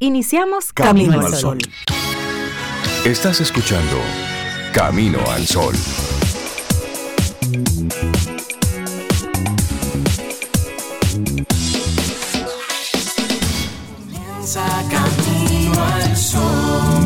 [0.00, 1.58] Iniciamos Camino, al Sol.
[3.04, 3.96] Estás escuchando
[4.72, 5.74] Camino al Sol.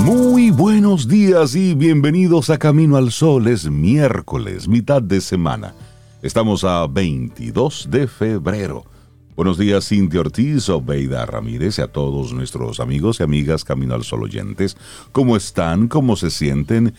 [0.05, 3.49] Muy buenos días y bienvenidos a Camino al Sol.
[3.49, 5.73] Es miércoles, mitad de semana.
[6.21, 8.92] Estamos a 22 de febrero.
[9.35, 14.05] Buenos días, Cintia Ortiz, Obeida Ramírez y a todos nuestros amigos y amigas Camino al
[14.05, 14.77] Sol oyentes.
[15.11, 15.89] ¿Cómo están?
[15.89, 16.93] ¿Cómo se sienten?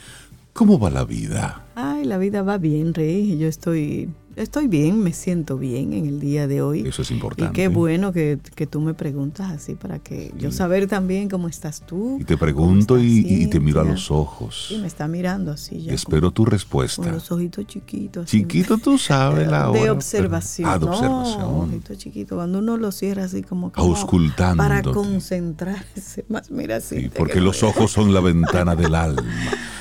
[0.51, 1.63] ¿Cómo va la vida?
[1.75, 3.37] Ay, la vida va bien, Rey.
[3.37, 6.87] Yo estoy Estoy bien, me siento bien en el día de hoy.
[6.87, 7.51] Eso es importante.
[7.51, 8.37] Y qué bueno que,
[8.69, 12.17] tú me preguntas así para que yo saber también cómo estás tú.
[12.19, 14.69] Y te pregunto y, te miro a los ojos.
[14.71, 15.93] Y me está mirando así ya.
[15.93, 17.03] Espero tu respuesta.
[17.03, 18.25] Con los ojitos chiquitos.
[18.27, 19.81] Chiquito tú sabes la hora.
[19.81, 20.69] De observación.
[20.69, 21.39] ah, de observación.
[21.39, 22.35] No, ojito chiquito.
[22.35, 23.71] Cuando uno lo cierra así como...
[23.75, 24.57] Auscultando.
[24.63, 26.49] Para concentrarse más.
[26.49, 29.23] Mira, Sí, porque los ojos son la ventana del alma.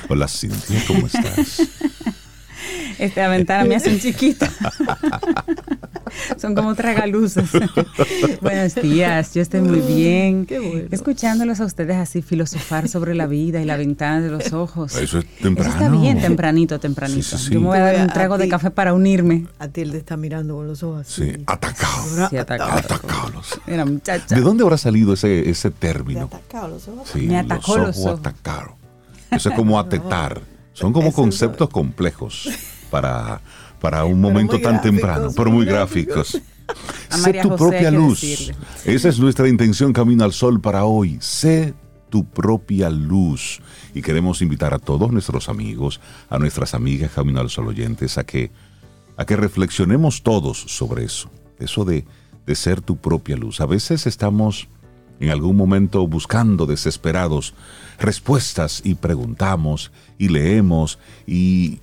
[0.08, 1.62] Hola, Cintia, ¿cómo estás?
[2.98, 4.46] Esta ventana me hacen chiquito.
[6.36, 7.50] Son como tragaluces.
[8.40, 10.46] Buenos días, yo estoy muy bien.
[10.90, 14.94] Escuchándolos a ustedes así filosofar sobre la vida y la ventana de los ojos.
[14.96, 15.70] Eso es temprano.
[15.70, 17.36] está bien, tempranito, tempranito.
[17.50, 19.46] Yo me voy a dar un trago de café para unirme.
[19.58, 21.32] A ti él te está mirando con los ojos así.
[21.32, 22.28] Sí, atacado.
[22.28, 22.72] Sí, atacado.
[22.72, 23.60] Atacados.
[23.66, 24.34] Mira, muchacha.
[24.34, 26.24] ¿De dónde habrá salido ese, ese término?
[26.24, 27.08] atacado los ojos.
[27.12, 28.20] Sí, me atacó los ojos.
[28.20, 28.74] Atacaron.
[29.30, 30.40] Eso es como atetar.
[30.72, 32.48] Son como conceptos complejos
[32.90, 33.40] para,
[33.80, 36.40] para un momento tan temprano, pero muy gráficos.
[37.10, 38.50] Sé tu propia luz.
[38.84, 41.18] Esa es nuestra intención Camino al Sol para hoy.
[41.20, 41.74] Sé
[42.08, 43.60] tu propia luz.
[43.94, 48.24] Y queremos invitar a todos nuestros amigos, a nuestras amigas Camino al Sol oyentes, a
[48.24, 48.50] que,
[49.16, 51.30] a que reflexionemos todos sobre eso.
[51.58, 52.06] Eso de,
[52.46, 53.60] de ser tu propia luz.
[53.60, 54.68] A veces estamos
[55.20, 57.54] en algún momento buscando desesperados
[58.02, 61.80] respuestas y preguntamos y leemos y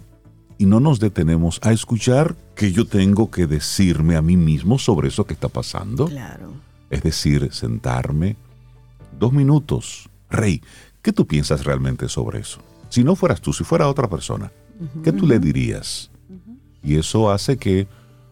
[0.59, 5.07] y no nos detenemos a escuchar qué yo tengo que decirme a mí mismo sobre
[5.07, 6.07] eso que está pasando.
[6.07, 6.51] Claro.
[6.89, 8.35] Es decir, sentarme
[9.17, 10.09] dos minutos.
[10.29, 10.61] Rey,
[11.01, 12.59] ¿qué tú piensas realmente sobre eso?
[12.89, 14.51] Si no fueras tú, si fuera otra persona,
[15.01, 16.11] ¿qué tú le dirías?
[16.83, 17.87] Y eso hace que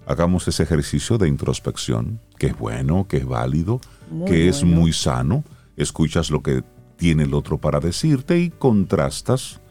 [0.05, 3.79] hagamos ese ejercicio de introspección, que es bueno, que es válido,
[4.25, 5.45] que es muy sano.
[5.77, 6.61] Escuchas lo que
[6.97, 9.61] tiene el otro para decirte y contrastas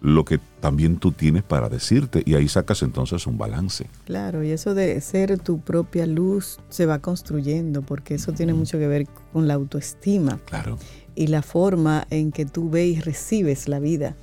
[0.00, 3.86] lo que también tú tienes para decirte y ahí sacas entonces un balance.
[4.04, 8.78] Claro, y eso de ser tu propia luz se va construyendo porque eso tiene mucho
[8.78, 10.38] que ver con la autoestima.
[10.46, 10.78] Claro.
[11.14, 14.16] Y la forma en que tú ves y recibes la vida.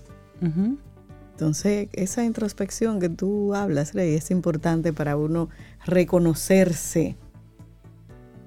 [1.31, 5.49] Entonces, esa introspección que tú hablas, Rey, es importante para uno
[5.85, 7.17] reconocerse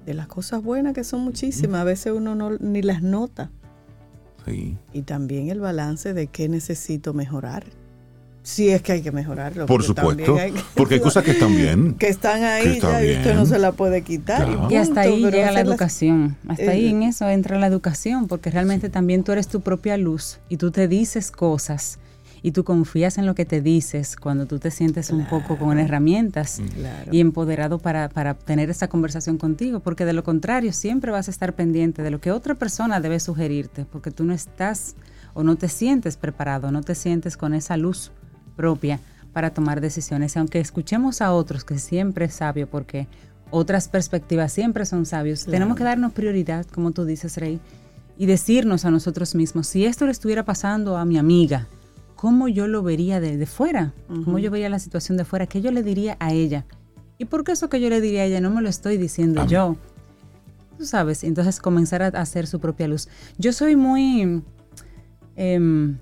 [0.05, 1.81] de las cosas buenas que son muchísimas.
[1.81, 3.51] A veces uno no, ni las nota.
[4.47, 7.65] Y también el balance de qué necesito mejorar.
[8.41, 9.65] Si es que hay que mejorarlo.
[9.65, 10.37] Por supuesto.
[10.75, 11.93] porque hay cosas que están bien.
[11.99, 14.47] Que están ahí ya y usted no se la puede quitar.
[14.69, 16.37] Y, hasta ahí llega la educación.
[16.47, 20.39] Hasta ahí en eso entra la educación, porque realmente también tú eres tu propia luz
[20.49, 21.99] y tú te dices cosas
[22.41, 25.79] y tú confías en lo que te dices cuando tú te sientes un poco con
[25.79, 26.61] herramientas
[27.11, 31.31] y empoderado para, para tener esa conversación contigo, porque de lo contrario siempre vas a
[31.31, 34.95] estar pendiente de lo que otra persona debe sugerirte, porque tú no estás
[35.33, 38.11] o no te sientes preparado, no te sientes con esa luz
[38.55, 38.99] propia
[39.33, 40.35] para tomar decisiones.
[40.37, 43.07] aunque escuchemos a otros, que siempre es sabio, porque
[43.51, 47.59] otras perspectivas siempre son sabios, tenemos que darnos prioridad, como tú dices, Rey,
[48.17, 51.67] y decirnos a nosotros mismos, si esto le estuviera pasando a mi amiga,
[52.19, 55.71] cómo yo lo vería desde fuera, cómo yo vería la situación de fuera, qué yo
[55.71, 56.65] le diría a ella.
[57.17, 59.47] ¿Y por qué eso que yo le diría a ella no me lo estoy diciendo
[59.47, 59.77] yo?
[60.77, 63.07] Tú sabes, entonces comenzar a hacer su propia luz.
[63.37, 64.43] Yo soy muy...
[65.37, 65.97] Em,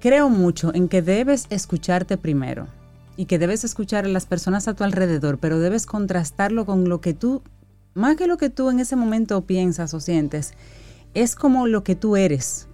[0.00, 2.66] creo mucho en que debes escucharte primero
[3.18, 7.02] y que debes escuchar a las personas a tu alrededor, pero debes contrastarlo con lo
[7.02, 7.42] que tú,
[7.92, 10.54] más que lo que tú en ese momento piensas o sientes,
[11.12, 12.66] es como lo que tú eres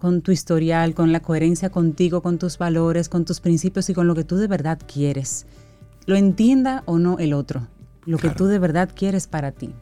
[0.00, 4.06] con tu historial, con la coherencia contigo, con tus valores, con tus principios y con
[4.06, 5.46] lo que tú de verdad quieres.
[6.06, 7.68] Lo entienda o no el otro,
[8.06, 9.74] lo que tú de verdad quieres para ti.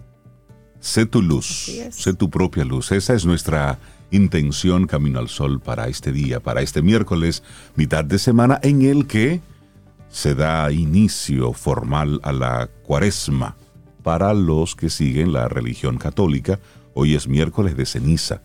[0.81, 2.91] Sé tu luz, sé tu propia luz.
[2.93, 3.79] Esa es nuestra
[4.11, 7.45] intención Camino al Sol para este día, para este miércoles,
[7.77, 9.41] mitad de semana, en el que
[10.11, 13.57] se da inicio formal a la cuaresma
[14.03, 16.59] para los que siguen la religión católica.
[16.95, 18.43] Hoy es miércoles de ceniza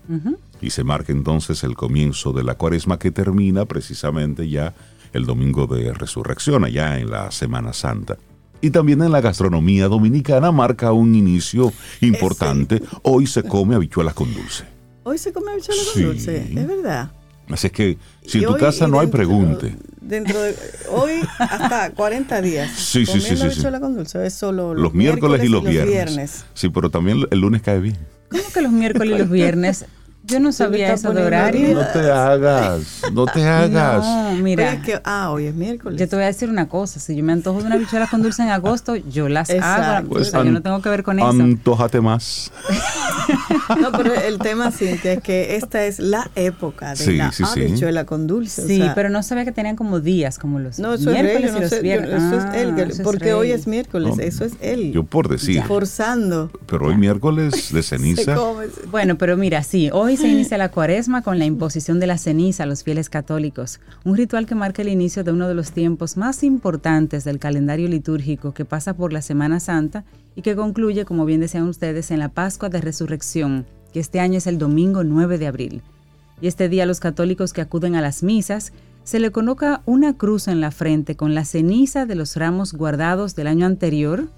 [0.64, 4.74] y se marca entonces el comienzo de la cuaresma que termina precisamente ya
[5.12, 8.18] el domingo de resurrección, allá en la Semana Santa.
[8.62, 12.82] y también en la gastronomía dominicana marca un inicio importante.
[13.02, 14.64] Hoy se come habichuelas con dulce.
[15.04, 17.12] Hoy se come habichuelas con dulce, es verdad.
[17.50, 19.76] Así es que si en tu casa no hay, pregunte.
[20.00, 20.56] Dentro de
[20.90, 22.72] hoy hasta 40 días.
[22.78, 26.46] Sí, sí, sí, sí, con dulce, es solo los, miércoles, y los, viernes.
[26.54, 27.98] Sí, pero también el lunes cae bien.
[28.30, 29.86] ¿Cómo que los miércoles y los viernes?
[30.26, 31.76] Yo no sabía eso de horario.
[31.76, 34.06] No te hagas, no te hagas.
[34.06, 34.82] No, mira.
[34.82, 36.00] que, ah, hoy es miércoles.
[36.00, 37.02] Yo te voy a decir una cosa.
[37.02, 40.08] Si yo me antojo de una bichuela con dulce en agosto, yo las hago.
[40.08, 41.28] Pues yo no tengo que ver con eso.
[41.28, 42.52] Antójate más.
[43.82, 48.26] no, pero el tema, Cintia, es que esta es la época de la habichuela con
[48.26, 48.66] dulce.
[48.66, 51.60] Sí, pero no sabía que tenían como días, como los no, eso miércoles es y
[51.60, 52.24] los viernes.
[52.24, 54.94] eso es él, ah, porque hoy es miércoles, eso es él.
[54.94, 55.64] Yo por decir.
[55.64, 56.50] Forzando.
[56.66, 58.38] Pero hoy miércoles de ceniza.
[58.90, 62.64] bueno, pero mira, sí, hoy se inicia la cuaresma con la imposición de la ceniza
[62.64, 66.18] a los fieles católicos, un ritual que marca el inicio de uno de los tiempos
[66.18, 70.04] más importantes del calendario litúrgico que pasa por la Semana Santa
[70.36, 74.38] y que concluye, como bien decían ustedes, en la Pascua de Resurrección, que este año
[74.38, 75.82] es el domingo 9 de abril.
[76.42, 78.74] Y este día los católicos que acuden a las misas
[79.04, 83.36] se le coloca una cruz en la frente con la ceniza de los ramos guardados
[83.36, 84.30] del año anterior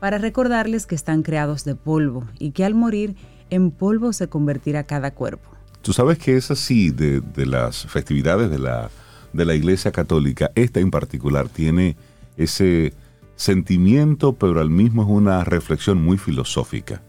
[0.00, 3.16] para recordarles que están creados de polvo y que al morir
[3.50, 5.50] en polvo se convertirá cada cuerpo.
[5.82, 8.90] Tú sabes que es así de, las festividades de la,
[9.32, 11.96] de la Iglesia Católica, esta en particular tiene
[12.36, 12.94] ese
[13.36, 17.02] sentimiento, pero al mismo es una reflexión muy filosófica,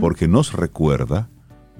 [0.00, 1.28] porque nos recuerda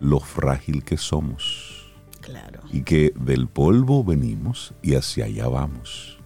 [0.01, 1.93] lo frágil que somos.
[2.21, 2.61] Claro.
[2.71, 6.19] Y que del polvo venimos y hacia allá vamos.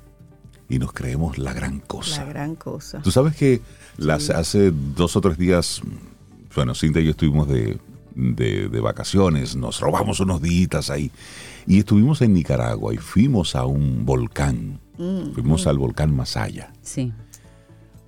[0.69, 2.25] Y nos creemos la gran cosa.
[2.25, 3.01] La gran cosa.
[3.03, 3.61] Tú sabes que
[3.97, 5.81] las, hace dos o tres días
[6.57, 7.79] bueno, Cintia y yo estuvimos de,
[8.83, 11.11] vacaciones, nos robamos unos días ahí
[11.67, 14.81] y estuvimos en Nicaragua y fuimos a un volcán.
[14.99, 15.69] Mm, fuimos mm.
[15.69, 16.73] al volcán Masaya.
[16.83, 17.13] Sí.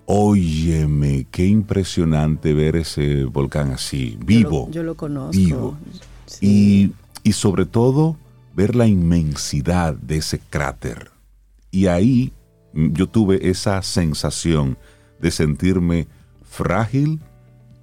[0.06, 4.70] Óyeme, qué impresionante ver ese volcán así, vivo.
[4.70, 5.32] Yo lo, conozco.
[5.32, 5.76] Vivo.
[6.40, 6.92] Y,
[7.22, 8.16] y sobre todo
[8.54, 11.10] ver la inmensidad de ese cráter.
[11.70, 12.32] Y ahí
[12.72, 14.78] yo tuve esa sensación
[15.20, 16.06] de sentirme
[16.48, 17.20] frágil,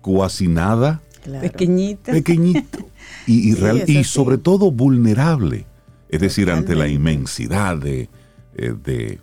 [0.05, 1.01] cuasi nada.
[1.41, 2.11] Pequeñito.
[2.11, 2.79] Pequeñito.
[3.27, 3.55] Y,
[3.87, 5.65] y, sobre todo vulnerable.
[6.09, 8.07] Es decir, ante la inmensidad de,
[8.55, 9.19] eh, de,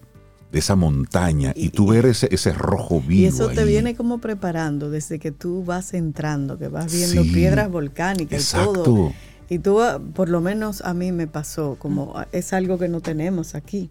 [0.53, 3.23] esa montaña y, tú ver ese, ese rojo vivo.
[3.23, 7.71] Y eso te viene como preparando desde que tú vas entrando, que vas viendo piedras
[7.71, 9.13] volcánicas y todo.
[9.49, 12.89] Y tú, ah, por lo menos a mí me pasó, como ah, es algo que
[12.89, 13.89] no tenemos aquí.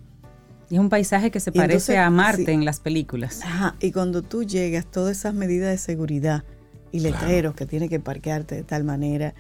[0.69, 3.41] Y es un paisaje que se parece a Marte en las películas.
[3.43, 6.43] Ajá, y cuando tú llegas, todas esas medidas de seguridad,
[6.91, 9.33] y letreros que tiene que parquearte de tal manera.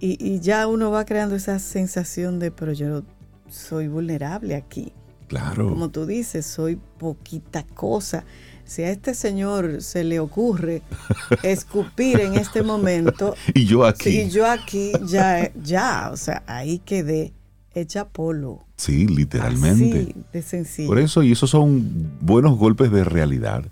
[0.00, 3.02] Y, ya uno va creando esa sensación de, pero yo
[3.48, 4.92] soy vulnerable aquí.
[5.26, 5.68] Claro.
[5.68, 8.24] Como tú dices, soy poquita cosa.
[8.64, 10.82] Si a este señor se le ocurre
[11.42, 13.34] escupir en este momento.
[13.54, 14.10] y yo aquí.
[14.10, 17.32] Y yo aquí, ya, ya, o sea, ahí quedé
[17.74, 18.66] hecha polo.
[18.76, 20.00] Sí, literalmente.
[20.00, 20.88] Así de sencillo.
[20.88, 23.64] Por eso, y esos son buenos golpes de realidad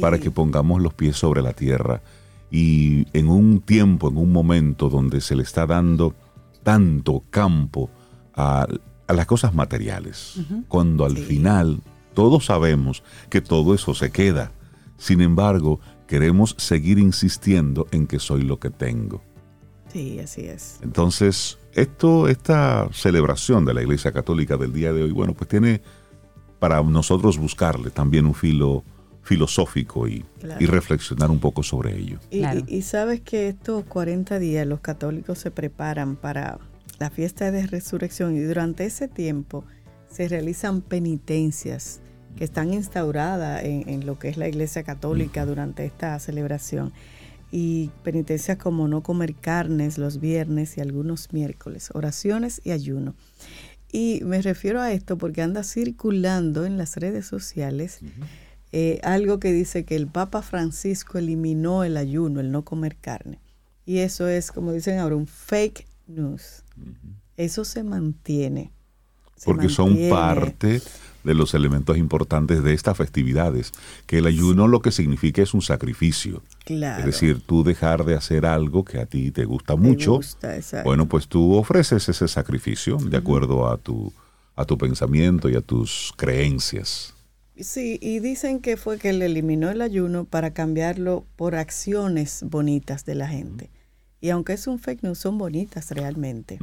[0.00, 2.02] para que pongamos los pies sobre la tierra
[2.50, 6.14] y en un tiempo, en un momento donde se le está dando
[6.62, 7.90] tanto campo
[8.34, 8.66] a,
[9.08, 10.36] las cosas materiales,
[10.68, 11.80] cuando al final
[12.14, 14.52] todos sabemos que todo eso se queda.
[14.98, 19.22] Sin embargo, queremos seguir insistiendo en que soy lo que tengo.
[19.92, 20.78] Sí, así es.
[20.82, 25.82] Entonces, esto, esta celebración de la Iglesia Católica del día de hoy, bueno, pues tiene
[26.60, 28.84] para nosotros buscarle también un filo
[29.30, 30.24] filosófico y,
[30.58, 32.18] reflexionar un poco sobre ello.
[32.32, 36.58] Y, sabes que estos 40 días los católicos se preparan para
[36.98, 39.64] la fiesta de resurrección y durante ese tiempo
[40.10, 42.00] se realizan penitencias
[42.36, 46.92] que están instauradas en, lo que es la Iglesia Católica durante esta celebración.
[47.52, 53.14] Y penitencias como no comer carnes los viernes y algunos miércoles, oraciones y ayuno.
[53.92, 58.00] Y me refiero a esto porque anda circulando en las redes sociales
[58.72, 63.38] eh, algo que dice que el Papa Francisco eliminó el ayuno, el no comer carne.
[63.84, 66.62] Y eso es, como dicen ahora, un fake news.
[67.36, 68.70] Eso se mantiene.
[69.44, 70.82] Porque son parte
[71.24, 73.72] de los elementos importantes de estas festividades,
[74.06, 76.42] que el ayuno lo que significa es un sacrificio.
[76.64, 77.00] Claro.
[77.00, 80.20] Es decir, tú dejar de hacer algo que a ti te gusta mucho,
[80.84, 84.12] bueno, pues tú ofreces ese sacrificio de acuerdo a tu,
[84.56, 87.14] a tu pensamiento y a tus creencias.
[87.62, 93.04] Sí, y dicen que fue que le eliminó el ayuno para cambiarlo por acciones bonitas
[93.04, 93.70] de la gente.
[94.20, 96.58] Y aunque es un fake news, son bonitas realmente.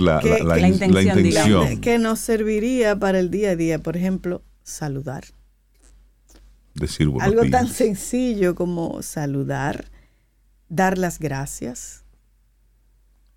[0.00, 0.20] la,
[0.60, 1.80] intención.
[1.80, 5.24] que nos serviría para el día a día, por ejemplo, saludar.
[6.74, 9.86] decir buenos Algo tan sencillo como saludar,
[10.68, 12.04] dar las gracias,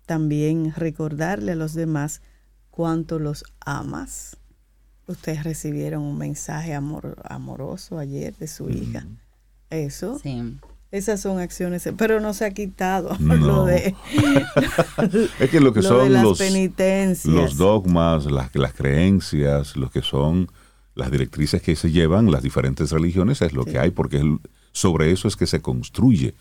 [0.04, 2.20] también recordarle a los demás
[2.70, 4.37] cuánto los amas.
[5.08, 9.06] Ustedes recibieron un mensaje amoroso ayer de su hija.
[9.70, 10.18] Eso.
[10.22, 10.58] Sí.
[10.90, 13.94] Esas son acciones, pero no se ha quitado lo de.
[15.40, 16.40] es que lo que son los,
[17.24, 20.48] los dogmas, las, las creencias, lo que son
[20.94, 24.22] las directrices que se llevan las diferentes religiones es lo que hay, porque
[24.72, 26.34] sobre eso es que se construye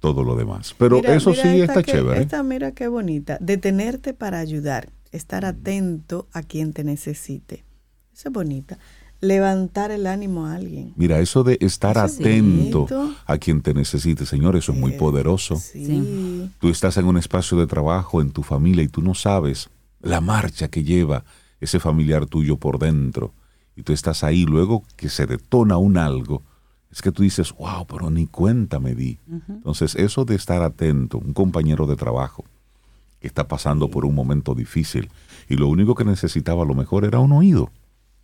[0.00, 0.74] todo lo demás.
[0.76, 2.20] Pero eso sí está chévere.
[2.20, 3.38] Esta, mira qué bonita.
[3.40, 7.64] Detenerte para ayudar, estar atento a quien te necesite.
[8.12, 8.78] Esa es bonita
[9.22, 10.92] levantar el ánimo a alguien.
[10.96, 12.86] Mira, eso de estar atento
[13.24, 15.56] a quien te necesite, Señor, eso es muy poderoso.
[15.56, 16.50] Sí.
[16.58, 20.20] Tú estás en un espacio de trabajo, en tu familia, y tú no sabes la
[20.20, 21.24] marcha que lleva
[21.60, 23.32] ese familiar tuyo por dentro.
[23.76, 26.42] Y tú estás ahí, luego que se detona un algo,
[26.90, 29.20] es que tú dices, wow, pero ni cuenta me di.
[29.48, 32.44] Entonces, eso de estar atento, un compañero de trabajo
[33.20, 35.10] que está pasando por un momento difícil,
[35.48, 37.70] y lo único que necesitaba a lo mejor era un oído,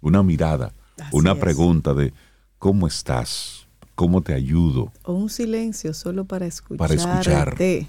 [0.00, 0.72] una mirada,
[1.12, 2.12] una pregunta de
[2.58, 3.66] ¿cómo estás?
[3.94, 4.92] ¿Cómo te ayudo?
[5.02, 6.78] O un silencio solo para escuchar.
[6.78, 7.88] Para escucharte.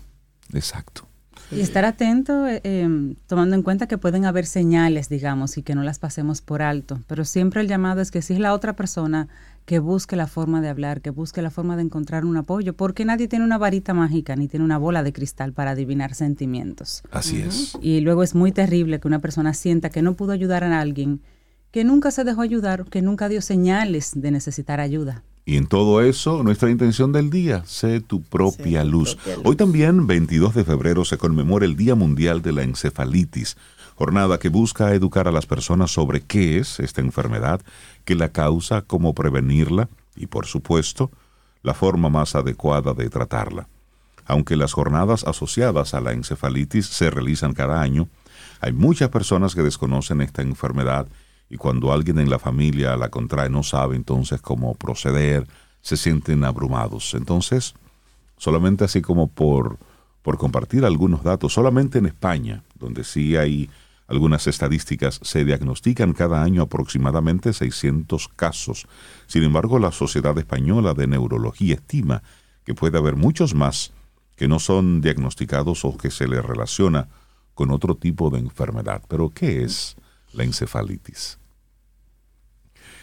[0.53, 1.07] Exacto.
[1.51, 5.73] Y estar atento, eh, em, tomando en cuenta que pueden haber señales, digamos, y que
[5.73, 6.99] no las pasemos por alto.
[7.07, 9.27] Pero siempre el llamado es que si es la otra persona
[9.65, 13.03] que busque la forma de hablar, que busque la forma de encontrar un apoyo, porque
[13.03, 17.01] nadie tiene una varita mágica ni tiene una bola de cristal para adivinar sentimientos.
[17.11, 17.77] Así es.
[17.81, 21.21] Y luego es muy terrible que una persona sienta que no pudo ayudar a alguien
[21.71, 25.23] que nunca se dejó ayudar, que nunca dio señales de necesitar ayuda.
[25.45, 29.17] Y en todo eso, nuestra intención del día, sé tu propia, luz.
[29.43, 33.57] Hoy también, 22 de febrero, se conmemora el Día Mundial de la Encefalitis,
[33.95, 37.61] jornada que busca educar a las personas sobre qué es esta enfermedad,
[38.05, 41.09] qué la causa, cómo prevenirla y, por supuesto,
[41.63, 43.67] la forma más adecuada de tratarla.
[44.25, 48.07] Aunque las jornadas asociadas a la encefalitis se realizan cada año,
[48.61, 51.07] hay muchas personas que desconocen esta enfermedad
[51.49, 55.47] y cuando alguien en la familia la contrae no sabe entonces cómo proceder,
[55.81, 57.13] se sienten abrumados.
[57.13, 57.73] Entonces,
[58.37, 59.77] solamente así como por,
[60.21, 63.69] por compartir algunos datos, solamente en España, donde sí hay
[64.07, 68.87] algunas estadísticas, se diagnostican cada año aproximadamente 600 casos.
[69.27, 72.23] Sin embargo, la Sociedad Española de Neurología estima
[72.63, 73.91] que puede haber muchos más
[74.35, 77.07] que no son diagnosticados o que se les relaciona
[77.53, 79.03] con otro tipo de enfermedad.
[79.07, 79.95] Pero, ¿qué es
[80.33, 81.38] la encefalitis?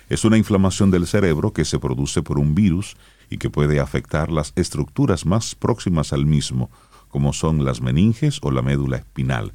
[0.08, 2.96] Es una inflamación del cerebro que se produce por un virus
[3.28, 6.70] y que puede afectar las estructuras más próximas al mismo,
[7.08, 9.52] como son las meninges o la médula espinal.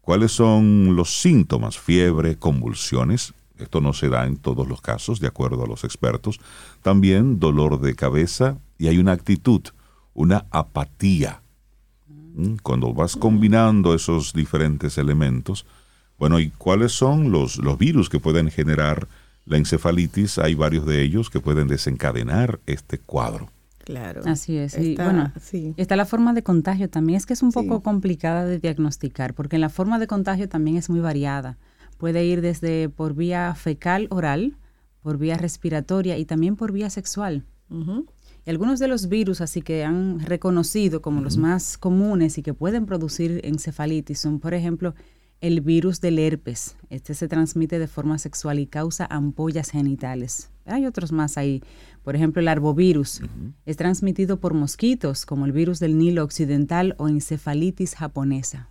[0.00, 1.78] ¿Cuáles son los síntomas?
[1.78, 3.32] Fiebre, convulsiones.
[3.58, 6.40] Esto no se da en todos los casos, de acuerdo a los expertos.
[6.82, 9.60] También dolor de cabeza y hay una actitud,
[10.14, 11.42] una apatía.
[12.34, 12.56] ¿Mm?
[12.62, 15.64] Cuando vas combinando esos diferentes elementos,
[16.18, 19.06] bueno, ¿y cuáles son los, los virus que pueden generar
[19.50, 23.50] la encefalitis, hay varios de ellos que pueden desencadenar este cuadro.
[23.84, 24.22] Claro.
[24.24, 24.78] Así es.
[24.78, 25.32] y bueno,
[25.76, 27.16] está la forma de contagio también.
[27.16, 30.88] Es que es un poco complicada de diagnosticar, porque la forma de contagio también es
[30.88, 31.58] muy variada.
[31.98, 34.56] Puede ir desde por vía fecal oral,
[35.02, 37.44] por vía respiratoria y también por vía sexual.
[38.46, 42.54] Y algunos de los virus así que han reconocido como los más comunes y que
[42.54, 44.94] pueden producir encefalitis son, por ejemplo,
[45.40, 46.76] el virus del herpes.
[46.90, 50.50] Este se transmite de forma sexual y causa ampollas genitales.
[50.66, 51.62] Hay otros más ahí.
[52.02, 53.22] Por ejemplo, el arbovirus
[53.66, 58.68] es transmitido por mosquitos, como el virus del Nilo Occidental o encefalitis japonesa.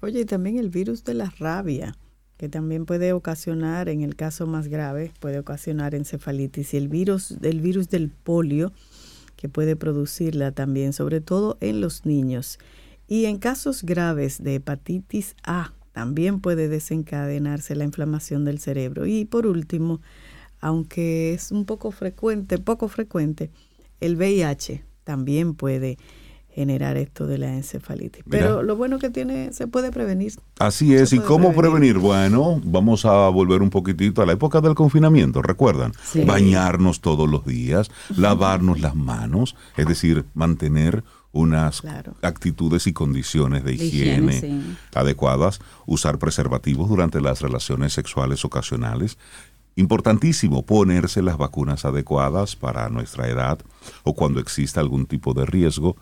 [0.00, 1.96] Oye, y también el virus de la rabia,
[2.36, 6.74] que también puede ocasionar, en el caso más grave, puede ocasionar encefalitis.
[6.74, 8.72] Y el virus, el virus del polio,
[9.36, 12.58] que puede producirla también, sobre todo en los niños.
[13.08, 19.06] Y en casos graves de hepatitis A, también puede desencadenarse la inflamación del cerebro.
[19.06, 20.02] Y por último,
[20.60, 23.50] aunque es un poco frecuente, poco frecuente,
[24.02, 25.96] el VIH también puede
[26.56, 28.24] generar esto de la encefalitis.
[28.28, 30.34] Pero lo bueno que tiene, se puede prevenir.
[30.58, 31.96] Así es, ¿y cómo prevenir?
[31.96, 35.92] Bueno, vamos a volver un poquitito a la época del confinamiento, recuerdan,
[36.26, 41.82] bañarnos todos los días, lavarnos las manos, es decir, mantener unas
[42.22, 49.18] actitudes y condiciones de, higiene, adecuadas, usar preservativos durante las relaciones sexuales ocasionales.
[49.74, 53.58] Importantísimo ponerse las vacunas adecuadas para nuestra edad
[54.04, 55.96] o cuando exista algún tipo de riesgo.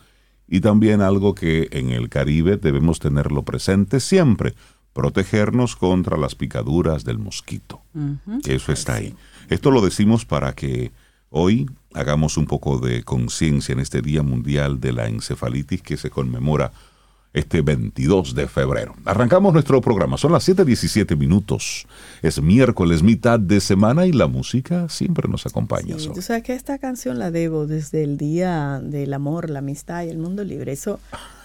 [0.47, 4.55] Y también algo que en el Caribe debemos tenerlo presente siempre,
[4.93, 7.83] protegernos contra las picaduras del mosquito.
[8.45, 9.17] Eso está ahí.
[9.49, 10.93] Esto lo decimos para que
[11.37, 16.09] Hoy hagamos un poco de conciencia en este Día Mundial de la Encefalitis que se
[16.09, 16.71] conmemora
[17.33, 18.95] este 22 de febrero.
[19.05, 21.89] Arrancamos nuestro programa, son las 7.17 minutos.
[22.23, 25.99] Es miércoles, mitad de semana y la música siempre nos acompaña.
[25.99, 30.05] Sí, tú sabes que esta canción la debo desde el Día del Amor, la Amistad
[30.05, 30.71] y el Mundo Libre.
[30.71, 31.01] Eso,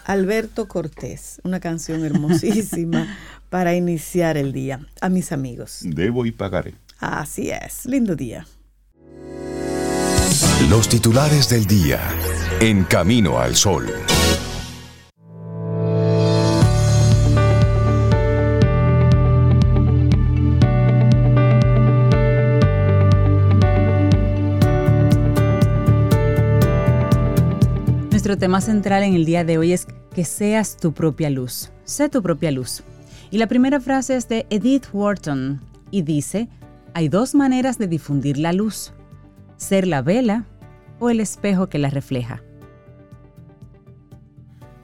[0.06, 3.08] Alberto Cortés, una canción hermosísima
[3.50, 4.86] para iniciar el día.
[5.02, 5.80] A mis amigos.
[5.82, 6.76] Debo y pagaré.
[7.00, 8.46] Así es, lindo día.
[10.70, 12.00] Los titulares del día
[12.60, 13.88] en Camino al Sol.
[28.12, 31.72] Nuestro tema central en el día de hoy es que seas tu propia luz.
[31.86, 32.84] Sé tu propia luz.
[33.32, 36.48] Y la primera frase es de Edith Wharton y dice,
[36.94, 38.94] hay dos maneras de difundir la luz,
[39.60, 40.46] ser la vela
[41.00, 42.42] o el espejo que la refleja.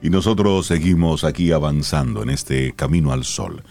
[0.02, 3.64] Y nosotros seguimos aquí avanzando en este camino al sol.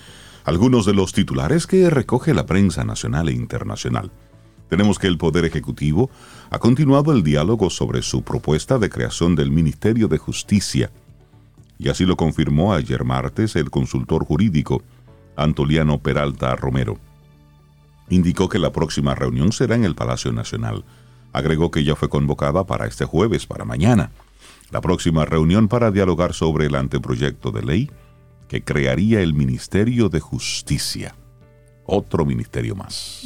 [0.44, 4.12] Algunos de los titulares que recoge la prensa nacional e internacional.
[4.70, 6.10] Tenemos que el Poder Ejecutivo
[6.50, 10.92] ha continuado el diálogo sobre su propuesta de creación del Ministerio de Justicia.
[11.78, 14.82] Y así lo confirmó ayer martes el consultor jurídico
[15.36, 16.98] Antoliano Peralta Romero.
[18.10, 20.84] Indicó que la próxima reunión será en el Palacio Nacional.
[21.34, 24.12] Agregó que ya fue convocada para este jueves, para mañana,
[24.72, 27.92] la próxima reunión para dialogar sobre el anteproyecto de ley
[28.48, 31.16] que crearía el Ministerio de Justicia.
[31.86, 33.22] Otro ministerio más.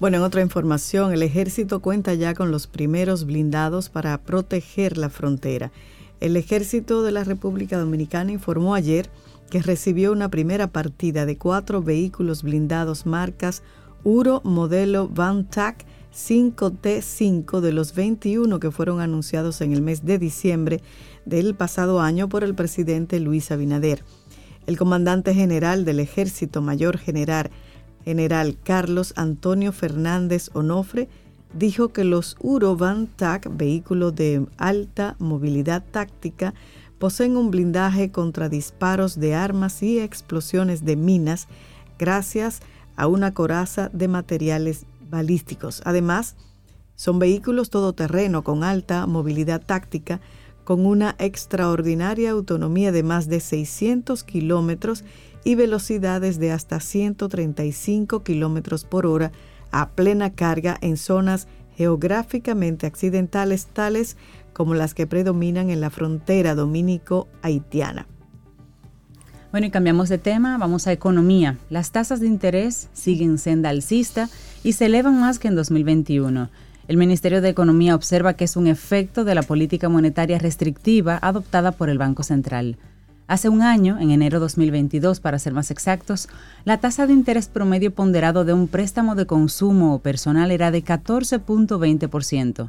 [0.00, 5.10] Bueno, en otra información, el ejército cuenta ya con los primeros blindados para proteger la
[5.10, 5.72] frontera.
[6.20, 9.10] El ejército de la República Dominicana informó ayer
[9.50, 13.62] que recibió una primera partida de cuatro vehículos blindados marcas
[14.02, 15.84] Uro modelo Van-Tac
[16.14, 20.80] 5T5 de los 21 que fueron anunciados en el mes de diciembre
[21.24, 24.04] del pasado año por el presidente Luis Abinader.
[24.66, 27.50] El comandante general del Ejército Mayor General
[28.04, 31.08] general Carlos Antonio Fernández Onofre
[31.54, 36.54] dijo que los Urovan TAC, vehículos de alta movilidad táctica,
[37.04, 41.48] poseen un blindaje contra disparos de armas y explosiones de minas
[41.98, 42.60] gracias
[42.96, 45.82] a una coraza de materiales balísticos.
[45.84, 46.34] Además,
[46.96, 50.22] son vehículos todoterreno con alta movilidad táctica,
[50.64, 55.04] con una extraordinaria autonomía de más de 600 kilómetros
[55.44, 59.30] y velocidades de hasta 135 kilómetros por hora
[59.72, 64.16] a plena carga en zonas geográficamente accidentales tales
[64.52, 68.06] como las que predominan en la frontera dominico-haitiana.
[69.50, 71.58] Bueno, y cambiamos de tema, vamos a economía.
[71.70, 74.28] Las tasas de interés siguen senda alcista
[74.64, 76.50] y se elevan más que en 2021.
[76.86, 81.72] El Ministerio de Economía observa que es un efecto de la política monetaria restrictiva adoptada
[81.72, 82.78] por el Banco Central.
[83.26, 86.28] Hace un año, en enero 2022 para ser más exactos,
[86.66, 90.84] la tasa de interés promedio ponderado de un préstamo de consumo o personal era de
[90.84, 92.68] 14.20%.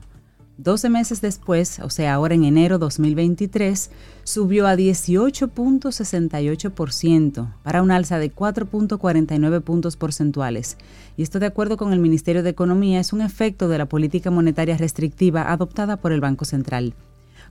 [0.58, 3.92] 12 meses después, o sea, ahora en enero 2023,
[4.24, 10.78] subió a 18.68% para un alza de 4.49 puntos porcentuales.
[11.18, 14.32] Y esto de acuerdo con el Ministerio de Economía es un efecto de la política
[14.32, 16.94] monetaria restrictiva adoptada por el Banco Central.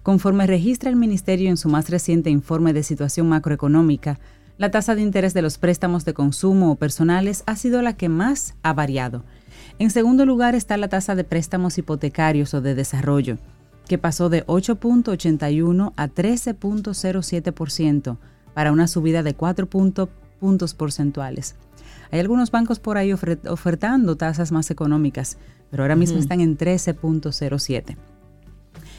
[0.05, 4.21] Conforme registra el Ministerio en su más reciente informe de situación macroeconómica,
[4.59, 8.11] la tasa de interés de los préstamos de consumo o personales ha sido la que
[8.11, 9.25] más ha variado.
[9.79, 13.39] En segundo lugar está la tasa de préstamos hipotecarios o de desarrollo,
[13.89, 18.19] que pasó de 8.81 a 13.07%
[18.53, 21.55] para una subida de 4 puntos porcentuales.
[22.11, 25.39] Hay algunos bancos por ahí ofertando tasas más económicas,
[25.71, 27.97] pero ahora mismo están en 13.07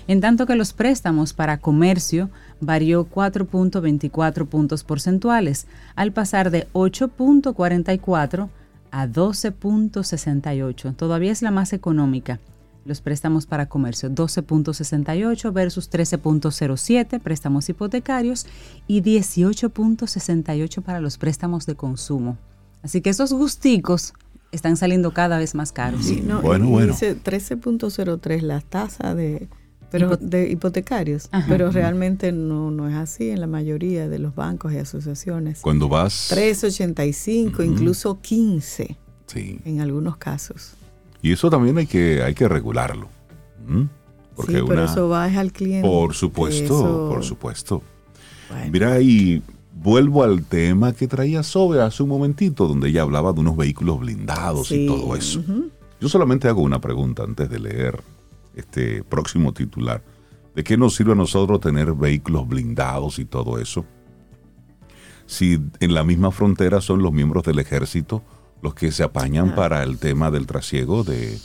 [0.07, 2.29] en tanto que los préstamos para comercio
[2.61, 8.49] varió 4.24 puntos porcentuales, al pasar de 8.44
[8.91, 10.95] a 12.68.
[10.95, 12.39] Todavía es la más económica.
[12.85, 18.45] Los préstamos para comercio 12.68 versus 13.07 préstamos hipotecarios
[18.87, 22.37] y 18.68 para los préstamos de consumo.
[22.83, 24.13] Así que esos gusticos
[24.51, 26.05] están saliendo cada vez más caros.
[26.43, 26.93] bueno, bueno.
[26.93, 29.49] 13.03 la tasa de
[29.97, 34.73] pero de hipotecarios, pero realmente no, no es así en la mayoría de los bancos
[34.73, 35.61] y asociaciones.
[35.61, 39.59] Cuando vas 385, incluso 15 sí.
[39.63, 40.73] en algunos casos.
[41.21, 43.07] Y eso también hay que hay que regularlo.
[44.35, 45.87] Porque sí, pero eso va al cliente.
[45.87, 47.81] Por supuesto, por supuesto.
[48.71, 49.41] Mira, y
[49.73, 53.99] vuelvo al tema que traía Sobe hace un momentito, donde ella hablaba de unos vehículos
[53.99, 55.41] blindados y todo eso.
[56.01, 58.03] Yo solamente hago una pregunta antes de leer
[58.55, 60.03] este próximo titular.
[60.55, 63.85] ¿De qué nos sirve a nosotros tener vehículos blindados y todo eso?
[65.25, 68.23] Si en la misma frontera son los miembros del ejército
[68.61, 71.37] los que se apañan para el tema del trasiego de,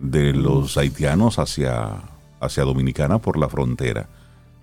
[0.00, 2.02] de los haitianos hacia,
[2.40, 4.08] hacia Dominicana por la frontera.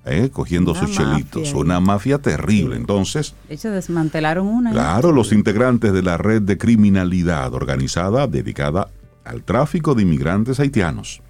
[0.05, 0.29] ¿eh?
[0.33, 1.53] cogiendo sus chelitos.
[1.53, 2.75] Una mafia terrible.
[2.75, 3.35] Entonces.
[3.47, 4.71] De hecho, desmantelaron una.
[4.71, 8.89] Claro, los integrantes de la red de criminalidad organizada dedicada
[9.23, 11.21] al tráfico de inmigrantes haitianos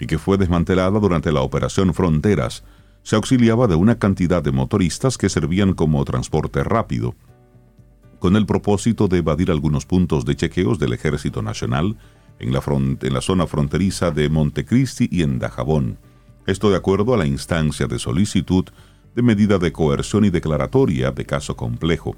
[0.00, 2.64] y que fue desmantelada durante la operación Fronteras,
[3.02, 7.14] se auxiliaba de una cantidad de motoristas que servían como transporte rápido,
[8.18, 11.96] con el propósito de evadir algunos puntos de chequeos del Ejército Nacional
[12.38, 15.98] en la, zona fronteriza de Montecristi y en Dajabón.
[16.46, 18.64] Esto de acuerdo a la instancia de solicitud
[19.14, 22.16] de medida de coerción y declaratoria de caso complejo.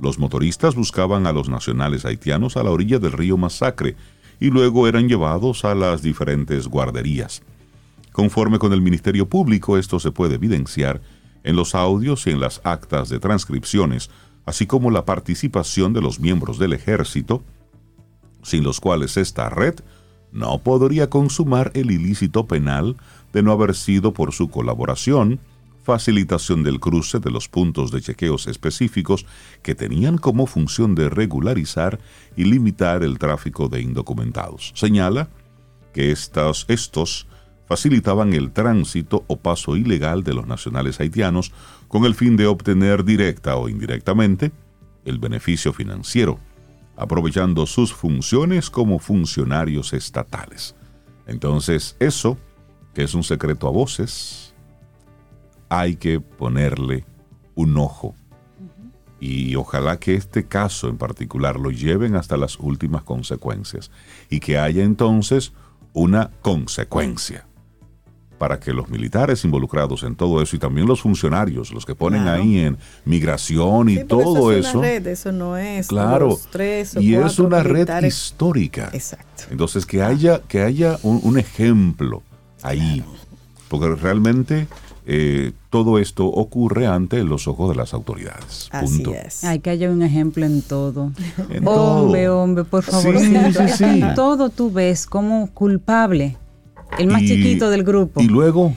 [0.00, 3.96] Los motoristas buscaban a los nacionales haitianos a la orilla del río Masacre
[4.40, 7.42] y luego eran llevados a las diferentes guarderías.
[8.12, 11.00] Conforme con el Ministerio Público, esto se puede evidenciar
[11.44, 14.10] en los audios y en las actas de transcripciones,
[14.44, 17.42] así como la participación de los miembros del ejército,
[18.42, 19.76] sin los cuales esta red
[20.32, 22.96] no podría consumar el ilícito penal
[23.32, 25.40] de no haber sido por su colaboración,
[25.88, 29.24] facilitación del cruce de los puntos de chequeos específicos
[29.62, 31.98] que tenían como función de regularizar
[32.36, 34.72] y limitar el tráfico de indocumentados.
[34.74, 35.30] Señala
[35.94, 37.26] que estos, estos
[37.66, 41.52] facilitaban el tránsito o paso ilegal de los nacionales haitianos
[41.88, 44.52] con el fin de obtener directa o indirectamente
[45.06, 46.38] el beneficio financiero,
[46.98, 50.74] aprovechando sus funciones como funcionarios estatales.
[51.26, 52.36] Entonces, eso,
[52.92, 54.47] que es un secreto a voces,
[55.68, 57.04] hay que ponerle
[57.54, 58.14] un ojo.
[59.20, 63.90] Y ojalá que este caso en particular lo lleven hasta las últimas consecuencias
[64.30, 65.52] y que haya entonces
[65.92, 67.48] una consecuencia
[68.38, 72.28] para que los militares involucrados en todo eso y también los funcionarios, los que ponen
[72.28, 74.82] ahí en migración y todo eso.
[74.84, 76.38] eso no es claro.
[77.00, 78.90] y es una red histórica.
[78.92, 79.44] Exacto.
[79.50, 82.22] Entonces que haya que haya un, ejemplo
[82.62, 83.04] ahí,
[83.68, 84.68] porque realmente
[85.10, 88.68] eh, todo esto ocurre ante los ojos de las autoridades.
[88.78, 89.14] Punto.
[89.42, 91.12] Hay que haya un ejemplo en todo.
[91.64, 93.18] hombre, hombre, por favor.
[93.18, 93.84] Sí, sí, sí.
[93.84, 96.36] En todo tú ves como culpable,
[96.98, 98.20] el más chiquito del grupo.
[98.20, 98.74] Y luego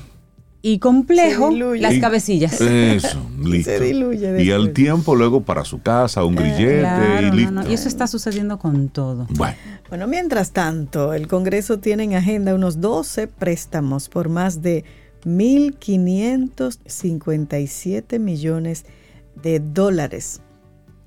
[0.61, 2.61] y complejo las cabecillas.
[2.61, 3.83] Eso, listo.
[3.83, 6.87] y al tiempo luego para su casa, un grillete
[7.23, 7.69] y listo.
[7.69, 9.27] Y eso está sucediendo con todo.
[9.31, 9.55] Bueno.
[9.89, 14.85] bueno, mientras tanto, el Congreso tiene en agenda unos 12 préstamos por más de
[15.25, 18.85] 1.557 millones
[19.41, 20.41] de dólares.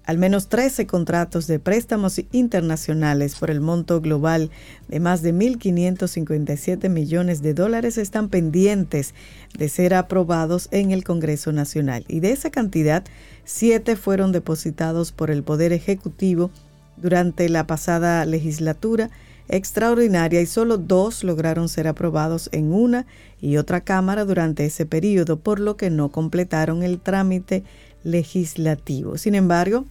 [0.06, 4.50] Al menos 13 contratos de préstamos internacionales por el monto global
[4.86, 9.14] de más de 1.557 millones de dólares están pendientes
[9.56, 12.04] de ser aprobados en el Congreso Nacional.
[12.06, 13.02] Y de esa cantidad,
[13.44, 16.50] 7 fueron depositados por el Poder Ejecutivo
[16.98, 19.08] durante la pasada legislatura
[19.48, 23.06] extraordinaria y solo dos lograron ser aprobados en una
[23.40, 27.64] y otra Cámara durante ese periodo, por lo que no completaron el trámite
[28.02, 29.18] legislativo.
[29.18, 29.86] Sin embargo,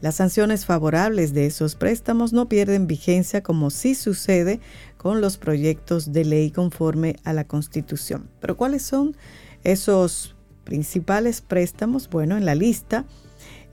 [0.00, 4.60] las sanciones favorables de esos préstamos no pierden vigencia como sí sucede
[4.96, 8.28] con los proyectos de ley conforme a la Constitución.
[8.40, 9.16] Pero ¿cuáles son
[9.62, 12.08] esos principales préstamos?
[12.10, 13.04] Bueno, en la lista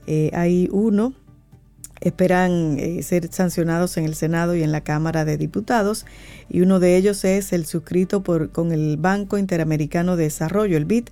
[0.06, 1.14] eh, hay uno
[2.02, 6.04] esperan eh, ser sancionados en el Senado y en la Cámara de Diputados
[6.48, 10.84] y uno de ellos es el suscrito por, con el Banco Interamericano de Desarrollo, el
[10.84, 11.08] BID,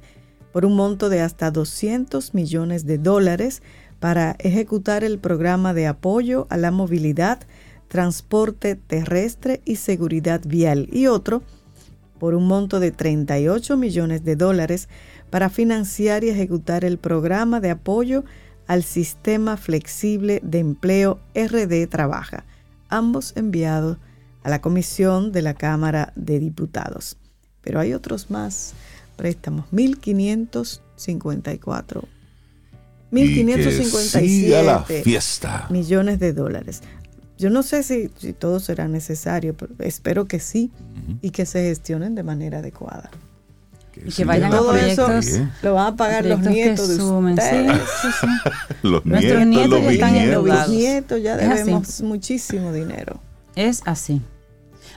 [0.53, 3.63] por un monto de hasta 200 millones de dólares
[4.01, 7.39] para ejecutar el programa de apoyo a la movilidad,
[7.87, 11.43] transporte terrestre y seguridad vial y otro
[12.19, 14.89] por un monto de 38 millones de dólares
[15.31, 18.25] para financiar y ejecutar el programa de apoyo
[18.71, 22.45] al Sistema Flexible de Empleo RD Trabaja,
[22.89, 23.99] ambos enviados
[24.45, 27.17] a la Comisión de la Cámara de Diputados.
[27.63, 28.75] Pero hay otros más
[29.17, 32.05] préstamos, 1.554.
[33.11, 35.67] 1.557 fiesta.
[35.69, 36.83] millones de dólares.
[37.39, 40.71] Yo no sé si, si todo será necesario, pero espero que sí
[41.23, 43.11] y que se gestionen de manera adecuada.
[44.07, 45.27] Y que vayan a proyectos.
[45.27, 47.81] Eso lo van a pagar los nietos de ustedes.
[48.83, 50.69] los Nuestros nietos, los están endeudados.
[50.69, 53.21] Los nietos ya debemos muchísimo dinero.
[53.57, 54.23] Es así.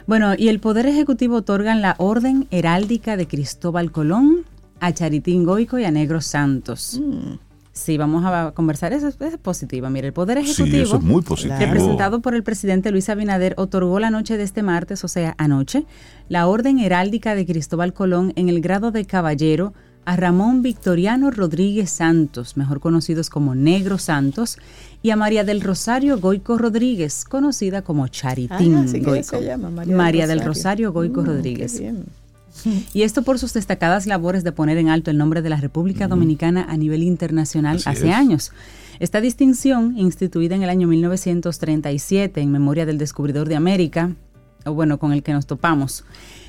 [0.05, 4.45] Bueno, y el Poder Ejecutivo otorgan la Orden Heráldica de Cristóbal Colón
[4.79, 6.99] a Charitín Goico y a Negro Santos.
[7.01, 7.52] Mm.
[7.73, 8.93] Sí, vamos a conversar.
[8.93, 9.89] Eso es, positiva.
[9.89, 11.57] Mire, el Poder Ejecutivo, sí, es muy positivo.
[11.57, 15.85] representado por el presidente Luis Abinader, otorgó la noche de este martes, o sea, anoche,
[16.29, 19.73] la Orden Heráldica de Cristóbal Colón en el grado de caballero
[20.05, 24.57] a Ramón Victoriano Rodríguez Santos, mejor conocidos como Negro Santos,
[25.01, 29.39] y a María del Rosario Goico Rodríguez, conocida como Charitín ah, Goico.
[29.87, 31.81] María, del Rosario, Goico mm, Rodríguez.
[32.93, 36.07] Y esto por sus destacadas labores de poner en alto el nombre de la República
[36.07, 38.51] Dominicana a nivel internacional hace años.
[38.99, 44.15] Esta distinción, instituida en el año 1937 en memoria del descubridor de América,
[44.65, 46.05] o bueno, con el que nos topamos,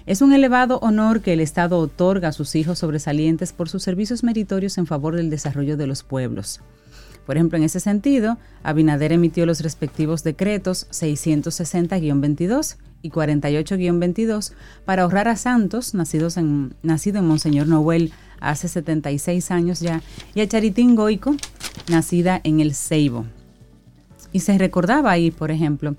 [0.06, 4.22] es un elevado honor que el Estado otorga a sus hijos sobresalientes por sus servicios
[4.22, 6.60] meritorios en favor del desarrollo de los pueblos.
[7.26, 14.52] Por ejemplo, en ese sentido, Abinader emitió los respectivos decretos 660-22 y 48-22
[14.86, 20.02] para ahorrar a Santos, nacidos en, nacido en Monseñor Noel hace 76 años ya,
[20.34, 21.36] y a Charitín Goico,
[21.88, 23.26] nacida en el Ceibo.
[24.32, 25.96] Y se recordaba ahí, por ejemplo,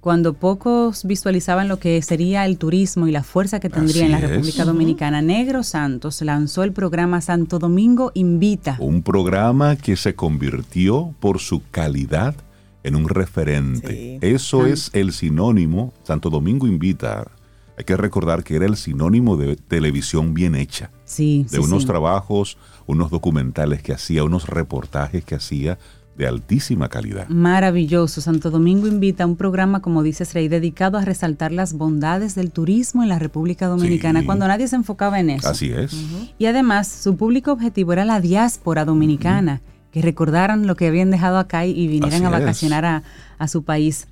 [0.00, 4.20] cuando pocos visualizaban lo que sería el turismo y la fuerza que tendría en la
[4.20, 8.76] República Dominicana, Negro Santos lanzó el programa Santo Domingo Invita.
[8.80, 12.36] Un programa que se convirtió por su calidad
[12.82, 14.18] en un referente.
[14.22, 17.30] Eso es el sinónimo, Santo Domingo Invita.
[17.76, 20.90] Hay que recordar que era el sinónimo de televisión bien hecha.
[21.04, 25.78] Sí, de unos trabajos, unos documentales que hacía, unos reportajes que hacía
[26.18, 27.28] de altísima calidad.
[27.28, 28.20] Maravilloso.
[28.20, 32.50] Santo Domingo invita a un programa, como dices, Rey, dedicado a resaltar las bondades del
[32.50, 35.48] turismo en la República Dominicana, cuando nadie se enfocaba en eso.
[35.48, 35.96] Así es.
[36.36, 41.38] Y además, su público objetivo era la diáspora dominicana, que recordaran lo que habían dejado
[41.38, 43.02] acá y, vinieran a vacacionar a,
[43.38, 44.08] a su país.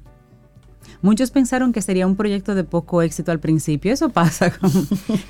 [1.03, 3.93] Muchos pensaron que sería un proyecto de poco éxito al principio.
[3.93, 4.71] Eso pasa con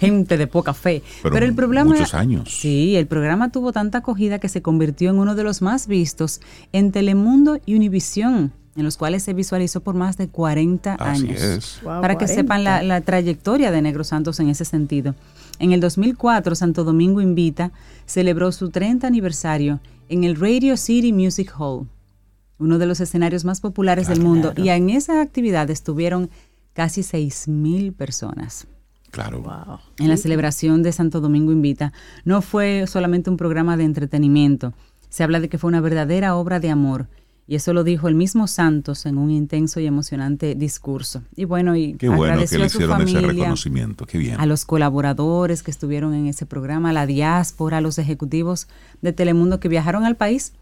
[0.00, 1.02] gente de poca fe.
[1.22, 1.92] Pero, el programa.
[1.92, 2.50] Muchos años.
[2.50, 6.40] Sí, el programa tuvo tanta acogida que se convirtió en uno de los más vistos
[6.72, 11.80] en Telemundo y Univisión en los cuales se visualizó por más de 40 años.
[11.82, 15.14] Para que sepan la, la, trayectoria de Negro Santos en ese sentido.
[15.58, 17.72] En el 2004, Santo Domingo Invita
[18.04, 21.88] celebró su 30 aniversario en el Radio City Music Hall
[22.58, 24.52] uno de los escenarios más populares del mundo.
[24.56, 26.30] Y en esa actividad estuvieron
[26.72, 28.66] casi 6.000 personas.
[29.10, 29.80] Claro.
[29.98, 31.92] En la celebración de Santo Domingo Invita,
[32.24, 34.74] no fue solamente un programa de entretenimiento.
[35.08, 37.08] Se habla de que fue una verdadera obra de amor.
[37.48, 41.22] Y eso lo dijo el mismo Santos en un intenso y emocionante discurso.
[41.36, 44.04] Y bueno, y Qué bueno que le hicieron ese reconocimiento.
[44.06, 44.40] Qué bien.
[44.40, 48.66] A los colaboradores que estuvieron en ese programa, a la diáspora, a los ejecutivos
[49.00, 50.52] de Telemundo que viajaron al país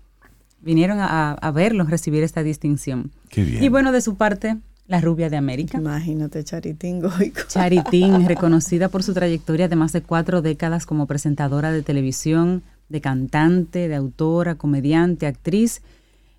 [0.60, 3.10] vinieron a, a verlos recibir esta distinción.
[3.28, 3.62] Qué bien.
[3.62, 5.78] Y bueno, de su parte, la rubia de América.
[5.78, 7.42] Imagínate, Charitín Goico.
[7.48, 13.00] Charitín, reconocida por su trayectoria de más de cuatro décadas como presentadora de televisión, de
[13.00, 15.82] cantante, de autora, comediante, actriz.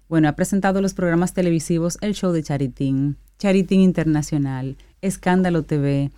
[0.07, 6.11] Bueno, ha presentado los programas televisivos El Show de Charitín, Charitín Internacional, Escándalo TV,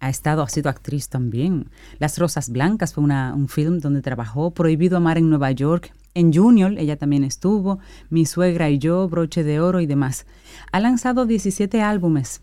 [0.00, 1.70] ha estado, ha sido actriz también.
[1.98, 6.32] Las Rosas Blancas fue una, un film donde trabajó, Prohibido Amar en Nueva York, en
[6.32, 7.78] Junior ella también estuvo,
[8.10, 10.26] Mi suegra y yo, Broche de Oro y demás.
[10.72, 12.42] Ha lanzado 17 álbumes.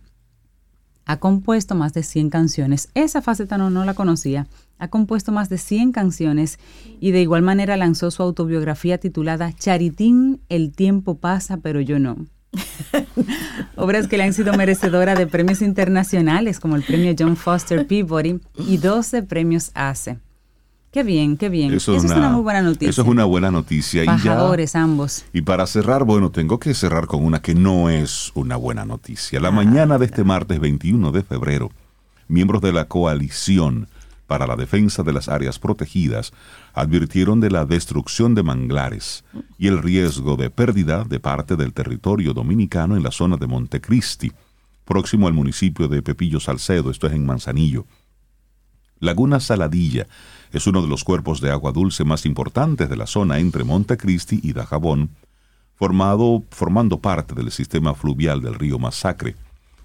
[1.05, 2.89] Ha compuesto más de 100 canciones.
[2.93, 4.47] Esa faceta no, no la conocía.
[4.77, 6.59] Ha compuesto más de 100 canciones
[6.99, 12.17] y de igual manera lanzó su autobiografía titulada Charitín, El tiempo pasa pero yo no.
[13.75, 18.39] Obras que le han sido merecedora de premios internacionales como el premio John Foster Peabody
[18.57, 20.19] y 12 premios ACE.
[20.91, 21.73] Qué bien, qué bien.
[21.73, 22.89] Eso, es, una, muy buena noticia.
[22.89, 24.05] Eso es una buena noticia.
[24.05, 25.25] Bajadores ambos.
[25.33, 29.41] Y para cerrar, bueno, tengo que cerrar con una que no es una buena noticia.
[29.41, 31.69] La mañana de este martes 21 de febrero,
[32.29, 33.89] miembros de la coalición
[34.27, 36.33] para la defensa de las áreas protegidas
[36.73, 39.23] advirtieron de la destrucción de manglares
[39.57, 44.31] y el riesgo de pérdida de parte del territorio dominicano en la zona de Montecristi,
[44.83, 47.85] próximo al municipio de Pepillo Salcedo, esto es en Manzanillo.
[48.99, 50.07] Laguna Saladilla
[50.51, 54.39] es uno de los cuerpos de agua dulce más importantes de la zona entre Montecristi
[54.41, 55.09] y Dajabón,
[55.75, 59.35] formado, formando parte del sistema fluvial del río Masacre.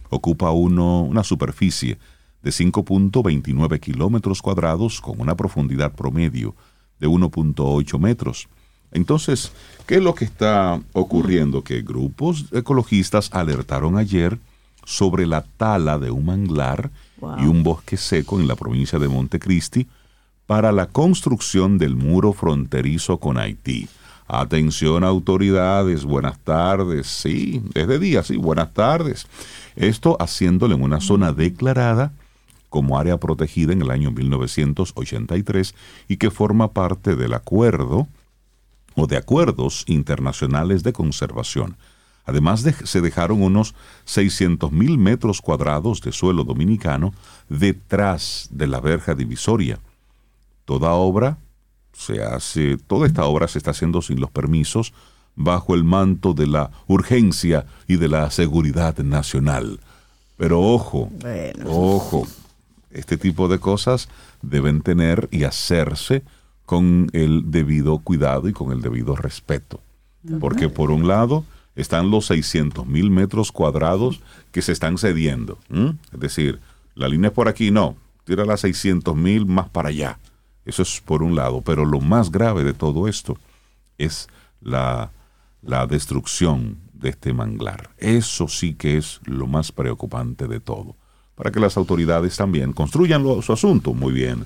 [0.09, 1.99] Ocupa uno, una superficie
[2.43, 6.55] de 5.29 kilómetros cuadrados con una profundidad promedio
[6.99, 8.49] de 1.8 metros.
[8.93, 9.53] Entonces,
[9.87, 11.63] ¿qué es lo que está ocurriendo?
[11.63, 14.39] Que grupos ecologistas alertaron ayer
[14.85, 16.91] sobre la tala de un manglar
[17.39, 19.87] y un bosque seco en la provincia de Montecristi,
[20.47, 23.89] para la construcción del muro fronterizo con Haití.
[24.27, 29.27] Atención autoridades, buenas tardes, sí, es de día, sí, buenas tardes.
[29.77, 32.13] Esto haciéndole en una zona declarada
[32.71, 35.75] como área protegida en el año 1983
[36.09, 38.09] y que forma parte del acuerdo
[38.95, 41.77] o de acuerdos internacionales de conservación.
[42.25, 43.75] Además, se dejaron unos
[44.07, 47.13] 600.000 metros cuadrados de suelo dominicano
[47.49, 49.79] detrás de la verja divisoria.
[50.65, 51.39] Toda obra
[51.93, 54.93] se hace, toda esta obra se está haciendo sin los permisos,
[55.35, 59.81] bajo el manto de la urgencia y de la seguridad nacional.
[60.37, 61.11] Pero ojo,
[61.67, 62.27] ojo,
[62.91, 64.09] este tipo de cosas
[64.43, 66.23] deben tener y hacerse
[66.67, 69.81] con el debido cuidado y con el debido respeto.
[70.39, 74.21] Porque por un lado están los 600 mil metros cuadrados
[74.53, 75.59] que se están cediendo.
[76.13, 76.61] Es decir,
[76.95, 80.19] la línea es por aquí, no, tira las 600 mil más para allá.
[80.65, 83.39] Eso es por un lado, pero lo más grave de todo esto
[83.99, 84.29] es
[84.61, 85.11] la,
[85.63, 87.91] la destrucción de este manglar.
[87.97, 90.97] Eso sí que es lo más preocupante de todo.
[91.41, 94.45] Para que las autoridades también construyan su asunto muy bien,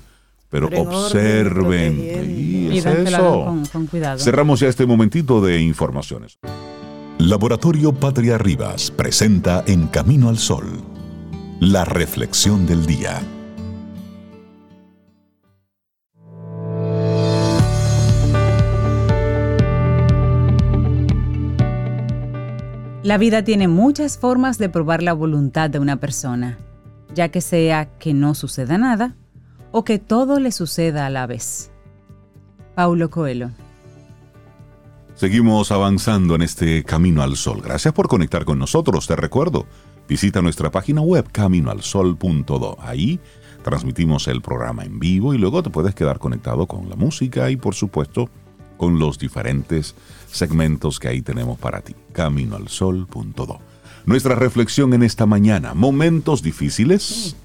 [0.49, 1.99] pero, observen.
[1.99, 3.53] y es eso.
[3.69, 4.17] Con, cuidado.
[4.17, 6.39] Cerramos ya este momentito de informaciones.
[7.17, 10.67] Laboratorio Patria Rivas presenta En Camino al Sol,
[11.59, 13.21] la reflexión del día.
[23.03, 26.57] La vida tiene muchas formas de probar la voluntad de una persona,
[27.15, 29.15] ya que sea que no suceda nada
[29.71, 31.71] o que todo le suceda a la vez.
[32.75, 33.49] Paulo Coelho.
[35.15, 37.61] Seguimos avanzando en este Camino al Sol.
[37.63, 39.07] Gracias por conectar con nosotros.
[39.07, 39.65] Te recuerdo,
[40.09, 42.77] visita nuestra página web caminoalsol.do.
[42.81, 43.21] Ahí
[43.63, 47.55] transmitimos el programa en vivo y luego te puedes quedar conectado con la música y
[47.55, 48.29] por supuesto
[48.75, 49.95] con los diferentes
[50.29, 51.95] segmentos que ahí tenemos para ti.
[52.11, 53.74] Caminoalsol.do.
[54.05, 57.35] Nuestra reflexión en esta mañana, momentos difíciles,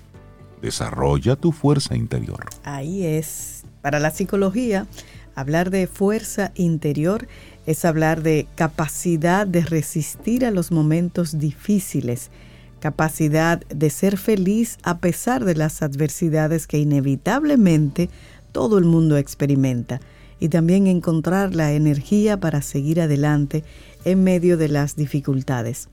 [0.61, 2.51] desarrolla tu fuerza interior.
[2.65, 3.65] Ahí es.
[3.81, 4.87] Para la psicología,
[5.35, 7.29] hablar de fuerza interior
[7.65, 12.31] es hablar de capacidad de resistir a los momentos difíciles,
[12.79, 18.11] capacidad de ser feliz a pesar de las adversidades que inevitablemente
[18.53, 20.03] todo el mundo experimenta
[20.39, 23.65] y también encontrar la energía para seguir adelante
[24.05, 25.89] en medio de las dificultades.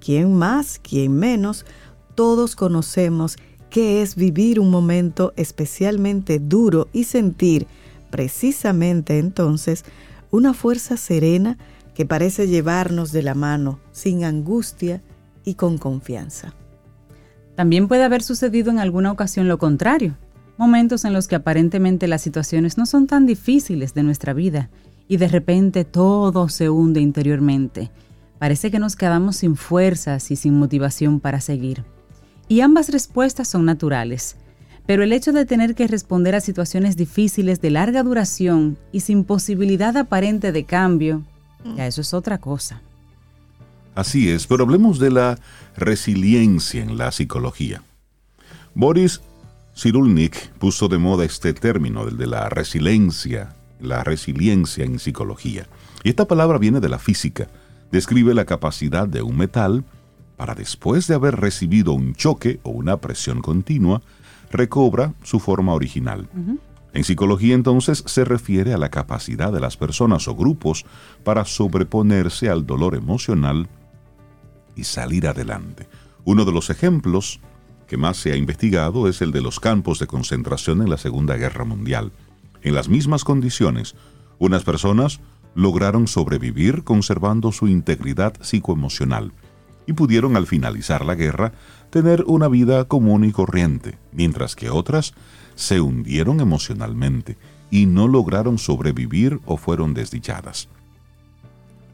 [0.00, 1.66] Quien más, quien menos,
[2.14, 3.36] todos conocemos
[3.70, 7.66] qué es vivir un momento especialmente duro y sentir
[8.10, 9.84] precisamente entonces
[10.30, 11.56] una fuerza serena
[11.94, 15.02] que parece llevarnos de la mano sin angustia
[15.44, 16.54] y con confianza.
[17.56, 20.16] También puede haber sucedido en alguna ocasión lo contrario,
[20.56, 24.70] momentos en los que aparentemente las situaciones no son tan difíciles de nuestra vida
[25.08, 27.90] y de repente todo se hunde interiormente.
[28.40, 31.84] Parece que nos quedamos sin fuerzas y sin motivación para seguir.
[32.48, 34.36] Y ambas respuestas son naturales,
[34.86, 39.24] pero el hecho de tener que responder a situaciones difíciles de larga duración y sin
[39.24, 41.22] posibilidad aparente de cambio,
[41.76, 42.80] ya eso es otra cosa.
[43.94, 45.38] Así es, pero hablemos de la
[45.76, 47.82] resiliencia en la psicología.
[48.74, 49.20] Boris
[49.76, 55.66] Cyrulnik puso de moda este término, el de la resiliencia, la resiliencia en psicología.
[56.04, 57.48] Y esta palabra viene de la física.
[57.90, 59.84] Describe la capacidad de un metal
[60.36, 64.00] para después de haber recibido un choque o una presión continua,
[64.50, 66.28] recobra su forma original.
[66.92, 70.86] En psicología entonces se refiere a la capacidad de las personas o grupos
[71.24, 73.68] para sobreponerse al dolor emocional
[74.74, 75.86] y salir adelante.
[76.24, 77.40] Uno de los ejemplos
[77.86, 81.36] que más se ha investigado es el de los campos de concentración en la Segunda
[81.36, 82.12] Guerra Mundial.
[82.62, 83.94] En las mismas condiciones,
[84.38, 85.20] unas personas
[85.54, 89.32] lograron sobrevivir conservando su integridad psicoemocional
[89.86, 91.52] y pudieron al finalizar la guerra
[91.90, 95.14] tener una vida común y corriente, mientras que otras
[95.56, 97.36] se hundieron emocionalmente
[97.70, 100.68] y no lograron sobrevivir o fueron desdichadas.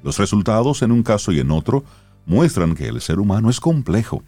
[0.02, 1.84] Los resultados en un caso y en otro
[2.26, 4.22] muestran que el ser humano es complejo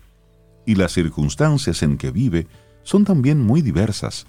[0.66, 2.46] y las circunstancias en que vive
[2.82, 4.26] son también muy diversas,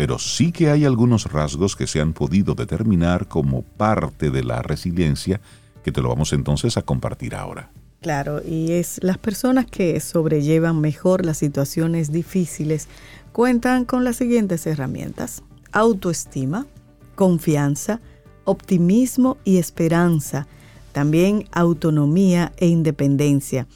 [0.00, 4.62] pero sí que hay algunos rasgos que se han podido determinar como parte de la
[4.62, 5.42] resiliencia
[5.84, 7.70] que te lo vamos entonces a compartir ahora.
[8.00, 12.88] Claro, y es las personas que sobrellevan mejor las situaciones difíciles
[13.32, 15.42] cuentan con las siguientes herramientas.
[15.70, 16.66] Autoestima,
[17.14, 18.00] confianza,
[18.46, 20.46] optimismo y esperanza,
[20.92, 23.66] también autonomía e independencia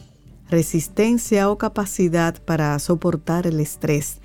[0.50, 4.20] resistencia o capacidad para soportar el estrés.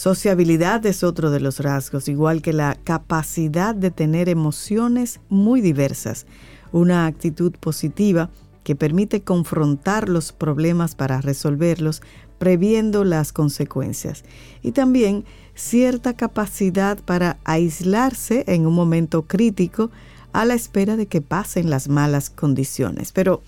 [0.00, 6.24] Sociabilidad es otro de los rasgos, igual que la capacidad de tener emociones muy diversas,
[6.72, 8.30] una actitud positiva
[8.64, 12.00] que permite confrontar los problemas para resolverlos,
[12.38, 14.24] previendo las consecuencias.
[14.62, 19.90] Y también cierta capacidad para aislarse en un momento crítico,
[20.32, 23.12] a la espera de que pasen las malas condiciones.
[23.12, 23.42] Pero,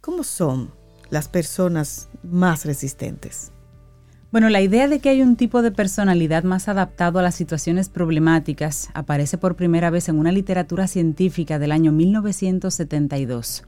[0.00, 0.70] ¿cómo son
[1.10, 3.50] las personas más resistentes?
[4.34, 7.88] Bueno, la idea de que hay un tipo de personalidad más adaptado a las situaciones
[7.88, 13.62] problemáticas aparece por primera vez en una literatura científica del año 1972.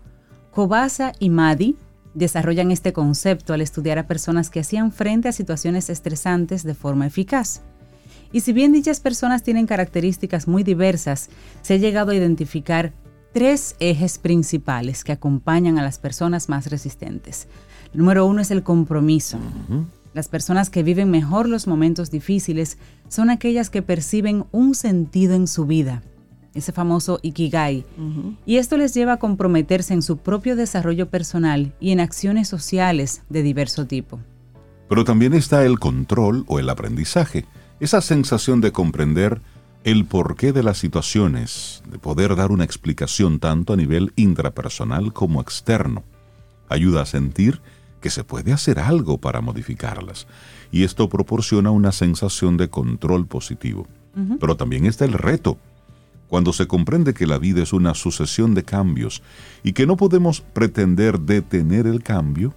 [0.50, 1.76] Kobasa y Madi
[2.14, 7.06] desarrollan este concepto al estudiar a personas que hacían frente a situaciones estresantes de forma
[7.06, 7.62] eficaz.
[8.32, 11.30] Y si bien dichas personas tienen características muy diversas,
[11.62, 12.92] se ha llegado a identificar
[13.32, 17.46] tres ejes principales que acompañan a las personas más resistentes.
[17.92, 19.38] El número uno es el compromiso.
[20.16, 22.78] Las personas que viven mejor los momentos difíciles
[23.10, 26.02] son aquellas que perciben un sentido en su vida,
[26.54, 27.84] ese famoso Ikigai.
[28.46, 33.24] Y esto les lleva a comprometerse en su propio desarrollo personal y en acciones sociales
[33.28, 34.18] de diverso tipo.
[34.88, 37.44] Pero también está el control o el aprendizaje,
[37.78, 39.42] esa sensación de comprender
[39.84, 45.42] el porqué de las situaciones, de poder dar una explicación tanto a nivel intrapersonal como
[45.42, 46.04] externo.
[46.70, 47.60] Ayuda a sentir
[48.06, 50.28] que se puede hacer algo para modificarlas.
[50.70, 53.88] Y esto proporciona una sensación de control positivo.
[54.38, 55.58] Pero también está el reto.
[56.28, 59.24] Cuando se comprende que la vida es una sucesión de cambios
[59.64, 62.54] y que no podemos pretender detener el cambio,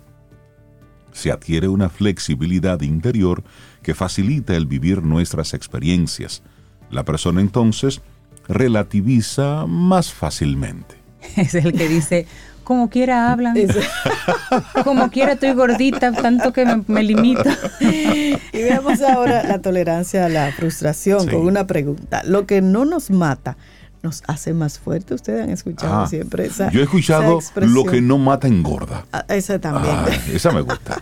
[1.14, 3.44] se adquiere una flexibilidad interior
[3.82, 6.44] que facilita el vivir nuestras experiencias.
[6.92, 8.04] La persona entonces
[8.48, 11.00] relativiza más fácilmente.
[11.36, 12.28] Es el que dice,
[12.70, 13.56] como quiera hablan.
[14.84, 17.58] Como quiera estoy gordita, tanto que me, limita.
[17.80, 22.22] Y veamos ahora la tolerancia a la frustración con una pregunta.
[22.26, 23.58] Lo que no nos mata
[24.04, 25.16] nos hace más fuerte.
[25.16, 26.70] Ustedes han escuchado ah, siempre esa.
[26.70, 29.04] Yo he escuchado lo que no mata engorda.
[29.12, 29.96] Ah, esa también.
[29.96, 31.02] Ah, esa me gusta.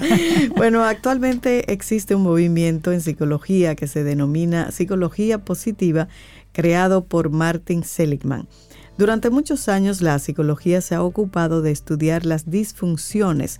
[0.56, 6.08] bueno, actualmente existe un movimiento en psicología que se denomina psicología positiva,
[6.52, 8.48] creado por Martin Seligman.
[8.96, 13.58] Durante muchos años la psicología se ha ocupado de estudiar las disfunciones,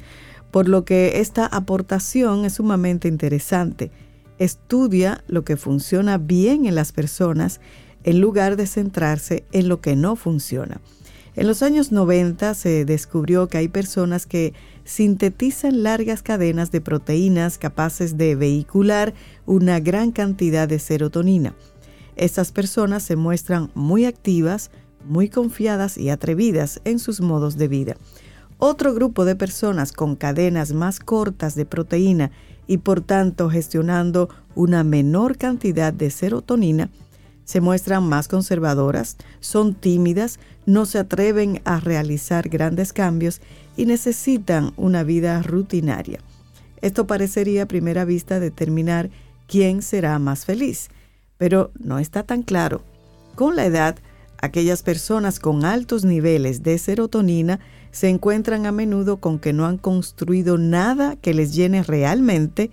[0.53, 3.91] por lo que esta aportación es sumamente interesante.
[4.39, 7.61] Estudia lo que funciona bien en las personas
[8.05, 10.81] en lugar de centrarse en lo que no funciona.
[11.37, 14.55] En los años 90 se descubrió que hay personas que
[14.85, 19.15] sintetizan largas cadenas de proteínas capaces de vehicular
[19.45, 21.57] una gran cantidad de serotonina.
[22.15, 24.71] Estas personas se muestran muy activas,
[25.05, 27.97] muy confiadas y atrevidas en sus modos de vida.
[28.59, 32.31] Otro grupo de personas con cadenas más cortas de proteína
[32.67, 36.91] y por tanto gestionando una menor cantidad de serotonina,
[37.45, 43.41] se muestran más conservadoras, son tímidas, no se atreven a realizar grandes cambios
[43.77, 46.21] y necesitan una vida rutinaria.
[46.81, 49.11] Esto parecería a primera vista determinar
[49.47, 50.89] quién será más feliz,
[51.37, 52.83] pero no está tan claro.
[53.35, 53.97] Con la edad,
[54.41, 57.61] Aquellas personas con altos niveles de serotonina
[57.91, 62.71] se encuentran a menudo con que no han construido nada que les llene realmente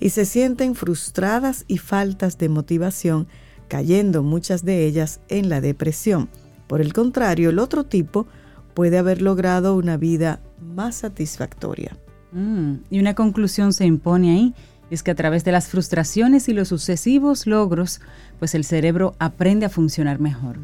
[0.00, 3.26] y se sienten frustradas y faltas de motivación,
[3.68, 6.28] cayendo muchas de ellas en la depresión.
[6.66, 8.26] Por el contrario, el otro tipo
[8.74, 11.96] puede haber logrado una vida más satisfactoria.
[12.32, 14.54] Mm, y una conclusión se impone ahí,
[14.90, 18.00] es que a través de las frustraciones y los sucesivos logros,
[18.38, 20.58] pues el cerebro aprende a funcionar mejor.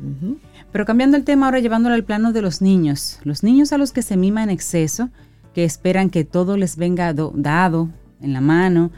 [0.72, 3.92] Pero cambiando el tema ahora llevándolo al plano de los niños, los niños a los
[3.92, 5.10] que se mima en exceso,
[5.54, 7.88] que esperan que todo les venga dado
[8.20, 8.90] en la mano,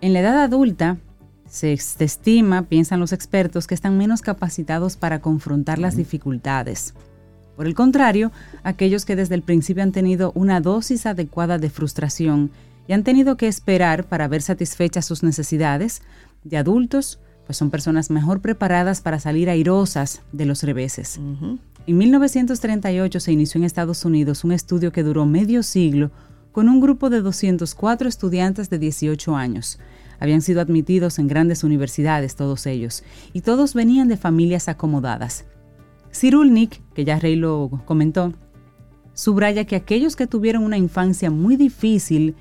[0.00, 0.98] en la edad adulta
[1.48, 6.92] se estima, piensan los expertos, que están menos capacitados para confrontar las dificultades.
[7.56, 8.30] Por el contrario,
[8.62, 12.50] aquellos que desde el principio han tenido una dosis adecuada de frustración
[12.88, 16.02] y han tenido que esperar para ver satisfechas sus necesidades,
[16.44, 21.20] de adultos pues son personas mejor preparadas para salir airosas de los reveses.
[21.86, 26.10] En 1938 se inició en Estados Unidos un estudio que duró medio siglo
[26.50, 29.78] con un grupo de 204 estudiantes de 18 años.
[30.18, 35.44] Habían sido admitidos en grandes universidades todos ellos, y todos venían de familias acomodadas.
[36.12, 38.32] Cyrulnik, que ya Rey lo comentó,
[39.12, 42.34] subraya que aquellos que tuvieron una infancia muy difícil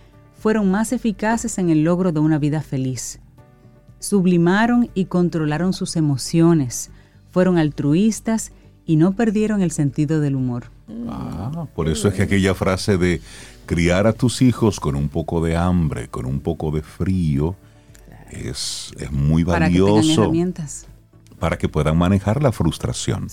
[0.45, 3.19] fueron más eficaces en el logro de una vida feliz
[3.97, 6.91] sublimaron y controlaron sus emociones,
[7.31, 8.51] fueron altruistas
[8.85, 10.65] y no perdieron el sentido del humor.
[11.09, 13.21] Ah, por eso es que aquella frase de
[13.65, 17.55] criar a tus hijos con un poco de hambre, con un poco de frío,
[18.29, 20.31] es, muy valioso.
[21.39, 23.29] Para que puedan manejar la frustración.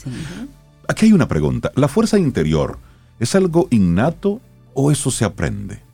[0.89, 1.73] Aquí hay una pregunta.
[1.75, 2.79] ¿La fuerza interior
[3.21, 4.41] es algo innato
[4.73, 5.92] o eso se aprende?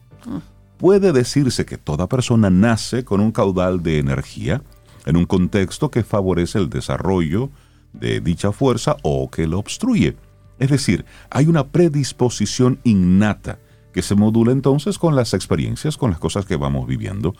[0.78, 4.62] Puede decirse que toda persona nace con un caudal de energía
[5.06, 7.50] en un contexto que favorece el desarrollo
[7.92, 10.16] de dicha fuerza o que lo obstruye.
[10.60, 13.58] Es decir, hay una predisposición innata
[13.92, 17.34] que se modula entonces con las experiencias, con las cosas que vamos viviendo,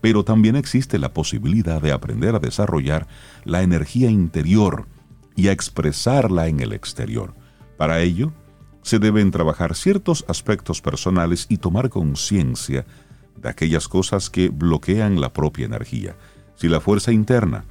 [0.00, 3.08] pero también existe la posibilidad de aprender a desarrollar
[3.44, 4.86] la energía interior
[5.34, 7.34] y a expresarla en el exterior.
[7.76, 8.32] Para ello,
[8.84, 12.84] se deben trabajar ciertos aspectos personales y tomar conciencia
[13.40, 16.14] de aquellas cosas que bloquean la propia energía.
[16.54, 17.64] Si la fuerza interna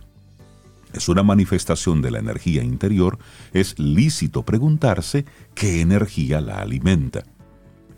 [0.92, 3.20] es una manifestación de la energía interior,
[3.54, 7.24] es lícito preguntarse qué energía la alimenta.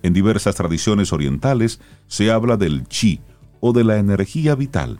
[0.03, 3.21] En diversas tradiciones orientales se habla del chi
[3.61, 4.99] o de la energía vital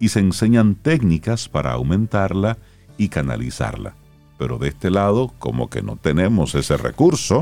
[0.00, 2.58] y se enseñan técnicas para aumentarla
[2.98, 3.94] y canalizarla.
[4.42, 7.38] Pero de este lado, como que no tenemos ese recurso,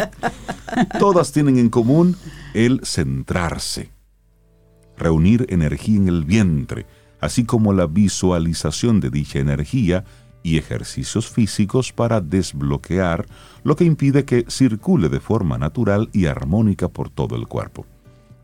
[0.98, 2.14] todas tienen en común
[2.52, 3.90] el centrarse,
[4.98, 6.84] reunir energía en el vientre,
[7.18, 10.04] así como la visualización de dicha energía
[10.42, 13.24] y ejercicios físicos para desbloquear
[13.64, 17.86] lo que impide que circule de forma natural y armónica por todo el cuerpo.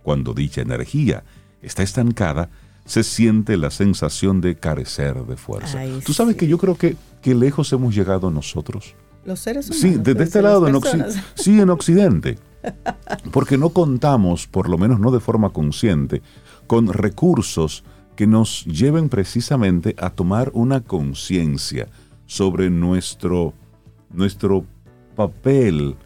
[0.03, 1.25] Cuando dicha energía
[1.61, 2.49] está estancada,
[2.87, 5.81] se siente la sensación de carecer de fuerza.
[6.05, 8.95] Tú sabes que yo creo que, que lejos hemos llegado nosotros.
[9.25, 9.83] Los seres humanos.
[9.83, 10.81] Sí, desde este lado, en
[11.35, 12.39] sí, en Occidente.
[13.33, 16.23] Porque no contamos, por lo menos no de forma consciente,
[16.67, 17.85] con recursos
[18.15, 21.89] que nos lleven precisamente a tomar una conciencia
[22.27, 23.53] sobre nuestro,
[24.11, 24.65] nuestro
[25.15, 25.97] papel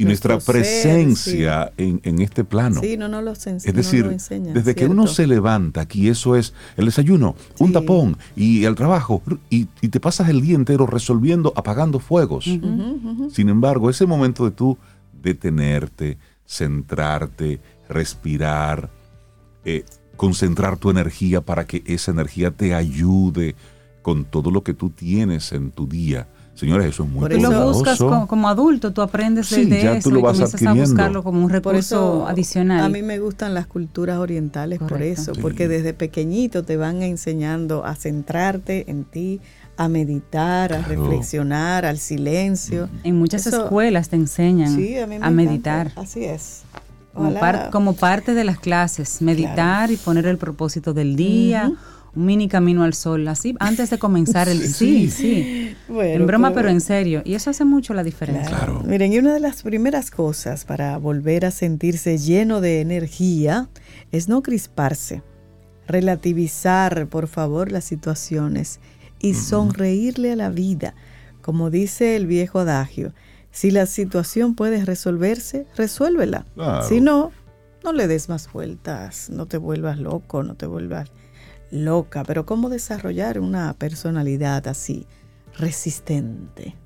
[0.00, 2.80] y nuestra presencia en, este plano.
[2.80, 7.72] Sí, no, Es decir, desde que uno se levanta, aquí eso es el desayuno, un
[7.72, 12.44] tapón y el trabajo, y, te pasas el día entero resolviendo, apagando fuegos.
[12.44, 14.78] Sin embargo, ese momento de tú
[15.22, 18.88] detenerte, centrarte, respirar,
[19.64, 19.84] eh,
[20.16, 23.54] concentrar tu energía para que esa energía te ayude
[24.02, 26.28] con todo lo que tú tienes en tu día.
[26.60, 30.62] Señores, eso es muy Por lo buscas como, adulto, tú aprendes de, eso y comienzas
[30.62, 32.84] a buscarlo como un recurso adicional.
[32.84, 37.86] A mí me gustan las culturas orientales por eso, porque desde pequeñito te van enseñando
[37.86, 39.40] a centrarte en ti,
[39.78, 42.90] a meditar, a reflexionar, al silencio.
[43.04, 44.76] En muchas escuelas te enseñan
[45.22, 45.92] a, meditar.
[45.96, 46.64] Así es.
[47.72, 51.72] Como, parte de las clases, meditar y poner el propósito del día,
[52.14, 54.60] un mini camino al sol, así, antes de comenzar el...
[54.74, 55.76] sí, sí.
[55.88, 57.22] en broma, pero, en serio.
[57.24, 58.68] Y eso hace mucho la diferencia.
[58.84, 63.68] Miren, y una de las primeras cosas para volver a sentirse lleno de energía
[64.12, 65.22] es no crisparse,
[65.86, 68.80] relativizar, por favor, las situaciones
[69.20, 70.94] y sonreírle a la vida.
[71.42, 73.12] Como dice el viejo adagio,
[73.50, 76.46] si la situación puede resolverse, resuélvela.
[76.88, 77.32] Si no,
[77.82, 81.10] no le des más vueltas, no te vuelvas loco, no te vuelvas
[81.70, 82.24] loca.
[82.24, 85.06] Pero ¿cómo desarrollar una personalidad así,
[85.58, 86.76] resistente?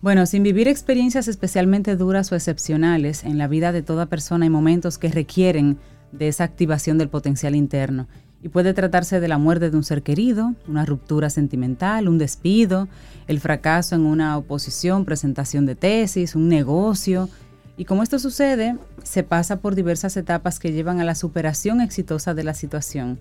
[0.00, 4.50] Bueno, sin vivir experiencias especialmente duras o excepcionales en la vida de toda persona hay
[4.50, 5.78] momentos que requieren
[6.12, 8.06] de esa activación del potencial interno.
[8.40, 12.86] Y puede tratarse de la muerte de un ser querido, una ruptura sentimental, un despido,
[13.26, 17.28] el fracaso en una oposición, presentación de tesis, un negocio.
[17.76, 22.34] Y como esto sucede, se pasa por diversas etapas que llevan a la superación exitosa
[22.34, 23.18] de la situación.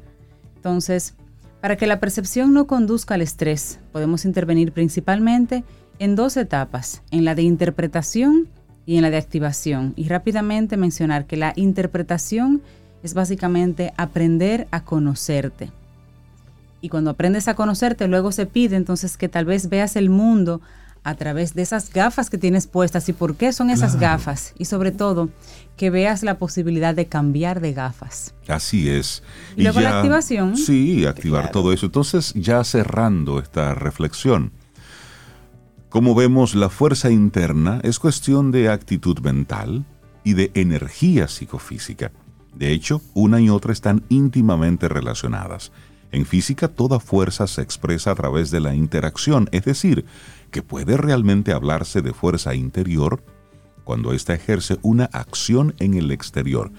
[0.58, 1.14] Entonces,
[1.62, 5.64] para que la percepción no conduzca al estrés, podemos intervenir principalmente
[6.00, 8.48] en dos etapas, en la de interpretación
[8.86, 9.94] y en la de activación.
[9.96, 12.62] Y rápidamente mencionar que la interpretación
[13.04, 15.72] es básicamente aprender a conocerte.
[16.82, 20.62] Y cuando aprendes a conocerte, luego se pide entonces que tal vez veas el mundo
[21.08, 24.54] a través de esas gafas que tienes puestas y por qué son esas gafas.
[24.58, 25.30] Y sobre todo,
[25.78, 28.34] que veas la posibilidad de cambiar de gafas.
[28.50, 29.24] Así es.
[29.56, 30.58] Y, luego la activación.
[30.58, 31.86] Sí, activar todo eso.
[31.86, 34.52] Entonces, ya cerrando esta reflexión,
[35.88, 39.86] como vemos, la fuerza interna es cuestión de actitud mental
[40.26, 42.12] y de energía psicofísica.
[42.54, 45.72] De hecho, una y otra están íntimamente relacionadas.
[46.12, 50.06] En física, toda fuerza se expresa a través de la interacción, es decir,
[50.52, 53.24] que puede realmente hablarse de fuerza interior
[53.84, 56.72] cuando ésta ejerce una acción en el exterior.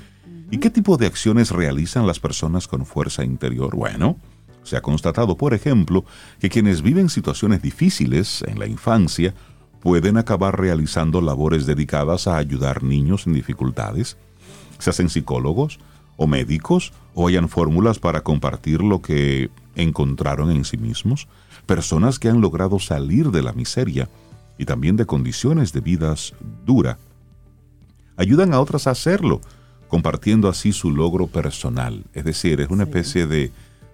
[0.50, 3.74] ¿Y qué tipo de acciones realizan las personas con fuerza interior?
[3.74, 4.18] Bueno,
[4.62, 6.04] se ha constatado, por ejemplo,
[6.38, 9.34] que quienes viven situaciones difíciles en la infancia
[9.80, 14.16] pueden acabar realizando labores dedicadas a ayudar niños en dificultades,
[14.78, 15.78] se hacen psicólogos
[16.16, 21.28] o médicos o hayan fórmulas para compartir lo que encontraron en sí mismos,
[21.68, 24.08] personas que han logrado salir de la miseria
[24.56, 26.32] y también de condiciones de vidas
[26.64, 26.98] dura,
[28.16, 29.42] ayudan a otras a hacerlo,
[29.86, 32.04] compartiendo así su logro personal.
[32.14, 33.52] Es decir, es una especie de,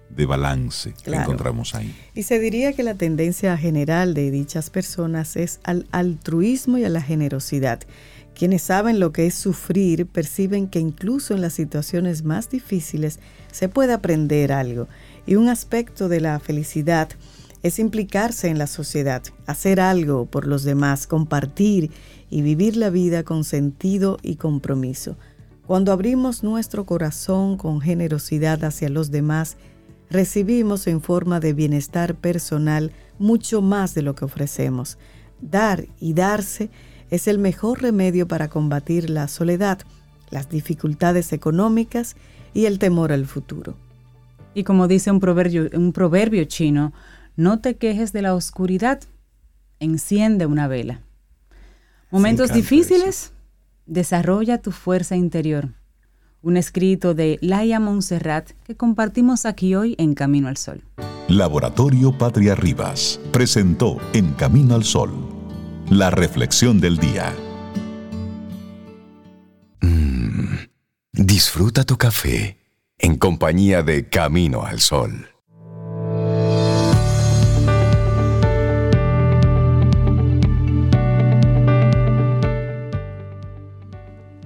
[0.09, 1.93] de balance que encontramos ahí.
[2.15, 6.89] Y se diría que la tendencia general de dichas personas es al altruismo y a
[6.89, 7.81] la generosidad.
[8.33, 13.19] Quienes saben lo que es sufrir perciben que incluso en las situaciones más difíciles
[13.51, 14.87] se puede aprender algo.
[15.27, 17.09] Y un aspecto de la felicidad
[17.65, 21.89] es implicarse en la sociedad, hacer algo por los demás, compartir
[22.29, 25.17] y vivir la vida con sentido y compromiso.
[25.65, 29.57] Cuando abrimos nuestro corazón con generosidad hacia los demás,
[30.11, 34.99] recibimos en forma de bienestar personal mucho más de lo que ofrecemos.
[35.41, 36.69] Dar y darse
[37.09, 39.79] es el mejor remedio para combatir la soledad,
[40.29, 42.15] las dificultades económicas
[42.53, 43.75] y el temor al futuro.
[44.53, 46.93] Y como dice un proverbio, un proverbio chino,
[47.35, 49.01] no te quejes de la oscuridad,
[49.79, 51.01] enciende una vela.
[52.11, 53.33] Momentos difíciles,
[53.85, 55.69] desarrolla tu fuerza interior.
[56.41, 60.83] Un escrito de Laia Montserrat que compartimos aquí hoy en Camino al Sol.
[61.27, 65.35] Laboratorio Patria Rivas presentó En Camino al Sol
[65.89, 67.33] la reflexión del día.
[69.81, 70.55] Mm,
[71.11, 72.57] disfruta tu café
[72.97, 75.34] en compañía de Camino al Sol.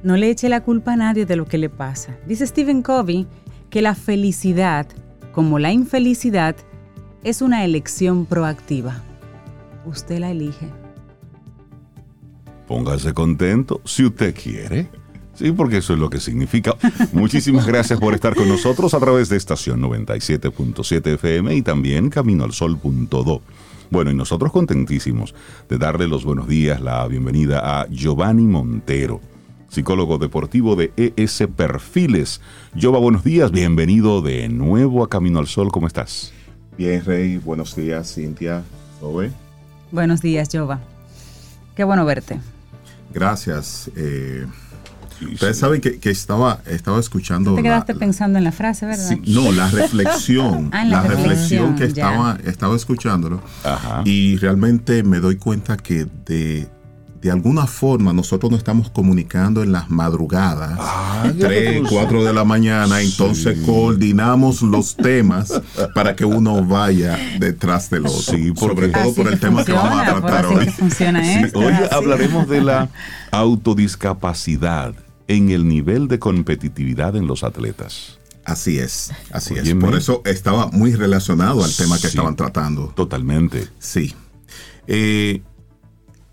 [0.02, 2.18] No le eche la culpa a nadie de lo que le pasa.
[2.26, 3.28] Dice Stephen Covey
[3.70, 4.88] que la felicidad,
[5.34, 6.56] como la infelicidad,
[7.24, 9.04] es una elección proactiva.
[9.86, 10.70] Usted la elige.
[12.68, 14.90] Póngase contento si usted quiere.
[15.34, 16.76] Sí, porque eso es lo que significa.
[17.14, 23.42] Muchísimas gracias por estar con nosotros a través de estación 97.7 FM y también caminoalsol.do.
[23.90, 25.34] Bueno, y nosotros contentísimos
[25.68, 29.20] de darle los buenos días, la bienvenida a Giovanni Montero
[29.70, 32.42] psicólogo deportivo de ES Perfiles.
[32.80, 36.34] Jova, buenos días, bienvenido de nuevo a Camino al Sol, ¿cómo estás?
[36.78, 38.64] Bien, Rey, buenos días, Cintia,
[39.02, 39.32] Ove.
[39.92, 40.80] Buenos días, Jova.
[41.76, 42.40] Qué bueno verte.
[43.14, 43.90] Gracias.
[43.96, 44.46] Eh,
[45.22, 47.56] ustedes saben que, estaba, estaba escuchando.
[47.56, 49.18] Te quedaste pensando en la frase, ¿verdad?
[49.28, 50.70] no, la reflexión.
[50.72, 53.42] Ah, la, reflexión, que estaba, estaba escuchándolo.
[54.06, 56.68] Y realmente me doy cuenta que de
[57.22, 62.46] de alguna forma nosotros nos estamos comunicando en las madrugadas, ah, 3, 4 de la
[62.46, 65.62] mañana, entonces coordinamos los temas
[65.94, 68.20] para que uno vaya detrás del otro.
[68.20, 70.68] Sí, sobre todo por el tema que vamos a tratar hoy.
[71.54, 72.90] hoy hablaremos de la
[73.32, 74.94] autodiscapacidad
[75.28, 78.18] en el nivel de competitividad en los atletas.
[78.46, 79.74] Así es, así es.
[79.76, 82.94] Por eso estaba muy relacionado al tema que estaban tratando.
[82.96, 83.68] Totalmente.
[83.78, 84.16] Sí.
[84.88, 85.44] Eh,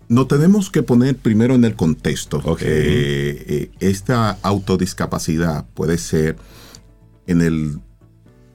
[0.09, 2.41] no tenemos que poner primero en el contexto.
[2.55, 6.37] que eh, esta autodiscapacidad puede ser
[7.27, 7.79] en el,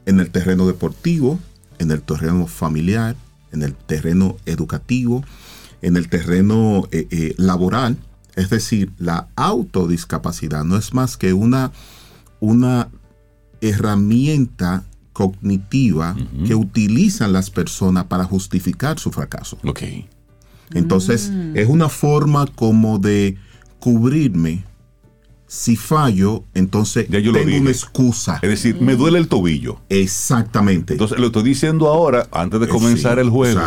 [0.07, 1.39] en el terreno deportivo,
[1.79, 3.17] en el terreno familiar,
[3.53, 5.25] en el terreno educativo,
[5.83, 7.99] en el terreno eh, eh, laboral.
[8.35, 11.73] Es decir, la autodiscapacidad no es más que una,
[12.41, 12.89] una
[13.61, 19.59] herramienta cognitiva que utilizan las personas para justificar su fracaso.
[19.63, 20.09] Okay.
[20.75, 21.57] Entonces, mm.
[21.57, 23.37] es una forma como de
[23.79, 24.65] cubrirme.
[25.47, 28.39] Si fallo, entonces tengo una excusa.
[28.41, 29.81] Es decir, me duele el tobillo.
[29.91, 30.95] Exactamente.
[30.95, 33.61] Entonces, lo estoy diciendo ahora, antes de eh, comenzar el juego.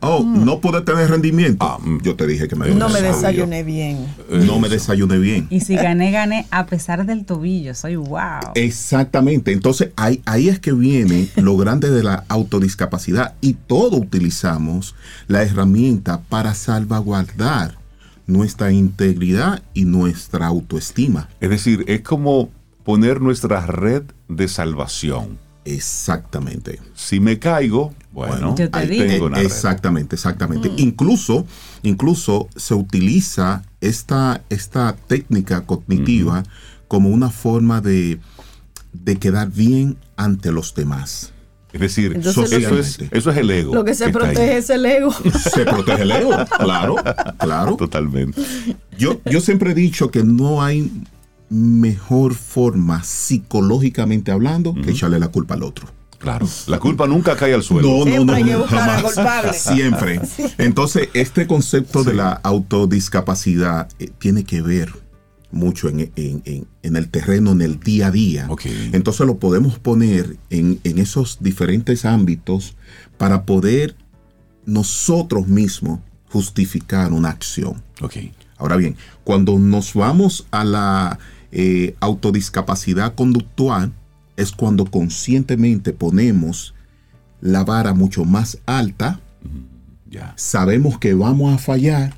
[0.00, 0.44] Oh, mm.
[0.44, 1.64] no pude tener rendimiento.
[1.64, 2.02] Ah, mm.
[2.02, 4.06] yo te dije que me No me desayuné bien.
[4.30, 5.48] No me desayuné bien.
[5.50, 7.74] Y si gané, gané a pesar del tobillo.
[7.74, 8.52] Soy wow.
[8.54, 9.52] Exactamente.
[9.52, 13.34] Entonces ahí, ahí es que viene lo grande de la autodiscapacidad.
[13.40, 14.94] Y todo utilizamos
[15.26, 17.76] la herramienta para salvaguardar
[18.26, 21.28] nuestra integridad y nuestra autoestima.
[21.40, 22.50] Es decir, es como
[22.84, 26.80] poner nuestra red de salvación Exactamente.
[26.94, 30.70] Si me caigo, bueno, ahí tengo una Exactamente, exactamente.
[30.70, 30.78] Mm.
[30.78, 31.46] Incluso,
[31.82, 36.42] incluso se utiliza esta, esta técnica cognitiva
[36.88, 38.18] como una forma de,
[39.20, 41.32] quedar bien ante los demás.
[41.70, 43.74] Es decir, eso, es, eso, es, el ego.
[43.74, 45.12] Lo que se protege es el ego.
[45.52, 46.96] Se protege el ego, claro,
[47.38, 47.76] claro.
[47.76, 48.40] Totalmente.
[48.96, 50.90] Yo, yo siempre he dicho que no hay
[51.50, 55.88] mejor forma, psicológicamente hablando, que echarle la culpa al otro.
[56.18, 58.04] Claro, la culpa nunca cae al suelo.
[58.04, 59.56] No, no, no, jamás.
[59.56, 60.20] Siempre.
[60.58, 64.92] Entonces, este concepto de la autodiscapacidad eh, tiene que ver
[65.50, 66.10] mucho en,
[66.82, 68.48] el terreno, en el día a día.
[68.92, 72.76] Entonces lo podemos poner en, esos diferentes ámbitos
[73.16, 73.96] para poder
[74.66, 77.82] nosotros mismos justificar una acción.
[78.58, 81.18] Ahora bien, cuando nos vamos a la
[81.52, 83.92] eh, autodiscapacidad conductual,
[84.36, 86.74] es cuando conscientemente ponemos
[87.40, 89.20] la vara mucho más alta,
[90.08, 90.32] ya.
[90.36, 92.14] sabemos que vamos a fallar,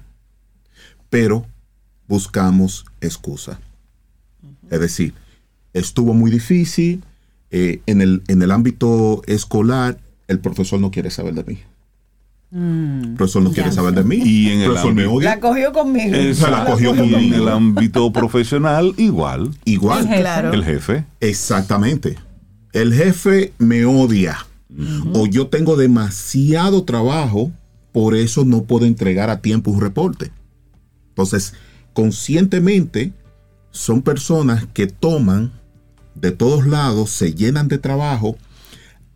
[1.09, 1.47] pero
[2.09, 3.61] buscamos excusa.
[4.71, 5.15] Es decir,
[5.73, 7.03] estuvo muy difícil,
[7.51, 11.59] eh, en, el, en el ámbito escolar, el profesor no quiere saber de mí.
[12.51, 14.17] Mm, el profesor no quiere saber de mí.
[14.17, 16.17] Y en el, ámbito, La cogió conmigo.
[16.51, 17.19] la cogió conmigo.
[17.19, 19.51] en el ámbito profesional, igual.
[19.65, 20.07] Igual.
[20.07, 20.53] Claro.
[20.53, 21.05] El jefe.
[21.21, 22.17] Exactamente.
[22.73, 24.47] El jefe me odia.
[25.15, 27.51] O yo tengo demasiado trabajo,
[27.93, 30.31] por eso no puedo entregar a tiempo un reporte.
[31.09, 31.55] Entonces,
[31.93, 33.13] conscientemente,
[33.73, 35.53] son personas que toman
[36.15, 38.37] de todos lados, se llenan de trabajo,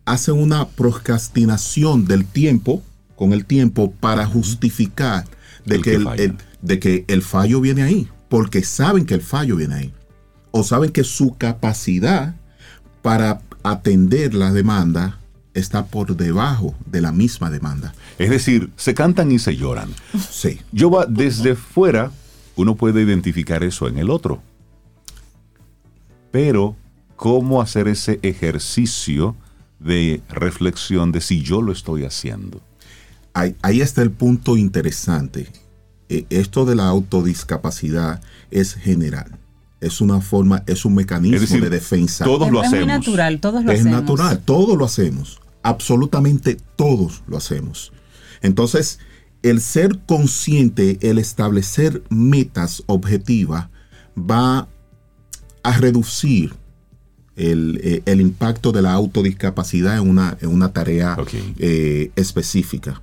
[0.05, 2.81] hacen una procrastinación del tiempo,
[3.15, 5.25] con el tiempo, para justificar
[5.65, 9.75] de, que, el, de que el fallo viene ahí, porque saben que el fallo viene
[9.75, 9.93] ahí,
[10.51, 12.35] o saben que su capacidad
[13.01, 15.19] para atender la demanda
[15.53, 17.93] está por debajo de la misma demanda.
[18.19, 19.89] Es decir, se cantan y se lloran.
[20.29, 20.59] Sí.
[20.71, 22.11] Yo va desde fuera,
[22.55, 24.41] uno puede identificar eso en el otro.
[26.31, 26.75] Pero
[27.15, 29.35] cómo hacer ese ejercicio
[29.79, 32.61] de reflexión de si yo lo estoy haciendo.
[33.35, 35.51] Ahí, está el punto interesante.
[36.07, 39.37] Eh, esto de la autodiscapacidad es general.
[39.81, 42.23] Es una forma, es un mecanismo de defensa.
[42.23, 42.79] Todos lo hacemos.
[42.79, 43.85] Es natural, todos lo hacemos.
[43.85, 45.41] Es natural, todos lo hacemos.
[45.63, 47.91] Absolutamente todos lo hacemos.
[48.41, 48.99] Entonces,
[49.43, 53.67] el ser consciente, el establecer metas objetivas,
[54.17, 54.69] va
[55.61, 56.53] a reducir
[57.35, 61.17] eh, el, impacto de la autodiscapacidad en una, en una tarea
[61.59, 63.01] eh, específica.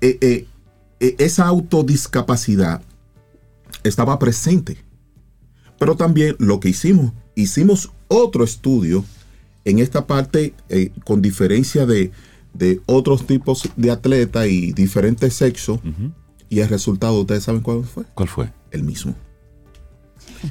[0.00, 0.46] eh, eh,
[1.00, 2.82] eh, esa autodiscapacidad
[3.82, 4.78] estaba presente.
[5.82, 9.04] Pero también lo que hicimos hicimos otro estudio
[9.64, 12.12] en esta parte eh, con diferencia de,
[12.86, 15.80] otros tipos de atletas y diferentes sexos.
[16.48, 18.04] Y el resultado, ¿ustedes saben cuál fue?
[18.14, 18.52] ¿Cuál fue?
[18.70, 19.16] El mismo.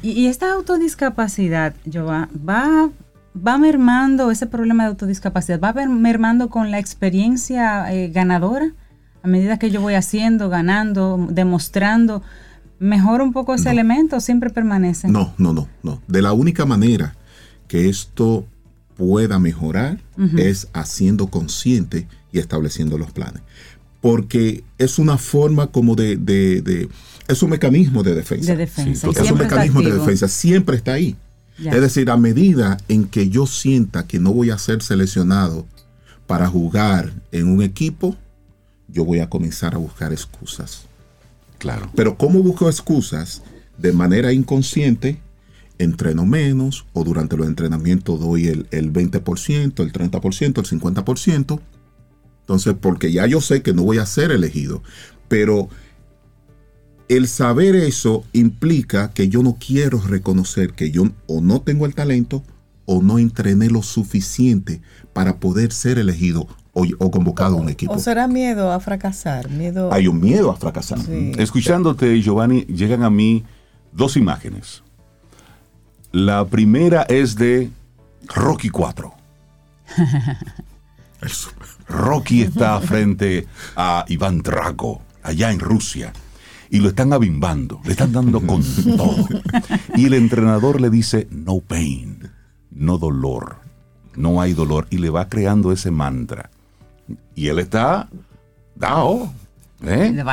[0.01, 2.89] Y, esta autodiscapacidad, Joa, va,
[3.35, 8.73] va mermando, ese problema de autodiscapacidad, va mermando con la experiencia eh, ganadora
[9.23, 12.21] a medida que yo voy haciendo, ganando, demostrando
[12.81, 15.07] ¿Mejora un poco ese elemento o siempre permanece?
[15.07, 16.01] No, no, no, no.
[16.07, 17.15] De la única manera
[17.67, 18.47] que esto
[18.97, 19.99] pueda mejorar
[20.35, 23.43] es haciendo consciente y estableciendo los planes.
[24.01, 26.89] Porque es una forma como de, de,
[27.27, 28.51] es un mecanismo de defensa.
[28.51, 29.09] De defensa.
[29.09, 31.15] es un mecanismo de defensa, siempre está ahí.
[31.59, 35.67] Es decir, a medida en que yo sienta que no voy a ser seleccionado
[36.25, 38.15] para jugar en un equipo,
[38.87, 40.87] yo voy a comenzar a buscar excusas.
[41.61, 41.91] Claro.
[41.95, 43.43] Pero ¿cómo busco excusas?
[43.77, 45.21] De manera inconsciente,
[45.77, 51.59] entreno menos o durante los entrenamientos doy el, 20%, el 30%, el 50%.
[52.39, 54.81] Entonces, porque ya yo sé que no voy a ser elegido.
[55.27, 55.69] Pero
[57.09, 61.93] el saber eso implica que yo no quiero reconocer que yo o no tengo el
[61.93, 62.43] talento
[62.85, 64.81] o no entrené lo suficiente
[65.13, 67.93] para poder ser elegido o, convocado a un equipo.
[67.93, 69.49] ¿O será miedo a fracasar?
[69.49, 69.91] Miedo...
[69.93, 70.99] Hay un miedo a fracasar.
[71.37, 73.43] Escuchándote, Giovanni, llegan a mí
[73.91, 74.83] dos imágenes.
[76.11, 77.69] La primera es de
[78.27, 79.13] Rocky 4.
[81.87, 86.13] Rocky está frente a Iván Drago, allá en Rusia,
[86.69, 88.63] y lo están abimbando, le están dando con
[88.97, 89.27] todo.
[89.95, 92.31] Y el entrenador le dice, no pain,
[92.71, 93.57] no dolor,
[94.15, 96.49] no hay dolor, y le va creando ese mantra.
[97.35, 98.09] Y él está
[98.75, 99.31] dado.
[99.83, 100.11] ¿eh?
[100.11, 100.23] De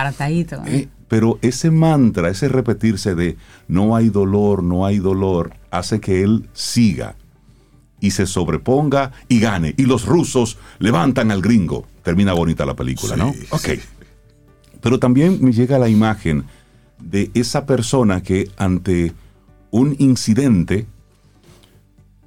[0.66, 0.88] ¿eh?
[1.08, 6.48] pero ese mantra, ese repetirse de no hay dolor, no hay dolor, hace que él
[6.52, 7.16] siga
[8.00, 9.74] y se sobreponga y gane.
[9.76, 11.86] Y los rusos levantan al gringo.
[12.02, 13.34] Termina bonita la película, ¿no?
[13.50, 13.70] Ok.
[14.80, 16.44] Pero también me llega la imagen
[17.00, 19.12] de esa persona que ante
[19.70, 20.86] un incidente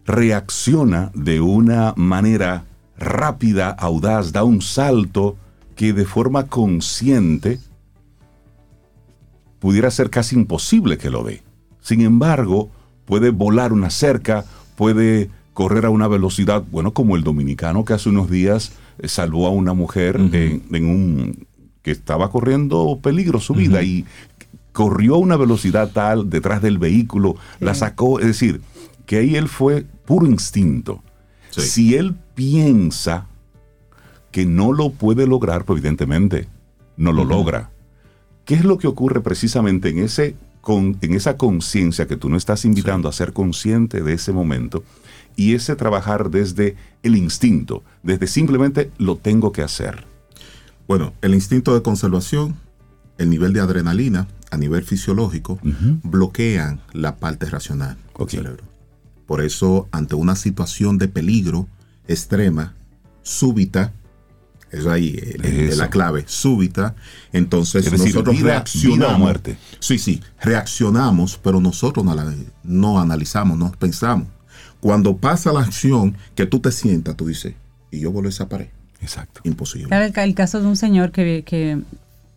[0.06, 2.66] reacciona de una manera
[3.02, 5.36] rápida, audaz, da un salto
[5.76, 7.60] que de forma consciente
[9.60, 11.43] pudiera ser casi imposible que lo dé.
[11.82, 12.70] Sin embargo,
[13.06, 14.45] puede volar una cerca,
[14.76, 19.47] puede correr a una velocidad, bueno, como el dominicano que hace unos días eh, salvó
[19.47, 21.45] a una mujer en, un
[21.82, 24.06] que estaba corriendo peligro su vida y
[24.72, 28.62] corrió a una velocidad tal detrás del vehículo, la sacó, es decir,
[29.06, 31.04] que ahí él fue puro instinto.
[31.49, 33.28] Si él piensa
[34.32, 36.48] que no lo puede lograr, pues evidentemente
[36.98, 37.72] no lo logra.
[38.46, 42.38] ¿Qué es lo que ocurre precisamente en, ese, con, en esa conciencia que tú no
[42.38, 44.84] estás invitando a ser consciente de ese momento?
[45.36, 50.06] y ese trabajar desde el instinto, desde simplemente lo tengo que hacer.
[50.88, 52.56] Bueno, el instinto de conservación,
[53.18, 55.60] el nivel de adrenalina a nivel fisiológico,
[56.04, 58.64] bloquean la parte racional del cerebro.
[59.26, 61.68] Por eso, ante una situación de peligro
[62.12, 62.76] extrema,
[63.22, 63.93] súbita,
[64.72, 65.18] es ahí
[65.76, 66.95] la clave, súbita.
[67.34, 69.20] Entonces nosotros reaccionamos.
[69.20, 69.57] muerte.
[69.80, 72.16] Sí, sí, reaccionamos, pero nosotros no,
[72.64, 74.28] no, analizamos, no pensamos.
[74.80, 77.53] Cuando pasa la acción, que tú te sientas, tú dices,
[77.91, 78.68] y yo vuelvo a esa pared.
[79.01, 79.41] Exacto.
[79.43, 79.95] Imposible.
[79.95, 81.82] El, el caso de un señor que, que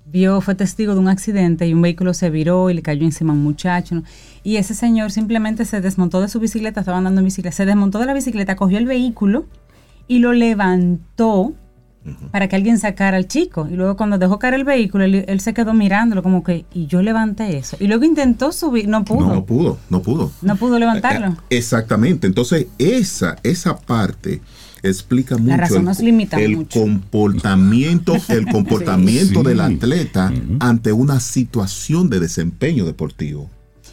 [0.06, 3.32] vio, fue testigo de un accidente y un vehículo se viró y le cayó encima
[3.32, 4.02] a un muchacho.
[4.42, 7.98] Y ese señor simplemente se desmontó de su bicicleta, estaba andando en bicicleta, se desmontó
[7.98, 9.46] de la bicicleta, cogió el vehículo
[10.09, 11.55] y lo levantó
[12.30, 13.66] para que alguien sacara al chico.
[13.70, 17.02] Y luego cuando dejó caer el vehículo, él, se quedó mirándolo como que, y yo
[17.02, 17.76] levanté eso.
[17.80, 19.34] Y luego intentó subir, no pudo.
[19.34, 20.30] No, pudo, no pudo.
[20.42, 21.28] No pudo levantarlo.
[21.28, 22.26] Eh, eh, exactamente.
[22.26, 24.42] Entonces, esa, esa parte
[24.82, 25.76] explica mucho
[26.36, 30.30] el, comportamiento, el comportamiento del atleta
[30.61, 33.48] ante una situación de desempeño deportivo.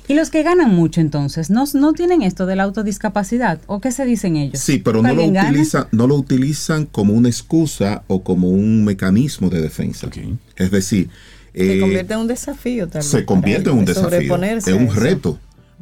[0.07, 3.59] ¿Y los que ganan mucho entonces no, no tienen esto de la autodiscapacidad?
[3.67, 4.59] ¿O qué se dicen ellos?
[4.59, 9.49] Sí, pero no lo, utilizan, no lo utilizan como una excusa o como un mecanismo
[9.49, 10.09] de defensa.
[10.55, 11.09] Es decir...
[11.53, 13.11] Se eh, convierte en un desafío también.
[13.11, 14.35] Se convierte en un desafío.
[14.43, 15.37] Es un reto.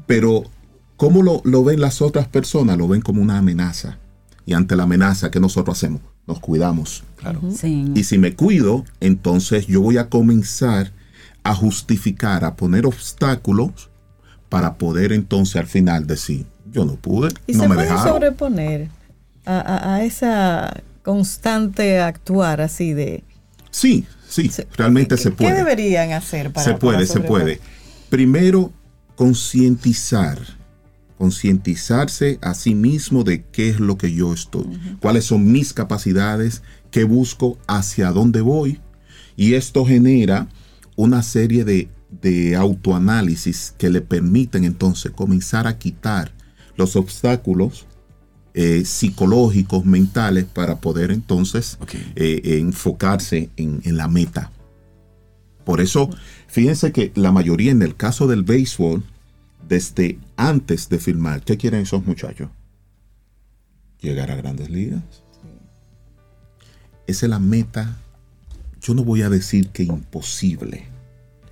[0.07, 0.43] Pero
[0.97, 2.78] ¿cómo lo, lo ven las otras personas?
[2.78, 3.99] Lo ven como una amenaza.
[4.45, 6.01] Y ante la amenaza, ¿qué nosotros hacemos?
[6.26, 7.03] Nos cuidamos.
[7.17, 7.41] Claro.
[7.93, 10.91] Y si me cuido, entonces yo voy a comenzar
[11.43, 13.88] a justificar, a poner obstáculos
[14.49, 18.89] para poder entonces al final decir, yo no pude, ¿Y no se me puede sobreponer
[19.45, 23.23] a, esa constante actuar así de...
[23.71, 25.51] Sí, sí, realmente se puede.
[25.51, 27.59] ¿Qué deberían hacer para Se puede, se puede.
[28.09, 28.71] Primero,
[29.15, 30.39] concientizar,
[31.17, 36.63] concientizarse a sí mismo de qué es lo que yo estoy, cuáles son mis capacidades,
[36.91, 38.79] qué busco, hacia dónde voy.
[39.35, 40.47] Y esto genera
[40.95, 46.32] una serie de de autoanálisis que le permiten entonces comenzar a quitar
[46.76, 47.86] los obstáculos
[48.55, 51.78] eh, psicológicos, mentales, para poder entonces
[52.16, 54.51] eh, enfocarse en, la meta.
[55.64, 56.10] Por eso,
[56.47, 59.03] fíjense que la mayoría en el caso del béisbol,
[59.68, 62.49] desde antes de filmar, ¿qué quieren esos muchachos?
[64.01, 65.03] Llegar a grandes ligas.
[67.05, 67.97] Esa es la meta,
[68.82, 70.88] yo no voy a decir que imposible,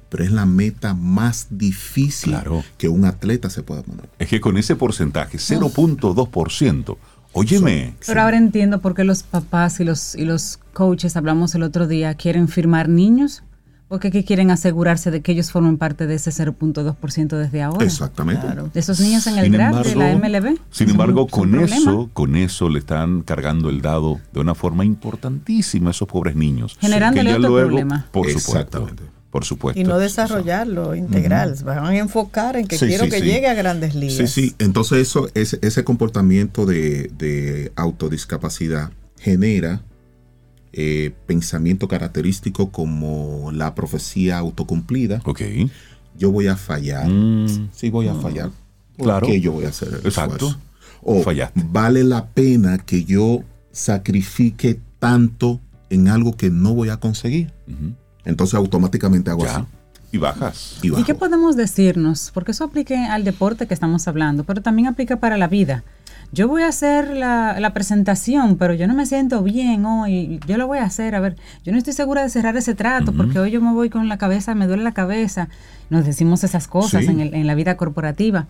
[0.10, 2.36] pero es la meta más difícil
[2.78, 4.10] que un atleta se pueda poner.
[4.20, 6.97] Es que con ese porcentaje, 0.2%,
[7.34, 7.93] óyeme.
[8.05, 11.88] Pero ahora entiendo por qué los papás y los, y los coaches, hablamos el otro
[11.88, 13.43] día, quieren firmar niños.
[13.89, 17.86] Porque qué quieren asegurarse de que ellos formen parte de ese 0.2% desde ahora.
[17.86, 18.45] Exactamente.
[18.74, 20.58] De esos niños en el draft de la MLB.
[20.72, 25.91] Sin embargo, con eso, con eso le están cargando el dado de una forma importantísima
[25.91, 26.76] a esos pobres niños.
[26.82, 28.08] Generándole otro problema.
[28.12, 28.89] Por supuesto
[29.38, 29.79] Por supuesto.
[29.79, 31.55] Y no desarrollarlo integral.
[31.63, 34.31] Van a enfocar en que quiero que llegue a grandes ligas.
[34.31, 34.55] Sí, sí.
[34.57, 39.83] Entonces eso, ese, ese comportamiento de, de autodiscapacidad genera
[40.73, 45.21] eh, pensamiento característico como la profecía autocumplida.
[45.23, 45.43] Ok.
[46.17, 47.07] Yo voy a fallar.
[47.07, 47.69] Mm.
[47.75, 48.49] Sí, voy a fallar.
[48.97, 49.27] claro.
[49.27, 50.57] qué yo voy a hacer el Exacto.
[51.03, 51.23] O
[51.53, 55.61] vale la pena que yo sacrifique tanto
[55.91, 57.53] en algo que no voy a conseguir.
[58.28, 59.61] Entonces automáticamente hago así.
[60.11, 60.78] Y bajas.
[60.82, 62.32] Y, qué podemos decirnos?
[62.34, 65.84] Porque eso aplica al deporte que estamos hablando, pero también aplica para la vida.
[66.32, 70.39] Yo voy a hacer la, presentación, pero yo no me siento bien hoy.
[70.45, 71.15] Yo lo voy a hacer.
[71.15, 73.89] A ver, yo no estoy segura de cerrar ese trato porque hoy yo me voy
[73.89, 75.47] con la cabeza, me duele la cabeza.
[75.89, 78.47] Nos decimos esas cosas en, en la vida corporativa.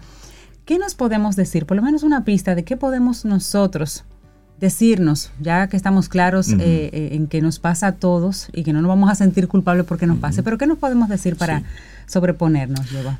[0.65, 1.65] ¿Qué nos podemos decir?
[1.67, 4.05] Por lo menos una pista de qué podemos nosotros
[4.59, 8.73] decirnos, ya que estamos claros eh, eh, en que nos pasa a todos y que
[8.73, 11.63] no nos vamos a sentir culpables porque nos pase, pero ¿qué nos podemos decir para
[12.07, 13.17] sobreponernos, Luego?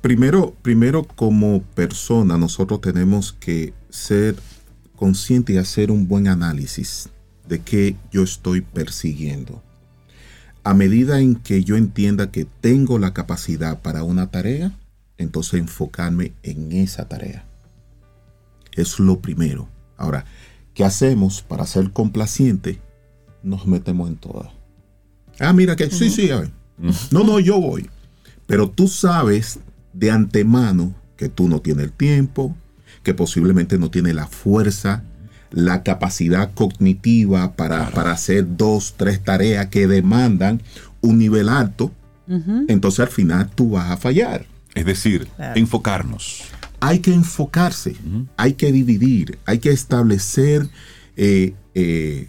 [0.00, 4.36] Primero, primero, como persona, nosotros tenemos que ser
[4.94, 7.08] conscientes y hacer un buen análisis
[7.48, 9.62] de qué yo estoy persiguiendo.
[10.62, 14.72] A medida en que yo entienda que tengo la capacidad para una tarea,
[15.16, 17.44] entonces enfocarme en esa tarea.
[18.72, 19.68] Es lo primero.
[19.96, 20.26] Ahora,
[20.78, 22.78] ¿Qué hacemos para ser complaciente?
[23.42, 24.46] Nos metemos en todas.
[25.40, 26.30] Ah, mira que sí, sí,
[27.10, 27.90] no, no, yo voy.
[28.46, 29.58] Pero tú sabes
[29.92, 32.54] de antemano que tú no tienes el tiempo,
[33.02, 35.02] que posiblemente no tienes la fuerza,
[35.50, 40.62] la capacidad cognitiva para, hacer dos, tres tareas que demandan
[41.00, 41.90] un nivel alto.
[42.68, 44.46] Entonces al final tú vas a fallar.
[44.76, 45.26] Es decir,
[45.56, 46.44] enfocarnos
[46.80, 47.96] hay que enfocarse,
[48.36, 50.68] hay que dividir, hay que establecer
[51.16, 52.28] eh, eh,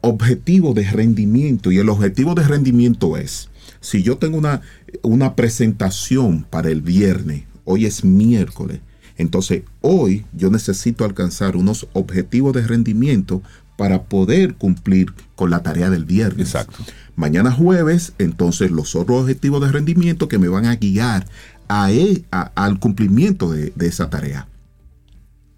[0.00, 1.72] objetivos de rendimiento.
[1.72, 3.48] Y el objetivo de rendimiento es,
[3.80, 4.60] si yo tengo una,
[5.02, 8.80] una presentación para el viernes, hoy es miércoles,
[9.16, 13.42] entonces hoy yo necesito alcanzar unos objetivos de rendimiento
[13.76, 16.54] para poder cumplir con la tarea del viernes.
[16.54, 16.84] Exacto.
[17.16, 21.26] Mañana jueves, entonces los otros objetivos de rendimiento que me van a guiar
[21.72, 24.46] al cumplimiento de, esa tarea.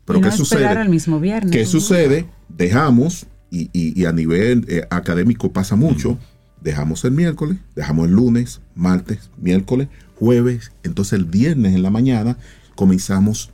[0.04, 0.88] Pero ¿qué sucede?
[0.88, 1.50] mismo viernes.
[1.50, 2.26] ¿Qué sucede?
[2.48, 6.18] Dejamos, y, a nivel eh, académico pasa mucho,
[6.60, 12.36] dejamos el miércoles, dejamos el lunes, martes, miércoles, jueves, entonces el viernes en la mañana
[12.74, 13.50] comenzamos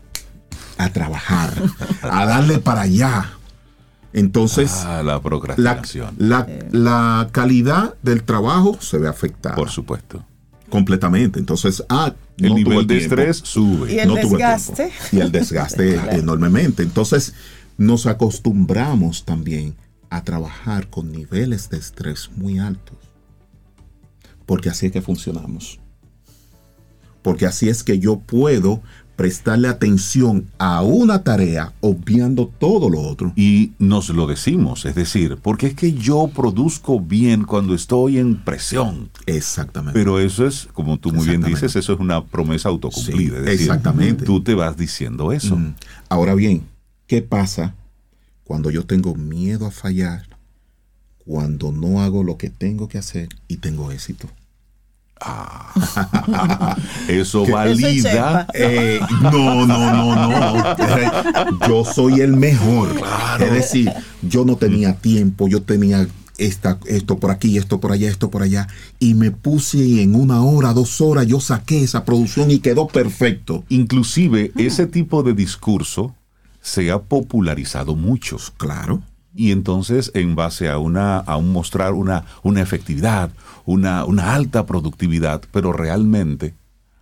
[0.77, 1.53] a trabajar,
[2.03, 3.33] a darle para allá.
[4.13, 6.17] Entonces, ah, la procrastinación.
[6.19, 9.55] la, calidad del trabajo se ve afectada.
[9.55, 10.25] Por supuesto
[10.71, 11.39] completamente.
[11.39, 13.93] Entonces, ah, el nivel de estrés sube.
[13.93, 14.91] Y el desgaste.
[15.13, 16.83] Y el desgaste enormemente.
[16.83, 17.35] Entonces,
[17.77, 19.77] nos acostumbramos también
[20.09, 22.97] a trabajar con niveles de estrés muy altos.
[24.47, 25.79] Porque así es que funcionamos.
[27.23, 28.83] Porque así es que yo puedo
[29.21, 33.35] prestarle atención a una tarea obviando todo lo otro.
[33.37, 38.43] Y nos lo decimos, es decir, porque es que yo produzco bien cuando estoy en
[38.43, 39.11] presión.
[39.27, 39.93] Exactamente.
[39.93, 43.41] Pero eso es, como tú muy bien dices, eso es una promesa autocumplida.
[43.53, 44.25] exactamente.
[44.25, 45.55] Tú te vas diciendo eso.
[45.55, 45.75] Mm.
[46.09, 46.67] Ahora bien,
[47.07, 47.75] ¿qué pasa
[48.45, 50.23] cuando yo tengo miedo a fallar?
[51.19, 54.31] Cuando no hago lo que tengo que hacer y tengo éxito.
[55.21, 56.77] Ah,
[57.09, 58.47] eso valida.
[58.55, 61.69] Eh, no, no, no, no.
[61.69, 62.89] Yo soy el mejor.
[63.39, 63.93] Es decir,
[64.23, 66.07] yo no tenía tiempo, yo tenía
[66.39, 68.67] esta, esto por aquí, esto por allá, esto por allá.
[68.99, 73.65] Y me puse en una hora, dos horas, yo saqué esa producción y quedó perfecto.
[73.69, 76.15] Inclusive, ese tipo de discurso
[76.63, 78.39] se ha popularizado mucho.
[78.57, 79.03] Claro.
[79.41, 83.31] Y entonces, en base a, una, a un mostrar una, una efectividad,
[83.65, 86.53] una, una alta productividad, pero realmente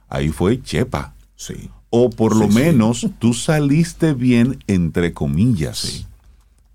[0.09, 1.15] ahí fue chepa.
[1.35, 1.69] Sí.
[1.91, 6.07] O por lo menos tú saliste bien, entre comillas.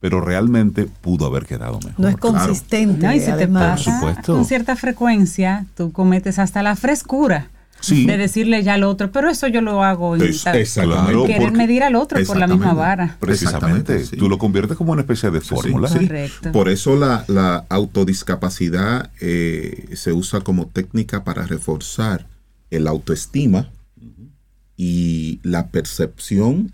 [0.02, 1.98] Pero realmente pudo haber quedado mejor.
[1.98, 3.16] No es consistente.
[3.16, 7.52] y se te pasa con cierta frecuencia, tú cometes hasta la frescura
[7.90, 12.24] de decirle ya al otro, pero eso yo lo hago es, querer medir al otro
[12.26, 13.18] por la misma vara.
[13.20, 15.90] Precisamente, tú lo conviertes como una especie de fórmula.
[16.52, 22.28] Por eso la, autodiscapacidad eh, se usa como técnica para reforzar
[22.70, 23.70] el autoestima
[24.78, 26.74] y la percepción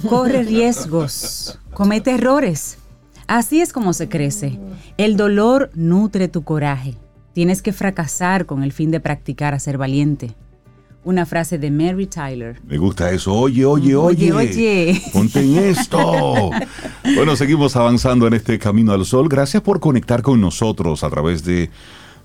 [0.09, 2.79] Corre riesgos, comete errores.
[3.27, 4.59] Así es como se crece.
[4.97, 6.97] El dolor nutre tu coraje.
[7.33, 10.35] Tienes que fracasar con el fin de practicar a ser valiente.
[11.05, 12.61] Una frase de Mary Tyler.
[12.65, 13.33] Me gusta eso.
[13.33, 14.33] Oye, oye, oye.
[14.33, 15.03] Oye, oye.
[15.13, 16.51] Ponte en esto.
[17.17, 19.29] bueno, seguimos avanzando en este camino al sol.
[19.29, 21.71] Gracias por conectar con nosotros a través de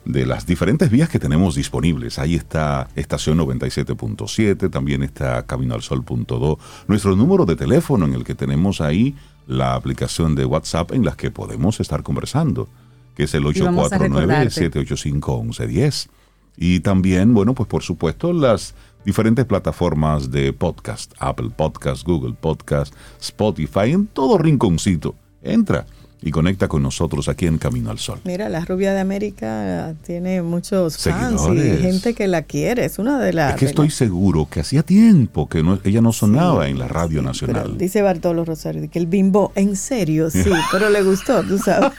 [0.07, 2.17] de las diferentes vías que tenemos disponibles.
[2.17, 8.23] Ahí está estación 97.7, también está Camino al Sol.do, nuestro número de teléfono en el
[8.23, 9.15] que tenemos ahí
[9.47, 12.69] la aplicación de WhatsApp en las que podemos estar conversando,
[13.15, 16.07] que es el 849-785-1110.
[16.55, 22.93] Y también, bueno, pues por supuesto las diferentes plataformas de podcast, Apple Podcast, Google Podcast,
[23.19, 25.15] Spotify, en todo rinconcito.
[25.43, 25.85] Entra
[26.21, 28.19] y conecta con nosotros aquí en Camino al Sol.
[28.23, 32.85] Mira, la rubia de América tiene muchos fans y gente que la quiere.
[32.85, 33.53] Es una de las.
[33.53, 37.21] Es que estoy seguro que hacía tiempo que no, ella no sonaba en la radio
[37.21, 37.77] nacional.
[37.77, 41.91] dice Bartolo Rosario que el bimbo, en serio, sí, pero le gustó, tú sabes.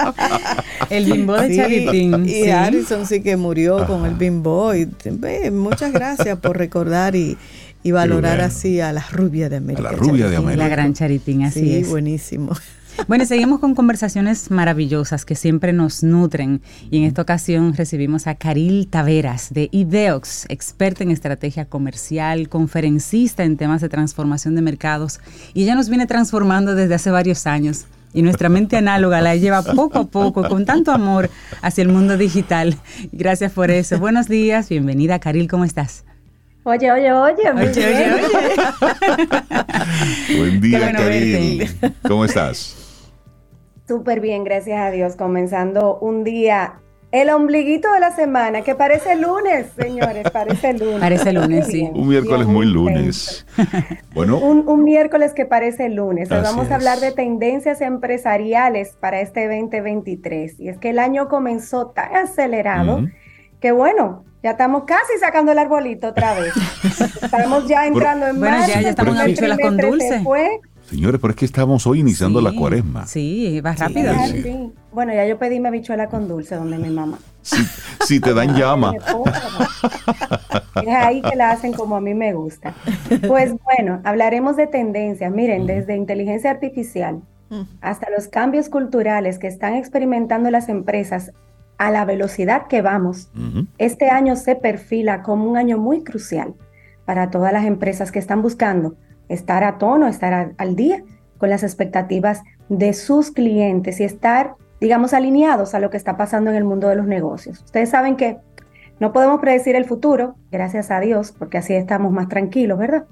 [0.90, 2.26] el bimbo de Charitín.
[2.26, 4.74] Y Harrison sí que murió con el bimbo.
[4.74, 4.88] Y,
[5.52, 7.36] muchas gracias por recordar y
[7.84, 9.82] valorar así a la rubia de América.
[9.82, 10.64] la rubia de América.
[10.64, 11.86] La gran Charitín, así es.
[11.86, 12.52] Sí, buenísimo.
[13.08, 18.34] Bueno, seguimos con conversaciones maravillosas que siempre nos nutren y en esta ocasión recibimos a
[18.34, 25.20] Caril Taveras de Ideox, experta en estrategia comercial, conferencista en temas de transformación de mercados
[25.54, 29.62] y ella nos viene transformando desde hace varios años y nuestra mente análoga la lleva
[29.62, 31.30] poco a poco con tanto amor
[31.62, 32.76] hacia el mundo digital.
[33.12, 33.98] Gracias por eso.
[33.98, 36.04] Buenos días, bienvenida Caril, ¿cómo estás?
[36.62, 37.50] Oye, oye, oye.
[37.50, 38.22] Oye, oye, oye.
[40.38, 41.70] Buen día, Caril.
[42.06, 42.76] ¿Cómo estás?
[43.90, 45.16] Súper bien, gracias a Dios.
[45.16, 46.74] Comenzando un día,
[47.10, 51.00] el ombliguito de la semana, que parece lunes, señores, parece lunes.
[51.00, 51.90] Parece lunes, sí.
[51.92, 53.44] Un miércoles muy lunes.
[54.14, 54.38] bueno.
[54.38, 56.30] Un, miércoles que parece lunes.
[56.30, 60.60] Hoy vamos a hablar de tendencias empresariales para este 2023.
[60.60, 63.08] Y es que el año comenzó tan acelerado
[63.58, 66.54] que, bueno, ya estamos casi sacando el arbolito otra vez.
[67.22, 70.22] estamos ya entrando en Bueno, ya, ya estamos en las con dulce.
[70.90, 73.06] Señores, pero es que estamos hoy iniciando la cuaresma.
[73.06, 74.12] Sí, va rápido.
[74.92, 77.20] Bueno, ya yo pedí mi habichuela con dulce donde mi mamá.
[77.42, 78.94] Si, te dan llama.
[80.82, 82.74] es ahí que la hacen como a mí me gusta.
[83.28, 85.32] Pues bueno, hablaremos de tendencias.
[85.32, 87.22] Miren, desde inteligencia artificial
[87.80, 91.32] hasta los cambios culturales que están experimentando las empresas
[91.78, 93.30] a la velocidad que vamos.
[93.78, 96.54] Este año se perfila como un año muy crucial
[97.04, 98.96] para todas las empresas que están buscando
[99.30, 101.02] estar a tono, estar al día
[101.38, 106.50] con las expectativas de sus clientes y estar, digamos, alineados a lo que está pasando
[106.50, 107.62] en el mundo de los negocios.
[107.64, 108.36] Ustedes saben que
[108.98, 113.06] no podemos predecir el futuro, gracias a Dios, porque así estamos más tranquilos, ¿verdad?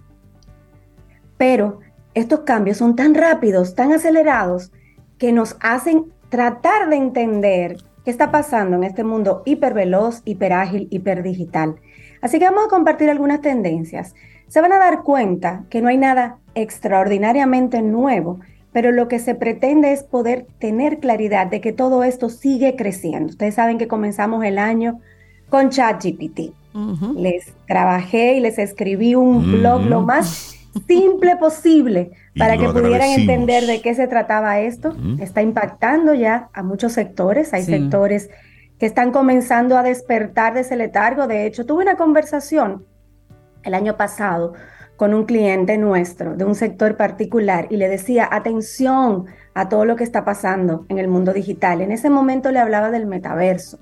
[1.39, 1.81] Pero
[2.13, 4.73] estos cambios son tan rápidos, tan acelerados,
[5.17, 11.77] que nos hacen tratar de entender qué está pasando en este mundo hiperveloz, hiperágil, hiperdigital.
[12.21, 14.15] Así que vamos a compartir algunas tendencias
[14.49, 18.41] se van a dar cuenta que no hay nada extraordinariamente nuevo,
[18.73, 23.31] pero lo que se pretende es poder tener claridad de que todo esto sigue creciendo.
[23.31, 25.01] Ustedes saben que comenzamos el año
[25.49, 26.53] con ChatGPT.
[27.17, 30.55] Les trabajé y les escribí un blog lo más
[30.87, 34.95] simple posible para que pudieran entender de qué se trataba esto.
[35.19, 37.53] Está impactando ya a muchos sectores.
[37.53, 38.31] Hay sectores
[38.79, 41.27] que están comenzando a despertar de ese letargo.
[41.27, 42.85] De hecho, tuve una conversación
[43.63, 44.55] el año pasado
[44.97, 49.95] con un cliente nuestro de un sector particular y le decía, atención a todo lo
[49.95, 51.81] que está pasando en el mundo digital.
[51.81, 53.79] En ese momento le hablaba del metaverso.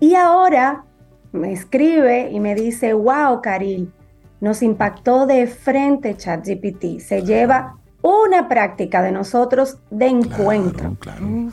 [0.00, 0.84] Y ahora
[1.30, 3.92] me escribe y me dice, wow, Caril,
[4.40, 6.98] nos impactó de frente ChatGPT.
[6.98, 10.96] Se lleva una práctica de nosotros de encuentro.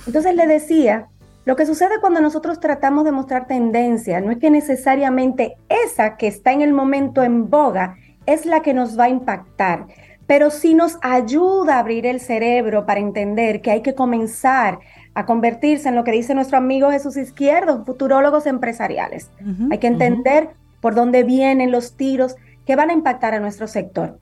[0.08, 1.10] Entonces le decía,
[1.46, 6.28] lo que sucede cuando nosotros tratamos de mostrar tendencia no es que necesariamente esa que
[6.28, 7.96] está en el momento en boga
[8.26, 9.88] es la que nos va a impactar,
[10.28, 14.80] pero sí nos ayuda a abrir el cerebro para entender que hay que comenzar
[15.16, 19.32] a convertirse en lo que dice nuestro amigo Jesús Izquierdo, futurólogos empresariales.
[19.72, 20.52] Hay que entender
[20.82, 22.36] por dónde vienen los tiros
[22.66, 24.20] que van a impactar a nuestro sector.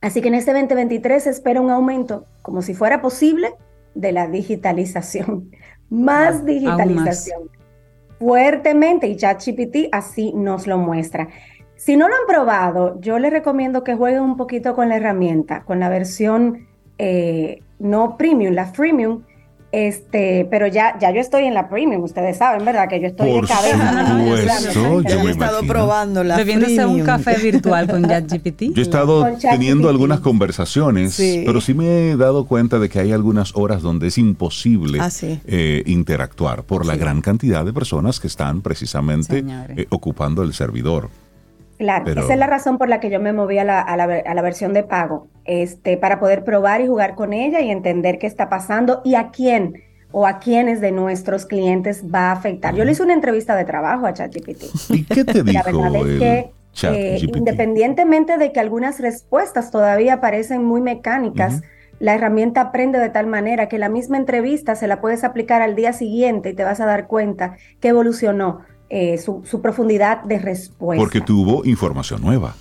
[0.00, 3.54] Así que en este 2023 se espera un aumento, como si fuera posible,
[3.94, 5.50] de la digitalización.
[5.94, 7.50] Más digitalización.
[8.18, 11.28] Fuertemente, y ChatGPT así nos lo muestra.
[11.76, 15.64] Si no lo han probado, yo les recomiendo que jueguen un poquito con la herramienta,
[15.64, 16.66] con la versión
[16.98, 19.24] eh, no premium, la freemium,
[19.74, 22.88] este, pero ya, ya yo estoy en la premium, ustedes saben, ¿verdad?
[22.88, 24.72] Que yo estoy Por de cabeza.
[24.72, 28.62] Supuesto, yo he estado probando la Bebiéndose un café virtual con ChatGPT.
[28.74, 33.12] Yo he estado teniendo algunas conversaciones, pero sí me he dado cuenta de que hay
[33.12, 38.28] algunas horas donde es imposible ah, eh, interactuar por la gran cantidad de personas que
[38.28, 39.44] están precisamente
[39.76, 41.10] eh, ocupando el servidor.
[41.84, 44.04] Claro, esa es la razón por la que yo me moví a la, a la,
[44.04, 48.18] a la versión de pago, este, para poder probar y jugar con ella y entender
[48.18, 52.74] qué está pasando y a quién o a quiénes de nuestros clientes va a afectar.
[52.74, 54.64] Yo le hice una entrevista de trabajo a ChatGPT.
[54.90, 56.52] ¿Y qué te dijo La verdad es que
[56.88, 61.60] eh, independientemente de que algunas respuestas todavía parecen muy mecánicas,
[61.98, 65.74] la herramienta aprende de tal manera que la misma entrevista se la puedes aplicar al
[65.74, 68.60] día siguiente y te vas a dar cuenta que evolucionó
[68.96, 71.02] eh, su, profundidad de respuesta.
[71.02, 72.54] Porque tuvo información nueva.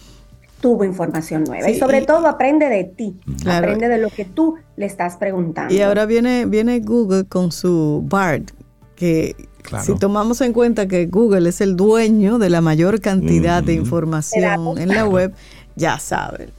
[0.59, 4.87] Tuvo información nueva y sobre todo aprende de ti, aprende de lo que tú le
[4.87, 5.71] estás preguntando.
[5.71, 8.49] Y ahora viene, viene Google con su BART,
[8.95, 9.35] que
[9.83, 14.79] si tomamos en cuenta que Google es el dueño de la mayor cantidad de información
[14.79, 15.35] en la web,
[15.75, 16.49] ya saben.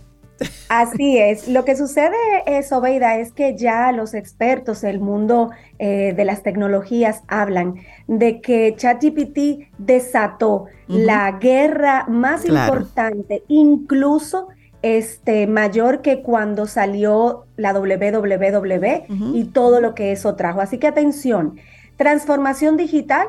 [0.68, 1.48] Así es.
[1.48, 2.16] Lo que sucede,
[2.46, 8.40] eh, Sobeida, es que ya los expertos del mundo eh, de las tecnologías hablan de
[8.40, 14.48] que ChatGPT desató la guerra más importante, incluso
[14.82, 20.60] este, mayor que cuando salió la WWW y todo lo que eso trajo.
[20.60, 21.58] Así que atención,
[21.96, 23.28] transformación digital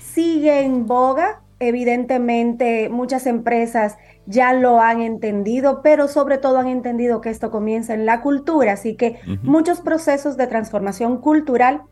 [0.00, 1.40] sigue en boga.
[1.60, 3.98] Evidentemente, muchas empresas
[4.28, 8.74] ya lo han entendido, pero sobre todo han entendido que esto comienza en la cultura,
[8.74, 11.82] así que muchos procesos de transformación cultural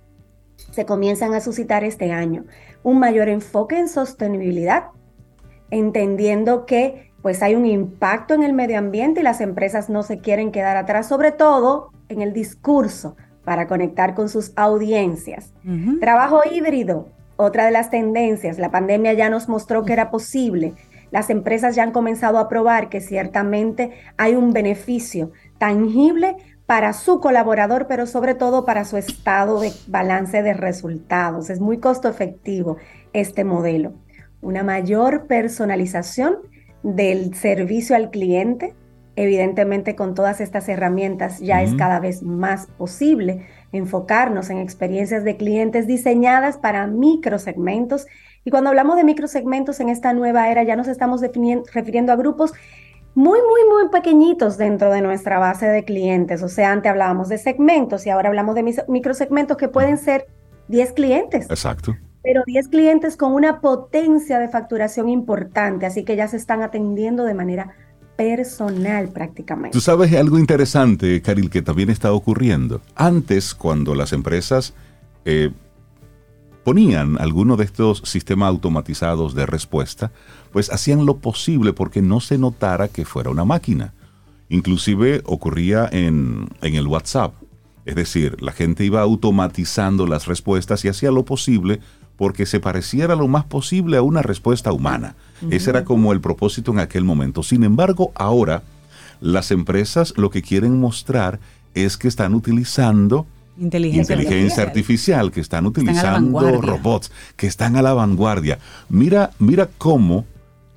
[0.71, 2.45] se comienzan a suscitar este año.
[2.83, 4.89] Un mayor enfoque en sostenibilidad,
[5.71, 10.19] entendiendo que pues hay un impacto en el medio ambiente y las empresas no se
[10.19, 15.55] quieren quedar atrás, sobre todo en el discurso para conectar con sus audiencias.
[16.01, 20.75] Trabajo híbrido, otra de las tendencias, la pandemia ya nos mostró que era posible
[21.11, 27.21] las empresas ya han comenzado a probar que ciertamente hay un beneficio tangible para su
[27.21, 31.49] colaborador, pero sobre todo para su estado de balance de resultados.
[31.49, 32.77] Es muy costo efectivo
[33.13, 33.95] este modelo.
[34.43, 36.39] Una mayor personalización
[36.83, 38.75] del servicio al cliente.
[39.15, 45.39] Evidentemente con todas estas herramientas ya es cada vez más posible enfocarnos en experiencias de
[45.39, 48.07] clientes diseñadas para microsegmentos
[48.47, 52.53] y cuando hablamos de microsegmentos en esta nueva era, ya nos estamos refiriendo a grupos
[53.17, 56.45] muy, muy, muy pequeñitos dentro de nuestra base de clientes.
[56.45, 60.29] O sea, antes hablábamos de segmentos y ahora hablamos de microsegmentos que pueden ser
[60.69, 61.51] 10 clientes.
[61.51, 61.97] Exacto.
[62.23, 67.25] Pero 10 clientes con una potencia de facturación importante, así que ya se están atendiendo
[67.25, 67.75] de manera
[68.15, 69.73] personal prácticamente.
[69.73, 72.81] Tú sabes algo interesante, Caril, que también está ocurriendo.
[72.95, 74.73] Antes, cuando las empresas
[75.25, 75.51] eh,
[76.67, 80.11] ponían alguno de estos sistemas automatizados de respuesta,
[80.51, 83.95] pues hacían lo posible porque no se notara que fuera una máquina.
[84.49, 87.35] Inclusive ocurría en, el WhatsApp.
[87.85, 91.79] Es decir, la gente iba automatizando las respuestas y hacía lo posible
[92.17, 95.15] porque se pareciera lo más posible a una respuesta humana.
[95.51, 97.45] Ese era como el propósito en aquel momento.
[97.45, 98.65] Sin embargo, ahora
[99.21, 101.39] las empresas lo que quieren mostrar
[101.75, 103.25] es que están utilizando
[103.59, 105.31] inteligencia, artificial.
[105.31, 108.59] que están utilizando robots, que están a la vanguardia.
[108.89, 110.25] Mira, mira cómo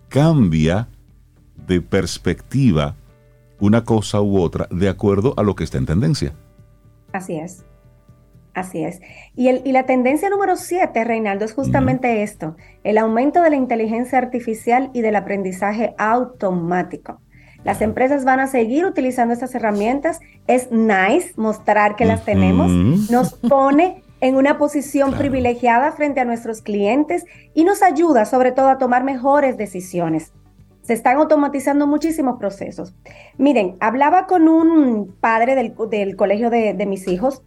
[0.08, 0.88] cambia
[1.68, 2.96] de perspectiva
[3.60, 6.34] una cosa u otra de acuerdo a lo que está en tendencia.
[7.12, 7.64] Así es.
[8.54, 9.00] Así es.
[9.36, 13.56] Y, el, y la tendencia número siete, Reinaldo, es justamente esto, el aumento de la
[13.56, 17.22] inteligencia artificial y del aprendizaje automático.
[17.64, 20.20] Las empresas van a seguir utilizando estas herramientas.
[20.48, 22.72] Es nice mostrar que las tenemos.
[23.12, 28.70] Nos pone en una posición privilegiada frente a nuestros clientes y nos ayuda sobre todo
[28.70, 30.34] a tomar mejores decisiones.
[30.82, 32.96] se están automatizando muchísimos procesos.
[33.38, 35.76] Miren, hablaba con un padre del,
[36.16, 37.44] colegio de, de, mis hijos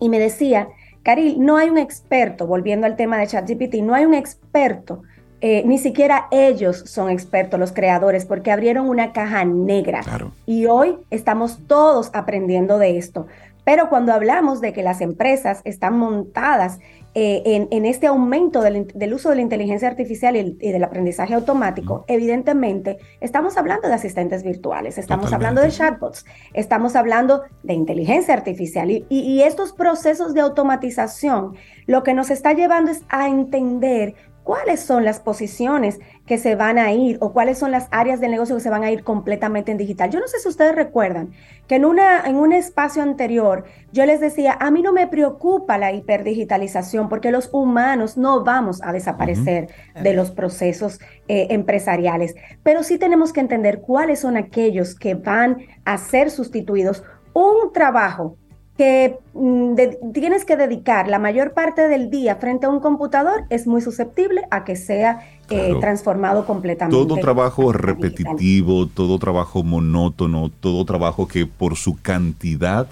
[0.00, 0.68] y me decía,
[1.02, 5.02] Caril, no hay un experto, volviendo al tema de ChatGPT, no hay un experto
[5.40, 10.00] eh, ni siquiera ellos son expertos, los creadores, porque abrieron una caja negra.
[10.46, 13.26] Y hoy estamos todos aprendiendo de esto.
[13.64, 16.78] Pero cuando hablamos de que las empresas están montadas
[17.14, 22.98] eh, en, este aumento del, uso de la inteligencia artificial y, del aprendizaje automático, evidentemente
[23.20, 26.24] estamos hablando de asistentes virtuales, estamos hablando de chatbots,
[26.54, 31.56] estamos hablando de inteligencia artificial y estos procesos de automatización
[31.88, 34.14] lo que nos está llevando es a entender
[34.48, 38.30] cuáles son las posiciones que se van a ir o cuáles son las áreas del
[38.30, 40.08] negocio que se van a ir completamente en digital.
[40.08, 41.32] Yo no sé si ustedes recuerdan
[41.66, 45.76] que en, una, en un espacio anterior yo les decía, a mí no me preocupa
[45.76, 49.68] la hiperdigitalización porque los humanos no vamos a desaparecer
[50.02, 50.98] de los procesos
[51.28, 57.04] eh, empresariales, pero sí tenemos que entender cuáles son aquellos que van a ser sustituidos.
[57.34, 58.38] Un trabajo
[58.78, 63.66] que mm, tienes que dedicar la mayor parte del día frente a un computador es
[63.66, 65.18] muy susceptible a que sea
[65.50, 66.96] eh, transformado completamente.
[66.96, 72.86] Todo trabajo repetitivo, todo trabajo monótono, todo trabajo que por su cantidad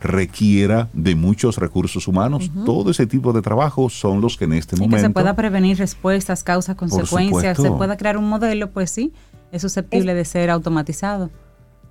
[0.00, 2.50] requiera de muchos recursos humanos.
[2.64, 4.96] Todo ese tipo de trabajo son los que en este momento...
[4.96, 9.12] Que se pueda prevenir respuestas, causas, consecuencias, se pueda crear un modelo, pues sí,
[9.52, 11.30] es susceptible de ser automatizado.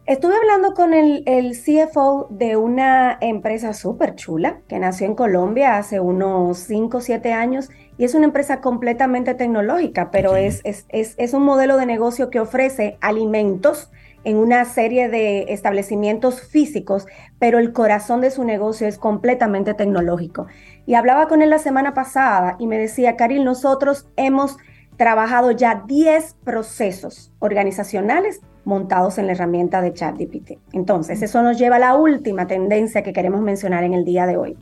[0.08, 6.00] Estuve hablando con el, CFO de una empresa súper chula que nació en Colombia hace
[6.00, 11.34] unos 5 o 7 años y es una empresa completamente tecnológica, pero es, es, es,
[11.34, 13.92] un modelo de negocio que ofrece alimentos
[14.24, 17.06] en una serie de establecimientos físicos,
[17.38, 20.48] pero el corazón de su negocio es completamente tecnológico.
[20.86, 24.56] Y hablaba con él la semana pasada y me decía, Karil, nosotros hemos
[24.98, 30.60] trabajado ya 10 procesos organizacionales montados en la herramienta de ChatGPT.
[30.74, 34.38] Entonces, eso nos lleva a la última tendencia que queremos mencionar en el día de
[34.38, 34.58] hoy,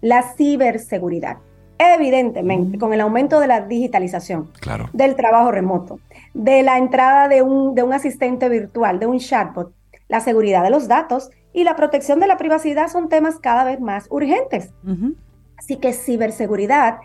[0.00, 1.36] la ciberseguridad.
[1.78, 4.50] Evidentemente, con el aumento de la digitalización,
[4.92, 5.98] del trabajo remoto,
[6.34, 9.72] de la entrada de un, de un asistente virtual, de un chatbot,
[10.08, 13.80] la seguridad de los datos y la protección de la privacidad son temas cada vez
[13.80, 14.72] más urgentes.
[15.56, 16.98] Así que ciberseguridad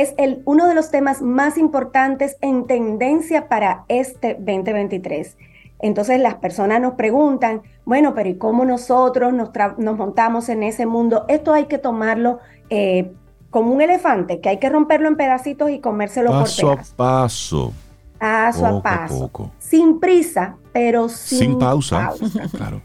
[0.00, 5.36] es el, uno de los temas más importantes en tendencia para este 2023.
[5.80, 9.50] Entonces las personas nos preguntan, bueno, pero ¿y cómo nosotros nos,
[9.96, 11.24] montamos en ese mundo?
[11.28, 12.38] Esto hay que tomarlo
[12.70, 13.12] eh,
[13.50, 16.92] como un elefante, que hay que romperlo en pedacitos y comérselo paso por pedazos.
[16.92, 17.72] a paso.
[18.18, 19.50] Paso a paso.
[19.58, 22.12] Sin prisa, pero sin, sin pausa.
[22.56, 22.80] claro.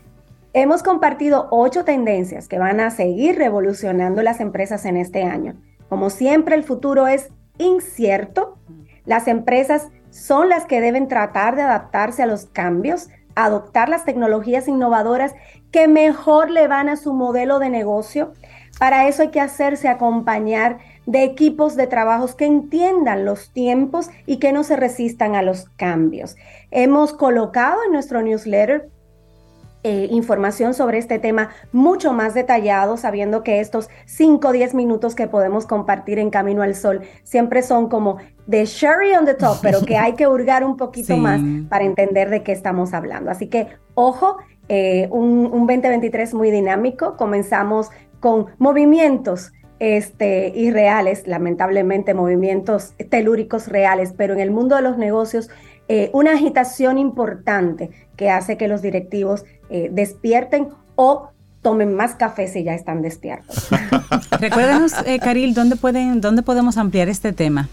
[0.53, 5.55] Hemos compartido ocho tendencias que van a seguir revolucionando las empresas en este año.
[5.91, 8.57] Como siempre, el futuro es incierto.
[9.03, 14.69] Las empresas son las que deben tratar de adaptarse a los cambios, adoptar las tecnologías
[14.69, 15.35] innovadoras
[15.69, 18.31] que mejor le van a su modelo de negocio.
[18.79, 20.77] Para eso hay que hacerse acompañar
[21.07, 25.65] de equipos de trabajos que entiendan los tiempos y que no se resistan a los
[25.75, 26.37] cambios.
[26.71, 28.89] Hemos colocado en nuestro newsletter
[29.83, 35.15] eh, información sobre este tema mucho más detallado, sabiendo que estos 5 o 10 minutos
[35.15, 39.57] que podemos compartir en Camino al Sol siempre son como de sherry on the top,
[39.61, 43.31] pero que hay que hurgar un poquito más para entender de qué estamos hablando.
[43.31, 44.37] Así que, ojo,
[44.69, 47.17] eh, un, un 2023 muy dinámico.
[47.17, 47.89] Comenzamos
[48.19, 55.49] con movimientos este, irreales, lamentablemente movimientos telúricos reales, pero en el mundo de los negocios
[55.93, 61.29] eh, una agitación importante que hace que los directivos eh, despierten o
[61.61, 63.69] tomen más café si ya están despiertos.
[64.39, 67.69] Recuérdanos, eh, Caril, ¿dónde, pueden, ¿dónde podemos ampliar este tema?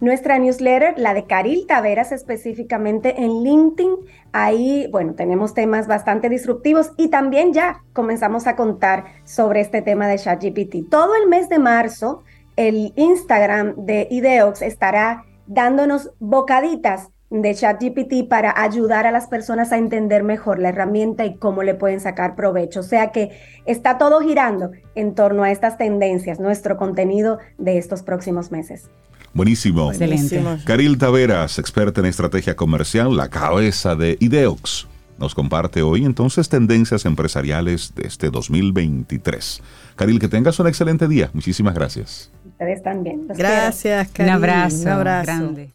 [0.00, 3.90] Nuestra newsletter, la de Caril Taveras específicamente en LinkedIn,
[4.32, 10.06] ahí, bueno, tenemos temas bastante disruptivos y también ya comenzamos a contar sobre este tema
[10.06, 10.88] de ChatGPT.
[10.88, 12.22] Todo el mes de marzo,
[12.54, 19.78] el Instagram de Ideox estará dándonos bocaditas de ChatGPT para ayudar a las personas a
[19.78, 22.80] entender mejor la herramienta y cómo le pueden sacar provecho.
[22.80, 23.30] O sea que
[23.66, 28.88] está todo girando en torno a estas tendencias, nuestro contenido de estos próximos meses.
[29.34, 29.90] Buenísimo.
[29.90, 30.42] Excelente.
[30.64, 34.88] Caril Taveras, experta en estrategia comercial, la cabeza de Ideox,
[35.18, 39.62] nos comparte hoy entonces tendencias empresariales de este 2023.
[39.96, 41.28] Caril, que tengas un excelente día.
[41.32, 42.30] Muchísimas gracias.
[42.46, 43.26] Ustedes también.
[43.28, 44.30] gracias, Caril.
[44.30, 45.74] Un abrazo, un abrazo grande.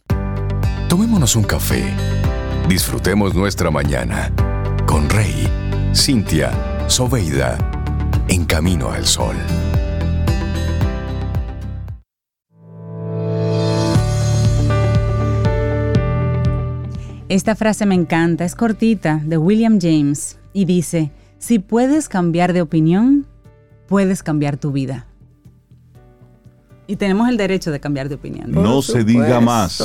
[0.88, 1.82] Tomémonos un café.
[2.68, 4.30] Disfrutemos nuestra mañana
[4.86, 5.48] con Rey,
[5.94, 6.52] Cintia,
[6.88, 7.58] Soveida,
[8.28, 9.34] en camino al sol.
[17.28, 22.62] Esta frase me encanta, es cortita, de William James, y dice, si puedes cambiar de
[22.62, 23.26] opinión,
[23.88, 25.06] puedes cambiar tu vida.
[26.86, 28.50] Y tenemos el derecho de cambiar de opinión.
[28.50, 29.82] No se diga más,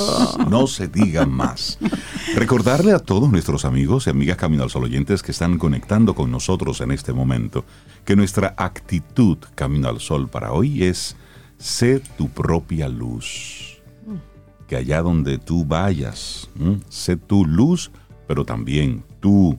[0.50, 1.78] no se diga más.
[2.36, 6.30] Recordarle a todos nuestros amigos y amigas Camino al Sol oyentes que están conectando con
[6.30, 7.64] nosotros en este momento,
[8.04, 11.16] que nuestra actitud Camino al Sol para hoy es
[11.58, 13.80] sé tu propia luz.
[14.68, 16.50] Que allá donde tú vayas,
[16.90, 17.92] sé tu luz,
[18.28, 19.58] pero también tú,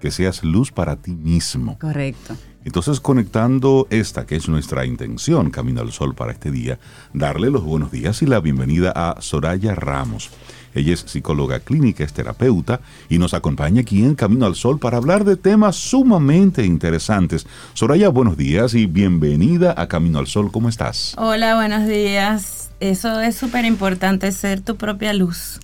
[0.00, 1.78] que seas luz para ti mismo.
[1.78, 2.36] Correcto.
[2.64, 6.78] Entonces, conectando esta, que es nuestra intención, Camino al Sol para este día,
[7.12, 10.30] darle los buenos días y la bienvenida a Soraya Ramos.
[10.74, 14.96] Ella es psicóloga clínica, es terapeuta y nos acompaña aquí en Camino al Sol para
[14.96, 17.46] hablar de temas sumamente interesantes.
[17.74, 20.50] Soraya, buenos días y bienvenida a Camino al Sol.
[20.50, 21.14] ¿Cómo estás?
[21.16, 22.70] Hola, buenos días.
[22.80, 25.60] Eso es súper importante, ser tu propia luz.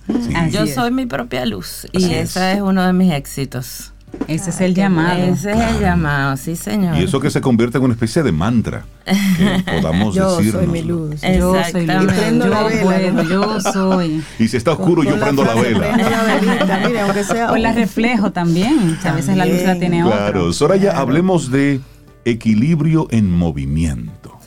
[0.51, 3.90] Yo soy mi propia luz y ese es uno de mis éxitos.
[4.27, 5.23] Ese es el llamado.
[5.23, 6.97] Ese es el llamado, sí, señor.
[6.97, 8.85] Y eso que se convierte en una especie de mantra.
[9.05, 11.21] Que podamos yo soy mi luz.
[11.21, 12.05] Yo soy luz.
[12.05, 13.23] Prendo yo la vela.
[13.23, 14.23] yo soy.
[14.39, 15.93] Y si está oscuro, yo prendo la, vela.
[15.93, 17.51] Prendo la velita, mire, aunque sea.
[17.51, 18.97] O la reflejo también.
[19.03, 20.17] A veces la luz la tiene otra.
[20.17, 20.53] Claro.
[20.53, 21.81] Soraya, hablemos de
[22.25, 24.37] equilibrio en movimiento.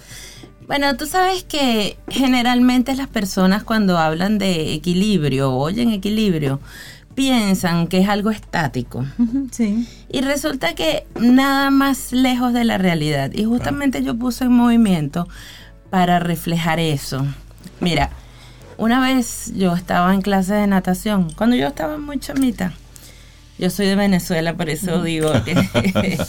[0.67, 6.59] Bueno, tú sabes que generalmente las personas cuando hablan de equilibrio, oyen equilibrio,
[7.15, 9.05] piensan que es algo estático.
[9.51, 9.89] Sí.
[10.09, 13.31] Y resulta que nada más lejos de la realidad.
[13.33, 15.29] Y justamente yo puse en movimiento
[15.91, 17.27] para reflejar eso.
[17.81, 18.11] Mira,
[18.77, 22.73] una vez yo estaba en clase de natación, cuando yo estaba muy chamita.
[23.59, 26.19] Yo soy de Venezuela, por eso digo que...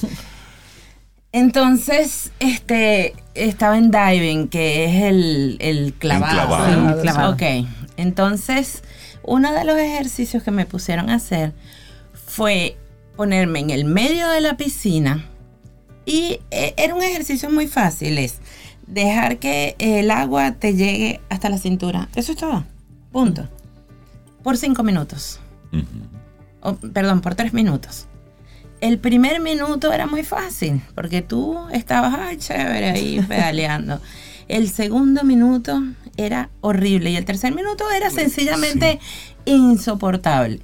[1.32, 6.94] Entonces, este, estaba en diving, que es el, el clavado.
[6.94, 7.34] El clavado.
[7.34, 7.68] Ok,
[7.98, 8.84] entonces
[9.26, 11.53] uno de los ejercicios que me pusieron a hacer
[12.14, 12.77] fue
[13.15, 15.26] ponerme en el medio de la piscina
[16.06, 18.39] y eh, era un ejercicio muy fácil, es
[18.85, 22.10] dejar que el agua te llegue hasta la cintura.
[22.15, 22.64] Eso es todo.
[23.11, 23.47] Punto.
[24.43, 25.39] Por cinco minutos.
[26.93, 28.07] perdón, por tres minutos.
[28.81, 33.99] El primer minuto era muy fácil, porque tú estabas, ay, chévere, ahí pedaleando.
[34.47, 35.81] El segundo minuto
[36.18, 39.00] era horrible y el tercer minuto era sencillamente
[39.46, 40.60] insoportable.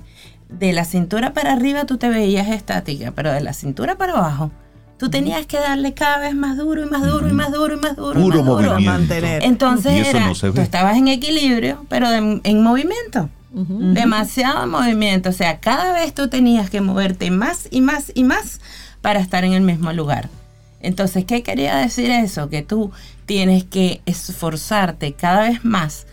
[0.50, 4.52] De la cintura para arriba tú te veías estática, pero de la cintura para abajo
[4.98, 7.78] tú tenías que darle cada vez más duro y más duro y más duro y
[7.78, 8.22] más duro.
[8.22, 8.80] Puro y más duro.
[8.82, 9.44] mantener.
[9.44, 13.30] Entonces era, tú estabas en equilibrio, pero en movimiento.
[13.54, 15.30] Demasiado movimiento.
[15.30, 18.62] O sea, cada vez tú tenías que moverte más y más y más
[19.02, 20.30] para estar en el mismo lugar.
[20.82, 22.50] Entonces, ¿qué quería decir eso?
[22.50, 22.92] Que tú
[23.32, 26.06] tienes que esforzarte cada vez más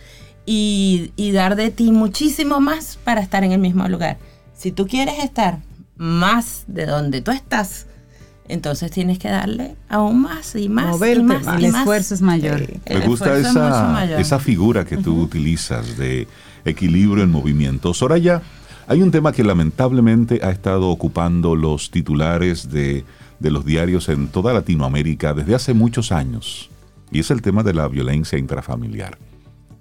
[0.46, 4.18] y, dar de ti muchísimo más para estar en el mismo lugar.
[4.54, 5.58] Si tú quieres estar
[5.96, 7.88] más de donde tú estás,
[8.46, 11.44] entonces tienes que darle aún más y más y más.
[11.58, 12.64] el esfuerzo es mayor.
[12.88, 16.28] Me gusta esa, esa figura que tú utilizas de
[16.64, 17.94] equilibrio en movimiento.
[17.94, 18.42] Soraya,
[18.86, 23.04] hay un tema que lamentablemente ha estado ocupando los titulares de
[23.38, 26.70] de los diarios en toda Latinoamérica desde hace muchos años,
[27.10, 29.18] y es el tema de la violencia intrafamiliar.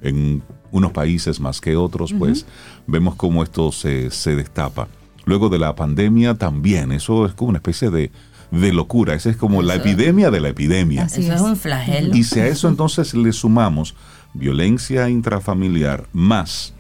[0.02, 2.46] En unos países más que otros, pues
[2.86, 4.88] vemos cómo esto se, destapa.
[5.26, 8.12] Luego de la pandemia también, eso es como una especie de,
[8.52, 11.04] locura, esa es como la epidemia de la epidemia.
[11.04, 12.16] eso es un flagelo.
[12.16, 13.96] Y si a eso entonces le sumamos
[14.34, 16.74] violencia intrafamiliar más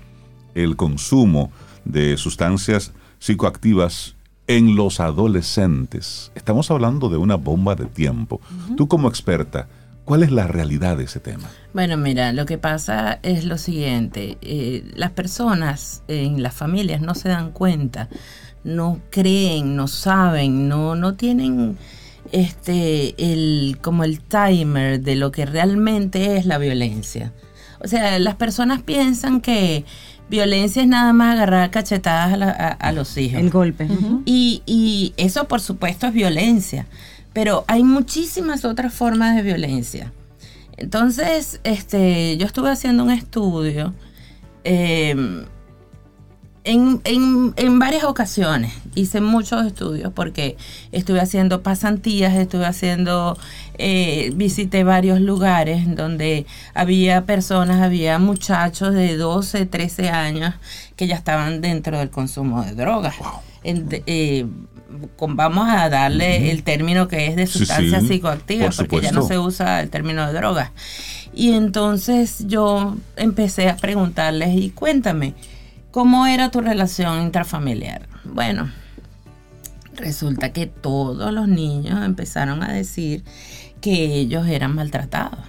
[0.53, 1.51] el consumo
[1.85, 4.15] de sustancias psicoactivas
[4.47, 6.31] en los adolescentes.
[6.35, 8.39] Estamos hablando de una bomba de tiempo.
[8.77, 9.67] Tú como experta,
[10.07, 11.49] ¿cuál es la realidad de ese tema?
[11.73, 14.37] Bueno, mira, lo que pasa es lo siguiente.
[14.41, 18.07] Eh, las personas en las familias no se dan cuenta,
[18.63, 21.77] no creen, no saben, no, no tienen
[22.31, 27.33] este el como el timer de lo que realmente es la violencia.
[27.79, 29.83] O sea, las personas piensan que
[30.29, 32.37] Violencia es nada más agarrar cachetadas
[32.79, 33.39] a, los hijos.
[33.39, 33.87] El golpe.
[34.25, 36.85] y, eso, por supuesto, es violencia.
[37.37, 40.11] Pero hay muchísimas otras formas de violencia.
[40.75, 43.93] Entonces, este, yo estuve haciendo un estudio
[44.63, 45.45] eh,
[46.63, 50.57] en, varias ocasiones hice muchos estudios porque
[50.91, 53.37] estuve haciendo pasantías, estuve haciendo,
[53.77, 60.55] eh, visité varios lugares donde había personas, había muchachos de 12, 13 años
[60.95, 63.13] que ya estaban dentro del consumo de drogas.
[63.63, 64.47] Eh,
[65.19, 69.81] vamos a darle el término que es de sustancias psicoactivas, porque ya no se usa
[69.81, 70.71] el término de drogas.
[71.33, 75.33] Y entonces yo empecé a preguntarles, y cuéntame,
[75.91, 78.07] ¿cómo era tu relación intrafamiliar?
[78.23, 78.71] Bueno,
[79.95, 83.23] resulta que todos los niños empezaron a decir
[83.81, 85.39] que ellos eran maltratados.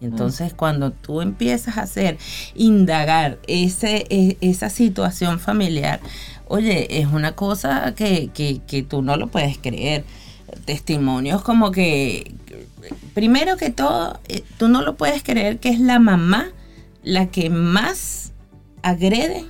[0.00, 2.18] Y entonces cuando tú empiezas a hacer,
[2.54, 6.00] indagar ese, e, esa situación familiar,
[6.46, 10.04] oye, es una cosa que, que, que tú no lo puedes creer.
[10.64, 12.32] Testimonios como que,
[13.12, 16.48] primero que todo, eh, tú no lo puedes creer que es la mamá
[17.02, 18.32] la que más
[18.82, 19.44] agrede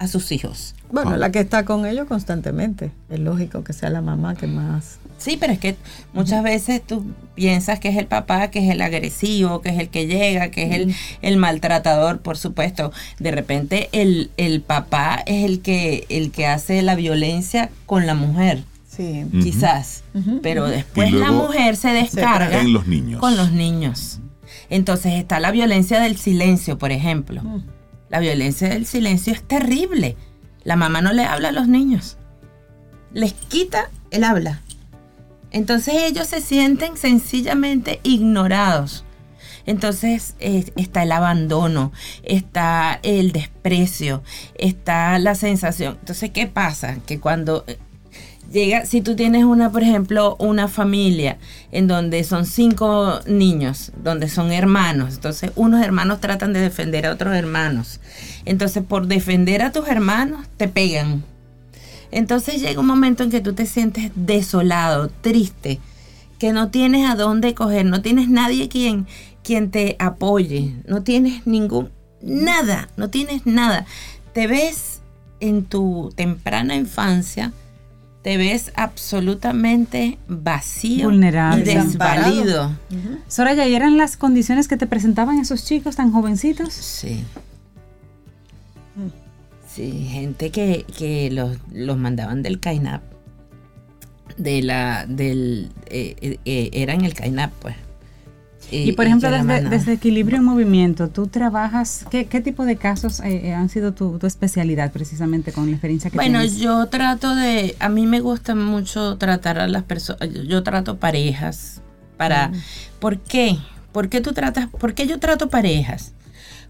[0.00, 0.74] a sus hijos.
[0.90, 2.90] Bueno, la que está con ellos constantemente.
[3.10, 4.98] Es lógico que sea la mamá que más.
[5.18, 5.76] Sí, pero es que
[6.14, 7.04] muchas veces tú
[7.34, 10.62] piensas que es el papá, que es el agresivo, que es el que llega, que
[10.62, 12.92] es el, el maltratador, por supuesto.
[13.18, 18.14] De repente el, el papá es el que, el que hace la violencia con la
[18.14, 18.64] mujer.
[18.88, 19.26] Sí.
[19.42, 20.02] Quizás.
[20.42, 23.20] Pero después la mujer se descarga en los niños.
[23.20, 24.20] con los niños.
[24.70, 27.42] Entonces está la violencia del silencio, por ejemplo.
[28.10, 30.16] La violencia del silencio es terrible.
[30.64, 32.18] La mamá no le habla a los niños.
[33.12, 34.60] Les quita el habla.
[35.52, 39.04] Entonces ellos se sienten sencillamente ignorados.
[39.66, 41.92] Entonces está el abandono,
[42.22, 44.22] está el desprecio,
[44.54, 45.96] está la sensación.
[46.00, 46.98] Entonces, ¿qué pasa?
[47.06, 47.64] Que cuando
[48.50, 51.38] llega, si tú tienes una, por ejemplo, una familia
[51.72, 57.12] en donde son cinco niños, donde son hermanos, entonces unos hermanos tratan de defender a
[57.12, 58.00] otros hermanos.
[58.44, 61.22] Entonces, por defender a tus hermanos, te pegan.
[62.10, 65.78] Entonces llega un momento en que tú te sientes desolado, triste,
[66.38, 69.06] que no tienes a dónde coger, no tienes nadie quien,
[69.44, 71.90] quien te apoye, no tienes ningún,
[72.20, 73.86] nada, no tienes nada.
[74.32, 75.00] Te ves
[75.38, 77.52] en tu temprana infancia,
[78.22, 81.62] te ves absolutamente vacío Vulnerable.
[81.62, 82.72] y desvalido.
[83.28, 86.72] Soraya, ¿y eran las condiciones que te presentaban esos chicos tan jovencitos?
[86.72, 87.24] Sí.
[89.66, 93.02] Sí, gente que, que los, los mandaban del CAINAP,
[94.36, 97.76] de la, del, eh, eh, eh, era en el CAINAP, pues.
[98.70, 103.68] Y, por ejemplo, desde, Equilibrio en Movimiento, ¿tú trabajas, qué, qué tipo de casos han
[103.68, 106.58] sido tu, tu, especialidad precisamente con la experiencia que bueno, tienes?
[106.58, 110.98] Bueno, yo trato de, a mí me gusta mucho tratar a las personas, yo trato
[110.98, 111.82] parejas,
[112.16, 112.54] para, mm.
[113.00, 113.58] ¿por qué?
[113.92, 116.12] ¿Por qué tú tratas, por qué yo trato parejas?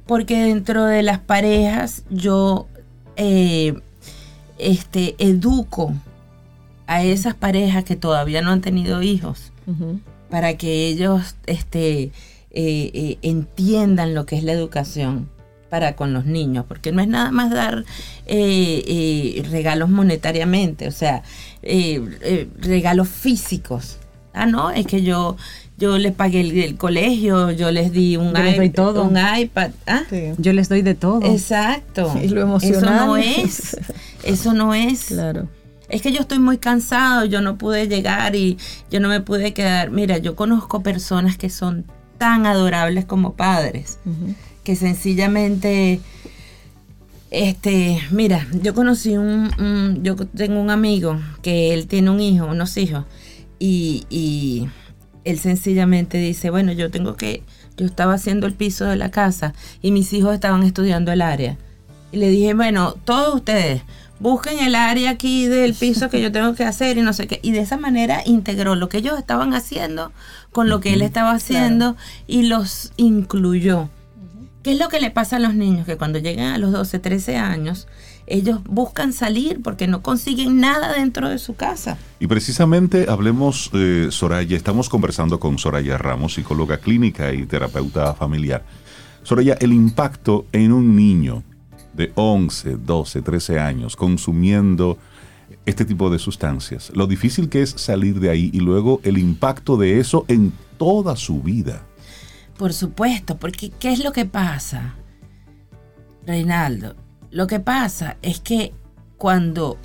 [0.07, 2.67] Porque dentro de las parejas yo
[3.17, 3.75] eh,
[4.59, 5.93] este, educo
[6.87, 9.53] a esas parejas que todavía no han tenido hijos
[10.31, 12.11] para que ellos este, eh,
[12.53, 15.29] eh, entiendan lo que es la educación
[15.69, 17.85] para con los niños, porque no es nada más dar
[18.27, 21.23] regalos monetariamente, o sea,
[22.59, 23.99] regalos físicos.
[24.33, 25.37] Ah, no, es que yo
[25.81, 29.05] yo les pagué el, colegio, yo les di un, iPad, todo.
[29.05, 29.71] un iPad.
[29.87, 30.03] ¿ah?
[30.37, 31.25] Yo les doy de todo.
[31.25, 32.13] Exacto.
[32.23, 32.85] Y lo emocional.
[32.85, 33.77] Eso no es.
[34.23, 35.07] Eso no es.
[35.07, 35.49] Claro.
[35.91, 38.59] Es que yo estoy muy cansado, yo no pude llegar y
[38.91, 39.91] yo no me pude quedar.
[39.91, 41.85] Mira, yo conozco personas que son
[42.19, 43.99] tan adorables como padres,
[44.63, 46.01] que sencillamente,
[47.31, 52.77] este, mira, yo conocí un, yo tengo un amigo que él tiene un hijo, unos
[52.77, 53.05] hijos,
[53.59, 54.69] y
[55.25, 57.43] él sencillamente dice, bueno, yo tengo que,
[57.77, 61.57] yo estaba haciendo el piso de la casa y mis hijos estaban estudiando el área.
[62.13, 63.83] Y le dije, bueno, todos ustedes,
[64.21, 67.41] busquen el área aquí del piso que yo tengo que hacer y no sé qué.
[67.43, 70.13] Y de esa manera integró lo que ellos estaban haciendo
[70.53, 73.89] con lo que él estaba haciendo y los incluyó.
[74.63, 75.87] ¿Qué es lo que le pasa a los niños?
[75.87, 77.89] Que cuando llegan a los 12, 13 años,
[78.27, 81.97] ellos buscan salir porque no consiguen nada dentro de su casa.
[82.21, 88.63] Y precisamente hablemos, eh, Soraya, estamos conversando con Soraya Ramos, psicóloga clínica y terapeuta familiar.
[89.23, 91.43] Soraya, el impacto en un niño
[92.01, 94.97] de 11, 12, 13 años consumiendo
[95.67, 99.77] este tipo de sustancias, lo difícil que es salir de ahí y luego el impacto
[99.77, 101.83] de eso en toda su vida.
[102.57, 104.95] Por supuesto, porque ¿qué es lo que pasa?
[106.27, 106.97] Reinaldo,
[107.31, 108.73] lo que pasa es que
[109.19, 109.77] cuando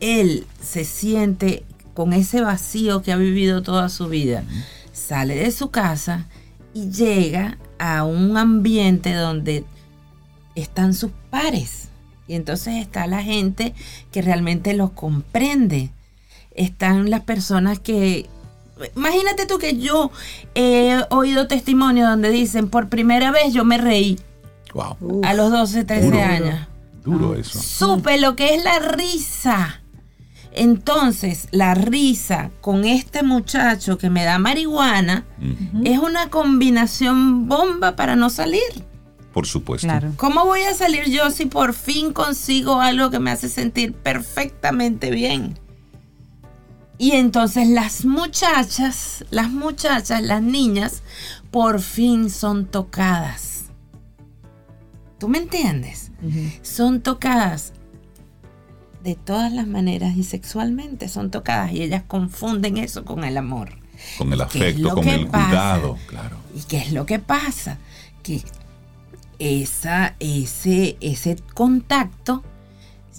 [0.00, 4.44] él se siente con ese vacío que ha vivido toda su vida,
[4.92, 6.26] sale de su casa
[6.72, 9.64] y llega a un ambiente donde
[10.60, 11.88] están sus pares.
[12.26, 13.74] Y entonces está la gente
[14.12, 15.90] que realmente los comprende.
[16.54, 18.28] Están las personas que...
[18.94, 20.10] Imagínate tú que yo
[20.54, 24.18] he oído testimonios donde dicen, por primera vez yo me reí.
[25.22, 26.66] A los 12, 13 años.
[27.04, 27.58] Duro eso.
[27.58, 29.80] Supe lo que es la risa.
[30.52, 35.24] Entonces, la risa con este muchacho que me da marihuana
[35.84, 38.84] es una combinación bomba para no salir.
[39.32, 39.86] Por supuesto.
[39.86, 40.12] Claro.
[40.16, 45.10] ¿Cómo voy a salir yo si por fin consigo algo que me hace sentir perfectamente
[45.10, 45.58] bien?
[46.98, 51.02] Y entonces las muchachas, las muchachas, las niñas,
[51.50, 53.66] por fin son tocadas.
[55.18, 56.10] ¿Tú me entiendes?
[56.62, 57.72] Son tocadas
[59.04, 63.78] de todas las maneras y sexualmente son tocadas y ellas confunden eso con el amor.
[64.16, 66.36] Con el afecto, con el cuidado, claro.
[66.54, 67.78] ¿Y qué es lo que pasa?
[68.22, 68.42] Que
[69.38, 72.42] esa, ese, ese contacto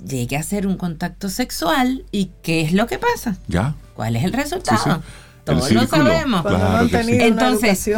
[0.06, 3.38] llegue a ser un contacto sexual y ¿qué es lo que pasa?
[3.48, 3.76] Ya.
[3.96, 5.02] ¿Cuál es el resultado?
[5.44, 6.46] Todos lo sabemos.
[6.92, 7.90] Entonces,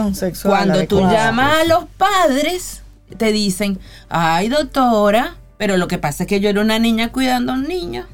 [0.43, 2.81] cuando tú llamas a los padres,
[3.17, 3.79] te dicen,
[4.09, 7.67] ay doctora, pero lo que pasa es que yo era una niña cuidando a un
[7.67, 8.07] niño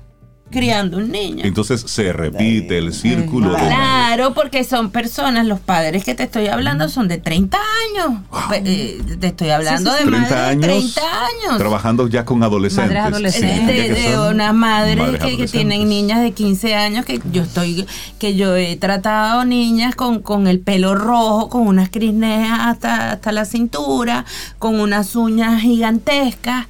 [0.50, 1.44] criando un niño.
[1.46, 3.54] Entonces se repite el círculo.
[3.56, 8.22] Claro, porque son personas, los padres que te estoy hablando son de 30 años.
[8.48, 11.58] Pues, eh, te estoy hablando de 30 años, 30 años.
[11.58, 12.98] Trabajando ya con adolescentes.
[12.98, 13.96] adolescentes.
[13.96, 17.86] De, unas madres, que, tienen niñas de 15 años que yo estoy,
[18.20, 23.32] que yo he tratado niñas con, con el pelo rojo, con unas crisneas hasta, hasta
[23.32, 24.26] la cintura,
[24.60, 26.68] con unas uñas gigantescas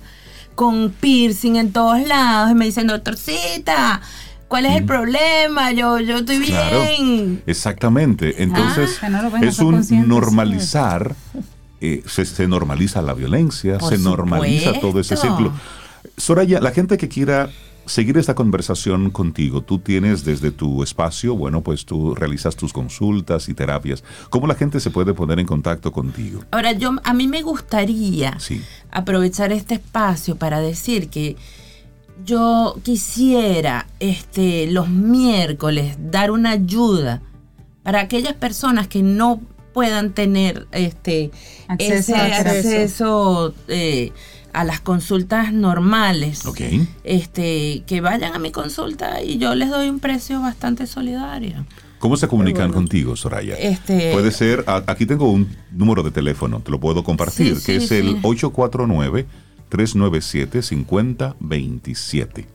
[0.58, 4.02] con piercing en todos lados y me dicen, doctorcita,
[4.48, 4.88] ¿cuál es el mm.
[4.88, 5.72] problema?
[5.72, 7.44] Yo, yo estoy bien.
[7.46, 8.42] Exactamente.
[8.42, 11.16] Entonces, ah, es un normalizar,
[11.80, 15.54] eh, se, normaliza la violencia, se normaliza todo ese ciclo.
[16.18, 17.50] Soraya, la gente que quiera
[17.88, 19.62] seguir esta conversación contigo.
[19.62, 24.04] Tú tienes desde tu espacio, bueno, pues tú realizas tus consultas y terapias.
[24.30, 26.44] ¿Cómo la gente se puede poner en contacto contigo?
[26.52, 28.38] Ahora, yo a mí me gustaría
[28.92, 31.36] aprovechar este espacio para decir que
[32.24, 37.22] yo quisiera este los miércoles dar una ayuda
[37.84, 39.42] para aquellas personas que no
[39.74, 41.32] puedan tener este
[41.78, 44.12] ese acceso, eh,
[44.58, 46.44] a las consultas normales.
[47.04, 51.64] Este, que vayan a mi consulta y yo les doy un precio bastante solidario.
[52.00, 53.54] ¿Cómo se comunican contigo, Soraya?
[53.54, 57.92] Este, Puede ser, aquí tengo un número de teléfono, te lo puedo compartir, que es
[57.92, 58.20] el
[59.70, 62.46] 849-397-5027.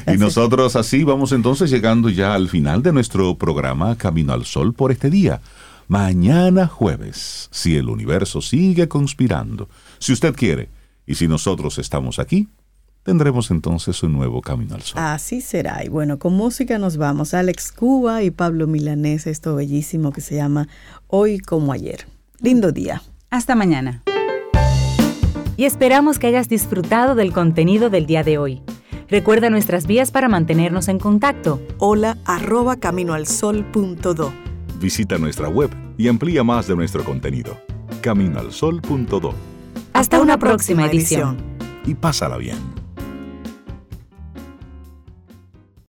[0.06, 4.72] y nosotros así vamos entonces llegando ya al final de nuestro programa Camino al Sol
[4.72, 5.40] por este día.
[5.88, 9.68] Mañana jueves, si el universo sigue conspirando,
[9.98, 10.68] si usted quiere,
[11.06, 12.48] y si nosotros estamos aquí,
[13.06, 15.00] tendremos entonces un nuevo Camino al Sol.
[15.00, 15.84] Así será.
[15.84, 17.34] Y bueno, con música nos vamos.
[17.34, 20.66] Alex Cuba y Pablo Milanés, esto bellísimo que se llama
[21.06, 22.08] Hoy como ayer.
[22.40, 23.02] Lindo día.
[23.30, 24.02] Hasta mañana.
[25.56, 28.60] Y esperamos que hayas disfrutado del contenido del día de hoy.
[29.08, 31.62] Recuerda nuestras vías para mantenernos en contacto.
[31.78, 34.32] Hola arroba caminoalsol.do.
[34.80, 37.56] Visita nuestra web y amplía más de nuestro contenido.
[38.00, 39.32] Caminoalsol.do.
[39.92, 41.36] Hasta, una, próxima, edición.
[41.86, 42.75] Y pásala bien.